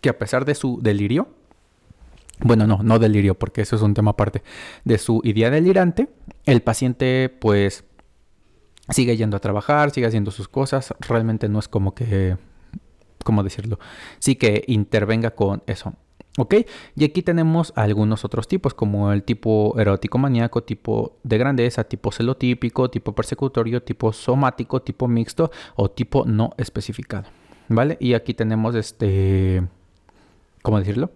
que 0.00 0.08
a 0.08 0.18
pesar 0.18 0.44
de 0.44 0.54
su 0.54 0.78
delirio, 0.80 1.28
bueno, 2.40 2.66
no, 2.66 2.82
no 2.82 2.98
delirio, 2.98 3.34
porque 3.34 3.62
eso 3.62 3.76
es 3.76 3.82
un 3.82 3.94
tema 3.94 4.12
aparte, 4.12 4.42
de 4.84 4.98
su 4.98 5.20
idea 5.24 5.50
delirante, 5.50 6.08
el 6.46 6.62
paciente 6.62 7.28
pues 7.28 7.84
sigue 8.88 9.16
yendo 9.16 9.36
a 9.36 9.40
trabajar, 9.40 9.90
sigue 9.90 10.06
haciendo 10.06 10.30
sus 10.30 10.48
cosas, 10.48 10.94
realmente 11.00 11.48
no 11.48 11.58
es 11.58 11.68
como 11.68 11.94
que, 11.94 12.36
¿cómo 13.24 13.42
decirlo? 13.42 13.78
Sí 14.18 14.36
que 14.36 14.64
intervenga 14.66 15.32
con 15.32 15.62
eso. 15.66 15.94
¿Ok? 16.38 16.54
Y 16.96 17.04
aquí 17.04 17.22
tenemos 17.22 17.72
algunos 17.74 18.24
otros 18.24 18.46
tipos, 18.46 18.72
como 18.72 19.12
el 19.12 19.24
tipo 19.24 19.74
erótico 19.78 20.18
maníaco, 20.18 20.62
tipo 20.62 21.16
de 21.24 21.38
grandeza, 21.38 21.84
tipo 21.84 22.12
celotípico, 22.12 22.88
tipo 22.88 23.12
persecutorio, 23.12 23.82
tipo 23.82 24.12
somático, 24.12 24.80
tipo 24.80 25.08
mixto 25.08 25.50
o 25.74 25.90
tipo 25.90 26.24
no 26.24 26.52
especificado. 26.56 27.24
¿Vale? 27.68 27.96
Y 28.00 28.14
aquí 28.14 28.34
tenemos 28.34 28.74
este. 28.74 29.62
¿Cómo 30.62 30.78
decirlo? 30.78 31.10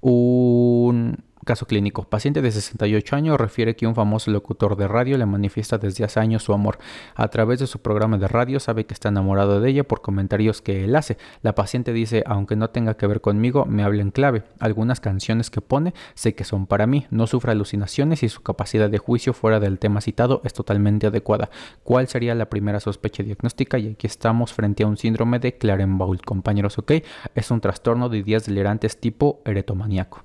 Un 0.00 1.18
Caso 1.50 1.66
clínico. 1.66 2.04
Paciente 2.04 2.42
de 2.42 2.52
68 2.52 3.16
años 3.16 3.36
refiere 3.36 3.74
que 3.74 3.84
un 3.84 3.96
famoso 3.96 4.30
locutor 4.30 4.76
de 4.76 4.86
radio 4.86 5.18
le 5.18 5.26
manifiesta 5.26 5.78
desde 5.78 6.04
hace 6.04 6.20
años 6.20 6.44
su 6.44 6.52
amor. 6.52 6.78
A 7.16 7.26
través 7.26 7.58
de 7.58 7.66
su 7.66 7.80
programa 7.80 8.18
de 8.18 8.28
radio 8.28 8.60
sabe 8.60 8.86
que 8.86 8.94
está 8.94 9.08
enamorado 9.08 9.60
de 9.60 9.68
ella 9.68 9.82
por 9.82 10.00
comentarios 10.00 10.62
que 10.62 10.84
él 10.84 10.94
hace. 10.94 11.18
La 11.42 11.56
paciente 11.56 11.92
dice, 11.92 12.22
aunque 12.24 12.54
no 12.54 12.70
tenga 12.70 12.96
que 12.96 13.08
ver 13.08 13.20
conmigo, 13.20 13.64
me 13.66 13.82
habla 13.82 14.00
en 14.00 14.12
clave. 14.12 14.44
Algunas 14.60 15.00
canciones 15.00 15.50
que 15.50 15.60
pone 15.60 15.92
sé 16.14 16.36
que 16.36 16.44
son 16.44 16.68
para 16.68 16.86
mí. 16.86 17.08
No 17.10 17.26
sufre 17.26 17.50
alucinaciones 17.50 18.22
y 18.22 18.28
su 18.28 18.44
capacidad 18.44 18.88
de 18.88 18.98
juicio 18.98 19.32
fuera 19.32 19.58
del 19.58 19.80
tema 19.80 20.00
citado 20.00 20.42
es 20.44 20.52
totalmente 20.52 21.08
adecuada. 21.08 21.50
¿Cuál 21.82 22.06
sería 22.06 22.36
la 22.36 22.48
primera 22.48 22.78
sospecha 22.78 23.24
diagnóstica? 23.24 23.76
Y 23.76 23.88
aquí 23.88 24.06
estamos 24.06 24.52
frente 24.52 24.84
a 24.84 24.86
un 24.86 24.96
síndrome 24.96 25.40
de 25.40 25.58
Clarenbault, 25.58 26.24
compañeros, 26.24 26.78
¿ok? 26.78 26.92
Es 27.34 27.50
un 27.50 27.60
trastorno 27.60 28.08
de 28.08 28.18
ideas 28.18 28.46
delirantes 28.46 29.00
tipo 29.00 29.40
eretomaniaco. 29.44 30.22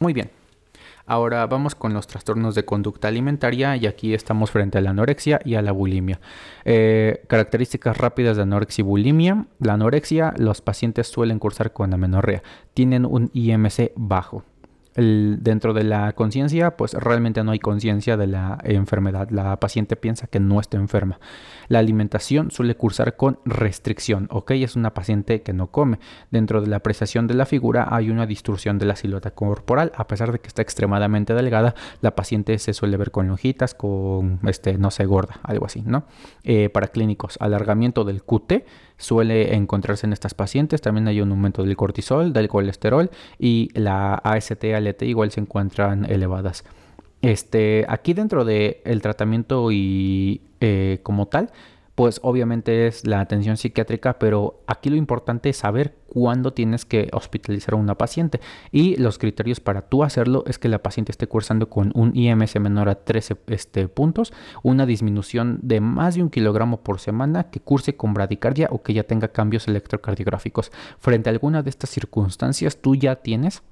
Muy 0.00 0.12
bien. 0.12 0.43
Ahora 1.06 1.46
vamos 1.46 1.74
con 1.74 1.92
los 1.92 2.06
trastornos 2.06 2.54
de 2.54 2.64
conducta 2.64 3.08
alimentaria 3.08 3.76
y 3.76 3.86
aquí 3.86 4.14
estamos 4.14 4.50
frente 4.50 4.78
a 4.78 4.80
la 4.80 4.90
anorexia 4.90 5.38
y 5.44 5.54
a 5.54 5.62
la 5.62 5.72
bulimia. 5.72 6.20
Eh, 6.64 7.22
características 7.28 7.98
rápidas 7.98 8.36
de 8.36 8.44
anorexia 8.44 8.82
y 8.82 8.86
bulimia. 8.86 9.46
La 9.60 9.74
anorexia, 9.74 10.32
los 10.38 10.62
pacientes 10.62 11.08
suelen 11.08 11.38
cursar 11.38 11.72
con 11.72 11.92
amenorrea. 11.92 12.42
Tienen 12.72 13.04
un 13.04 13.30
IMC 13.34 13.92
bajo 13.96 14.44
dentro 14.96 15.74
de 15.74 15.84
la 15.84 16.12
conciencia, 16.12 16.76
pues 16.76 16.94
realmente 16.94 17.42
no 17.42 17.50
hay 17.50 17.58
conciencia 17.58 18.16
de 18.16 18.26
la 18.26 18.58
enfermedad. 18.62 19.28
La 19.30 19.58
paciente 19.58 19.96
piensa 19.96 20.26
que 20.26 20.40
no 20.40 20.60
está 20.60 20.76
enferma. 20.76 21.18
La 21.68 21.80
alimentación 21.80 22.50
suele 22.50 22.76
cursar 22.76 23.16
con 23.16 23.38
restricción, 23.44 24.28
¿ok? 24.30 24.52
Es 24.52 24.76
una 24.76 24.94
paciente 24.94 25.42
que 25.42 25.52
no 25.52 25.68
come. 25.68 25.98
Dentro 26.30 26.60
de 26.60 26.68
la 26.68 26.76
apreciación 26.76 27.26
de 27.26 27.34
la 27.34 27.46
figura 27.46 27.88
hay 27.90 28.10
una 28.10 28.26
distorsión 28.26 28.78
de 28.78 28.86
la 28.86 28.96
silueta 28.96 29.32
corporal. 29.32 29.92
A 29.96 30.06
pesar 30.06 30.30
de 30.30 30.38
que 30.38 30.48
está 30.48 30.62
extremadamente 30.62 31.34
delgada, 31.34 31.74
la 32.00 32.14
paciente 32.14 32.58
se 32.58 32.72
suele 32.72 32.96
ver 32.96 33.10
con 33.10 33.28
lonjitas, 33.28 33.74
con, 33.74 34.40
este, 34.46 34.78
no 34.78 34.90
sé, 34.90 35.06
gorda, 35.06 35.40
algo 35.42 35.66
así, 35.66 35.82
¿no? 35.82 36.04
Eh, 36.44 36.68
para 36.68 36.88
clínicos, 36.88 37.36
alargamiento 37.40 38.04
del 38.04 38.22
QT 38.22 38.64
suele 38.96 39.54
encontrarse 39.54 40.06
en 40.06 40.12
estas 40.12 40.34
pacientes. 40.34 40.80
También 40.80 41.08
hay 41.08 41.20
un 41.20 41.30
aumento 41.30 41.62
del 41.62 41.76
cortisol, 41.76 42.32
del 42.32 42.48
colesterol 42.48 43.10
y 43.38 43.70
la 43.74 44.14
AST, 44.14 44.64
ALT 44.74 45.02
igual 45.02 45.30
se 45.30 45.40
encuentran 45.40 46.04
elevadas. 46.04 46.64
Este, 47.22 47.86
aquí 47.88 48.12
dentro 48.12 48.44
del 48.44 48.78
el 48.84 49.00
tratamiento 49.00 49.72
y 49.72 50.42
eh, 50.60 51.00
como 51.02 51.26
tal, 51.26 51.50
pues 51.94 52.18
obviamente 52.22 52.86
es 52.86 53.06
la 53.06 53.20
atención 53.20 53.56
psiquiátrica, 53.56 54.18
pero 54.18 54.60
aquí 54.66 54.90
lo 54.90 54.96
importante 54.96 55.50
es 55.50 55.58
saber 55.58 55.94
cuándo 56.08 56.52
tienes 56.52 56.84
que 56.84 57.08
hospitalizar 57.12 57.74
a 57.74 57.76
una 57.76 57.96
paciente. 57.96 58.40
Y 58.72 58.96
los 58.96 59.18
criterios 59.18 59.60
para 59.60 59.82
tú 59.82 60.02
hacerlo 60.02 60.44
es 60.46 60.58
que 60.58 60.68
la 60.68 60.82
paciente 60.82 61.12
esté 61.12 61.26
cursando 61.28 61.68
con 61.68 61.92
un 61.94 62.16
IMS 62.16 62.58
menor 62.60 62.88
a 62.88 62.96
13 62.96 63.36
este, 63.46 63.88
puntos, 63.88 64.32
una 64.62 64.86
disminución 64.86 65.60
de 65.62 65.80
más 65.80 66.16
de 66.16 66.22
un 66.22 66.30
kilogramo 66.30 66.80
por 66.80 66.98
semana, 66.98 67.50
que 67.50 67.60
curse 67.60 67.96
con 67.96 68.12
bradicardia 68.12 68.68
o 68.70 68.82
que 68.82 68.94
ya 68.94 69.04
tenga 69.04 69.28
cambios 69.28 69.68
electrocardiográficos. 69.68 70.72
Frente 70.98 71.30
a 71.30 71.32
alguna 71.32 71.62
de 71.62 71.70
estas 71.70 71.90
circunstancias, 71.90 72.78
tú 72.80 72.96
ya 72.96 73.16
tienes 73.16 73.62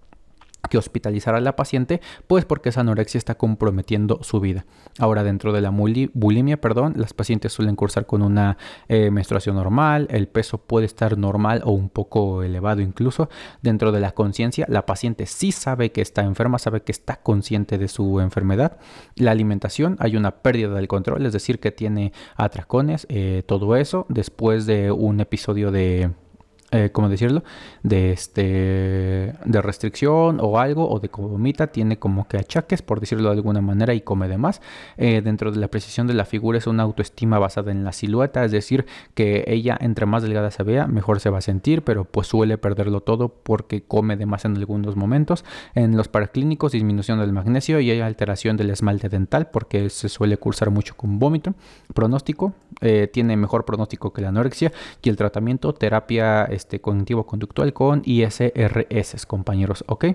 que 0.68 0.78
hospitalizar 0.78 1.34
a 1.34 1.40
la 1.40 1.56
paciente, 1.56 2.00
pues 2.26 2.44
porque 2.44 2.68
esa 2.68 2.80
anorexia 2.80 3.18
está 3.18 3.36
comprometiendo 3.36 4.20
su 4.22 4.40
vida. 4.40 4.64
Ahora, 4.98 5.24
dentro 5.24 5.52
de 5.52 5.60
la 5.60 5.70
bulimia, 5.70 6.60
perdón, 6.60 6.94
las 6.96 7.12
pacientes 7.14 7.52
suelen 7.52 7.76
cursar 7.76 8.06
con 8.06 8.22
una 8.22 8.56
eh, 8.88 9.10
menstruación 9.10 9.56
normal, 9.56 10.06
el 10.10 10.28
peso 10.28 10.58
puede 10.58 10.86
estar 10.86 11.18
normal 11.18 11.62
o 11.64 11.72
un 11.72 11.88
poco 11.88 12.42
elevado 12.42 12.80
incluso. 12.80 13.28
Dentro 13.60 13.92
de 13.92 14.00
la 14.00 14.12
conciencia, 14.12 14.66
la 14.68 14.86
paciente 14.86 15.26
sí 15.26 15.52
sabe 15.52 15.92
que 15.92 16.00
está 16.00 16.22
enferma, 16.22 16.58
sabe 16.58 16.82
que 16.82 16.92
está 16.92 17.16
consciente 17.16 17.78
de 17.78 17.88
su 17.88 18.20
enfermedad. 18.20 18.78
La 19.16 19.30
alimentación, 19.30 19.96
hay 19.98 20.16
una 20.16 20.42
pérdida 20.42 20.74
del 20.74 20.88
control, 20.88 21.26
es 21.26 21.32
decir, 21.32 21.58
que 21.58 21.72
tiene 21.72 22.12
atracones, 22.36 23.06
eh, 23.08 23.42
todo 23.46 23.76
eso, 23.76 24.06
después 24.08 24.66
de 24.66 24.92
un 24.92 25.20
episodio 25.20 25.70
de 25.70 26.10
eh, 26.72 26.90
¿cómo 26.90 27.08
decirlo? 27.08 27.44
De 27.82 28.12
este 28.12 29.34
de 29.44 29.62
restricción 29.62 30.38
o 30.40 30.58
algo, 30.58 30.88
o 30.90 30.98
de 31.00 31.08
vomita, 31.12 31.66
tiene 31.66 31.98
como 31.98 32.26
que 32.26 32.38
achaques, 32.38 32.82
por 32.82 32.98
decirlo 33.00 33.28
de 33.30 33.36
alguna 33.36 33.60
manera, 33.60 33.94
y 33.94 34.00
come 34.00 34.26
de 34.28 34.38
más. 34.38 34.60
Eh, 34.96 35.20
dentro 35.22 35.52
de 35.52 35.60
la 35.60 35.68
precisión 35.68 36.06
de 36.06 36.14
la 36.14 36.24
figura 36.24 36.58
es 36.58 36.66
una 36.66 36.82
autoestima 36.82 37.38
basada 37.38 37.70
en 37.70 37.84
la 37.84 37.92
silueta, 37.92 38.44
es 38.44 38.52
decir, 38.52 38.86
que 39.14 39.44
ella 39.46 39.76
entre 39.80 40.06
más 40.06 40.22
delgada 40.22 40.50
se 40.50 40.62
vea, 40.62 40.86
mejor 40.86 41.20
se 41.20 41.30
va 41.30 41.38
a 41.38 41.42
sentir, 41.42 41.82
pero 41.82 42.04
pues 42.04 42.26
suele 42.26 42.58
perderlo 42.58 43.02
todo 43.02 43.28
porque 43.28 43.82
come 43.82 44.16
de 44.16 44.26
más 44.26 44.44
en 44.44 44.56
algunos 44.56 44.96
momentos. 44.96 45.44
En 45.74 45.96
los 45.96 46.08
paraclínicos, 46.08 46.72
disminución 46.72 47.18
del 47.18 47.32
magnesio 47.32 47.80
y 47.80 47.90
hay 47.90 48.00
alteración 48.00 48.56
del 48.56 48.70
esmalte 48.70 49.08
dental 49.08 49.48
porque 49.52 49.90
se 49.90 50.08
suele 50.08 50.38
cursar 50.38 50.70
mucho 50.70 50.96
con 50.96 51.18
vómito. 51.18 51.54
Pronóstico, 51.92 52.54
eh, 52.80 53.08
tiene 53.12 53.36
mejor 53.36 53.64
pronóstico 53.64 54.12
que 54.12 54.22
la 54.22 54.28
anorexia 54.28 54.72
y 55.02 55.08
el 55.08 55.16
tratamiento, 55.16 55.74
terapia 55.74 56.44
este, 56.62 56.80
cognitivo-conductual 56.80 57.72
con 57.72 58.02
ISRS, 58.04 59.26
compañeros, 59.26 59.84
¿ok? 59.88 60.06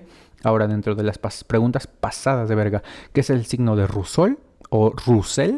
Ahora 0.44 0.68
dentro 0.68 0.96
de 0.96 1.04
las 1.04 1.18
preguntas 1.46 1.88
pasadas 1.88 2.48
de 2.48 2.56
verga, 2.56 2.84
¿qué 3.12 3.20
es 3.20 3.30
el 3.30 3.46
signo 3.46 3.76
de 3.76 3.86
Russell 3.86 4.36
o 4.70 4.92
Russell? 4.92 5.58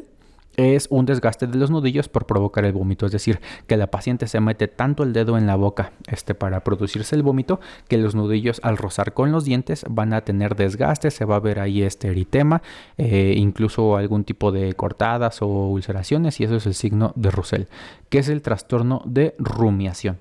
es 0.57 0.87
un 0.89 1.05
desgaste 1.05 1.47
de 1.47 1.57
los 1.57 1.71
nudillos 1.71 2.09
por 2.09 2.25
provocar 2.25 2.65
el 2.65 2.73
vómito, 2.73 3.05
es 3.05 3.13
decir, 3.13 3.39
que 3.65 3.77
la 3.77 3.87
paciente 3.87 4.27
se 4.27 4.41
mete 4.41 4.67
tanto 4.67 5.03
el 5.03 5.13
dedo 5.13 5.37
en 5.37 5.47
la 5.47 5.55
boca 5.55 5.93
este, 6.07 6.35
para 6.35 6.65
producirse 6.65 7.15
el 7.15 7.23
vómito 7.23 7.61
que 7.87 7.97
los 7.97 8.13
nudillos 8.13 8.59
al 8.61 8.75
rozar 8.75 9.13
con 9.13 9.31
los 9.31 9.45
dientes 9.45 9.85
van 9.89 10.11
a 10.11 10.21
tener 10.21 10.57
desgaste, 10.57 11.11
se 11.11 11.23
va 11.23 11.37
a 11.37 11.39
ver 11.39 11.61
ahí 11.61 11.83
este 11.83 12.09
eritema, 12.09 12.61
eh, 12.97 13.35
incluso 13.37 13.95
algún 13.95 14.25
tipo 14.25 14.51
de 14.51 14.73
cortadas 14.73 15.41
o 15.41 15.47
ulceraciones 15.47 16.41
y 16.41 16.43
eso 16.43 16.57
es 16.57 16.65
el 16.65 16.73
signo 16.73 17.13
de 17.15 17.31
Russell, 17.31 17.63
que 18.09 18.19
es 18.19 18.27
el 18.27 18.41
trastorno 18.41 19.01
de 19.05 19.35
rumiación 19.37 20.17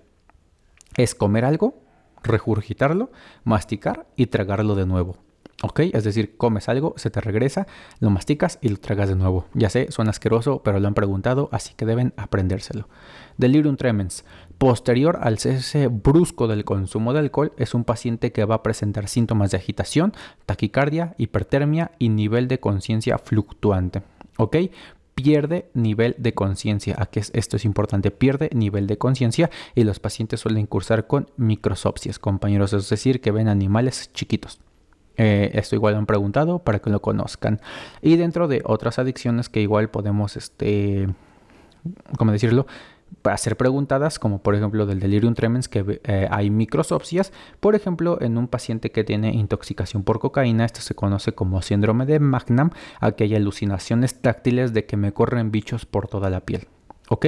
es 0.98 1.14
comer 1.14 1.46
algo, 1.46 1.80
regurgitarlo, 2.22 3.10
masticar 3.44 4.06
y 4.16 4.26
tragarlo 4.26 4.74
de 4.74 4.84
nuevo. 4.84 5.16
¿Ok? 5.62 5.80
Es 5.92 6.04
decir, 6.04 6.36
comes 6.36 6.68
algo, 6.68 6.94
se 6.96 7.10
te 7.10 7.20
regresa, 7.20 7.66
lo 7.98 8.10
masticas 8.10 8.60
y 8.60 8.68
lo 8.68 8.76
tragas 8.76 9.08
de 9.08 9.16
nuevo. 9.16 9.46
Ya 9.54 9.70
sé, 9.70 9.90
suena 9.90 10.10
asqueroso, 10.10 10.62
pero 10.62 10.78
lo 10.78 10.86
han 10.86 10.94
preguntado, 10.94 11.48
así 11.50 11.74
que 11.74 11.84
deben 11.84 12.14
aprendérselo. 12.16 12.88
Delirium 13.38 13.76
tremens. 13.76 14.24
Posterior 14.58 15.18
al 15.20 15.38
cese 15.38 15.88
brusco 15.88 16.46
del 16.46 16.64
consumo 16.64 17.12
de 17.12 17.20
alcohol, 17.20 17.52
es 17.56 17.74
un 17.74 17.82
paciente 17.82 18.30
que 18.30 18.44
va 18.44 18.56
a 18.56 18.62
presentar 18.62 19.08
síntomas 19.08 19.50
de 19.50 19.56
agitación, 19.56 20.12
taquicardia, 20.46 21.14
hipertermia 21.18 21.90
y 21.98 22.08
nivel 22.10 22.46
de 22.46 22.60
conciencia 22.60 23.18
fluctuante. 23.18 24.02
¿Ok? 24.36 24.56
Pierde 25.18 25.68
nivel 25.74 26.14
de 26.16 26.32
conciencia. 26.32 26.94
Aquí 26.96 27.18
esto 27.18 27.56
es 27.56 27.64
importante, 27.64 28.12
pierde 28.12 28.50
nivel 28.54 28.86
de 28.86 28.98
conciencia 28.98 29.50
y 29.74 29.82
los 29.82 29.98
pacientes 29.98 30.38
suelen 30.38 30.66
cursar 30.66 31.08
con 31.08 31.28
microsopsias, 31.36 32.20
compañeros, 32.20 32.72
es 32.72 32.88
decir, 32.88 33.20
que 33.20 33.32
ven 33.32 33.48
animales 33.48 34.12
chiquitos. 34.12 34.60
Eh, 35.16 35.50
esto 35.54 35.74
igual 35.74 35.96
han 35.96 36.06
preguntado 36.06 36.60
para 36.60 36.78
que 36.78 36.90
lo 36.90 37.02
conozcan. 37.02 37.60
Y 38.00 38.14
dentro 38.14 38.46
de 38.46 38.62
otras 38.64 39.00
adicciones 39.00 39.48
que 39.48 39.60
igual 39.60 39.90
podemos, 39.90 40.36
este, 40.36 41.08
¿cómo 42.16 42.30
decirlo? 42.30 42.68
Para 43.22 43.36
ser 43.36 43.56
preguntadas, 43.56 44.18
como 44.18 44.42
por 44.42 44.54
ejemplo 44.54 44.86
del 44.86 45.00
delirium 45.00 45.34
tremens, 45.34 45.68
que 45.68 46.00
eh, 46.04 46.28
hay 46.30 46.50
microsopsias. 46.50 47.32
Por 47.60 47.74
ejemplo, 47.74 48.18
en 48.20 48.38
un 48.38 48.48
paciente 48.48 48.90
que 48.90 49.04
tiene 49.04 49.32
intoxicación 49.32 50.02
por 50.02 50.18
cocaína, 50.18 50.64
esto 50.64 50.80
se 50.80 50.94
conoce 50.94 51.32
como 51.32 51.62
síndrome 51.62 52.06
de 52.06 52.20
Magnam, 52.20 52.70
aquí 53.00 53.24
hay 53.24 53.34
alucinaciones 53.34 54.20
táctiles 54.20 54.72
de 54.72 54.86
que 54.86 54.96
me 54.96 55.12
corren 55.12 55.50
bichos 55.50 55.86
por 55.86 56.08
toda 56.08 56.30
la 56.30 56.40
piel. 56.40 56.68
¿Ok? 57.08 57.26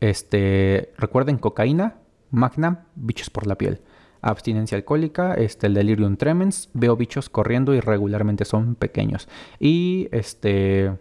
Este, 0.00 0.92
recuerden, 0.98 1.38
cocaína, 1.38 1.96
Magnam, 2.30 2.84
bichos 2.94 3.30
por 3.30 3.46
la 3.46 3.56
piel. 3.56 3.80
Abstinencia 4.20 4.76
alcohólica, 4.76 5.34
este, 5.34 5.66
el 5.66 5.74
delirium 5.74 6.16
tremens, 6.16 6.70
veo 6.72 6.96
bichos 6.96 7.28
corriendo 7.28 7.74
y 7.74 7.80
regularmente 7.80 8.44
son 8.44 8.74
pequeños. 8.74 9.28
Y 9.60 10.08
este 10.12 10.92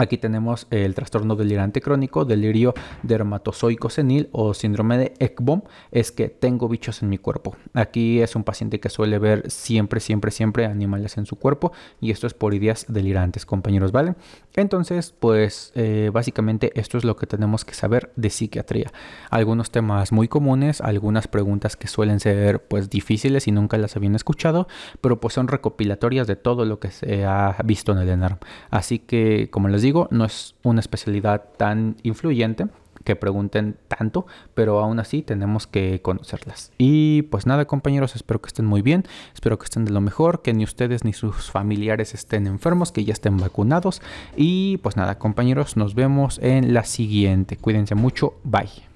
Aquí 0.00 0.16
tenemos 0.16 0.66
el 0.70 0.94
trastorno 0.94 1.36
delirante 1.36 1.82
crónico, 1.82 2.24
delirio 2.24 2.72
dermatozoico 3.02 3.90
senil 3.90 4.30
o 4.32 4.54
síndrome 4.54 4.96
de 4.96 5.12
Ekbom, 5.18 5.60
es 5.92 6.10
que 6.10 6.30
tengo 6.30 6.70
bichos 6.70 7.02
en 7.02 7.10
mi 7.10 7.18
cuerpo. 7.18 7.54
Aquí 7.74 8.22
es 8.22 8.34
un 8.34 8.42
paciente 8.42 8.80
que 8.80 8.88
suele 8.88 9.18
ver 9.18 9.50
siempre, 9.50 10.00
siempre, 10.00 10.30
siempre 10.30 10.64
animales 10.64 11.18
en 11.18 11.26
su 11.26 11.36
cuerpo 11.36 11.72
y 12.00 12.12
esto 12.12 12.26
es 12.26 12.32
por 12.32 12.54
ideas 12.54 12.86
delirantes, 12.88 13.44
compañeros, 13.44 13.92
¿vale? 13.92 14.14
Entonces, 14.56 15.14
pues 15.20 15.70
eh, 15.74 16.08
básicamente 16.10 16.72
esto 16.80 16.96
es 16.96 17.04
lo 17.04 17.16
que 17.16 17.26
tenemos 17.26 17.66
que 17.66 17.74
saber 17.74 18.10
de 18.16 18.30
psiquiatría. 18.30 18.90
Algunos 19.28 19.70
temas 19.70 20.12
muy 20.12 20.28
comunes, 20.28 20.80
algunas 20.80 21.28
preguntas 21.28 21.76
que 21.76 21.88
suelen 21.88 22.20
ser 22.20 22.64
pues 22.64 22.88
difíciles 22.88 23.46
y 23.48 23.52
nunca 23.52 23.76
las 23.76 23.96
habían 23.96 24.14
escuchado, 24.14 24.66
pero 25.02 25.20
pues 25.20 25.34
son 25.34 25.46
recopilatorias 25.46 26.26
de 26.26 26.36
todo 26.36 26.64
lo 26.64 26.80
que 26.80 26.90
se 26.90 27.26
ha 27.26 27.58
visto 27.64 27.92
en 27.92 27.98
el 27.98 28.08
ENARM. 28.08 28.38
Así 28.70 28.98
que, 28.98 29.50
como 29.50 29.68
les 29.68 29.82
digo, 29.90 30.08
no 30.10 30.24
es 30.24 30.54
una 30.62 30.80
especialidad 30.80 31.44
tan 31.56 31.96
influyente 32.02 32.66
que 33.04 33.16
pregunten 33.16 33.76
tanto, 33.88 34.26
pero 34.54 34.78
aún 34.80 35.00
así 35.00 35.22
tenemos 35.22 35.66
que 35.66 36.00
conocerlas. 36.02 36.70
Y 36.78 37.22
pues 37.22 37.46
nada, 37.46 37.64
compañeros, 37.64 38.14
espero 38.14 38.40
que 38.40 38.48
estén 38.48 38.66
muy 38.66 38.82
bien, 38.82 39.04
espero 39.34 39.58
que 39.58 39.64
estén 39.64 39.84
de 39.84 39.90
lo 39.90 40.00
mejor, 40.00 40.42
que 40.42 40.52
ni 40.52 40.64
ustedes 40.64 41.04
ni 41.04 41.12
sus 41.12 41.50
familiares 41.50 42.14
estén 42.14 42.46
enfermos, 42.46 42.92
que 42.92 43.04
ya 43.04 43.12
estén 43.12 43.38
vacunados. 43.38 44.02
Y 44.36 44.76
pues 44.78 44.96
nada, 44.96 45.18
compañeros, 45.18 45.76
nos 45.76 45.94
vemos 45.94 46.38
en 46.42 46.72
la 46.74 46.84
siguiente. 46.84 47.56
Cuídense 47.56 47.94
mucho, 47.94 48.34
bye. 48.44 48.89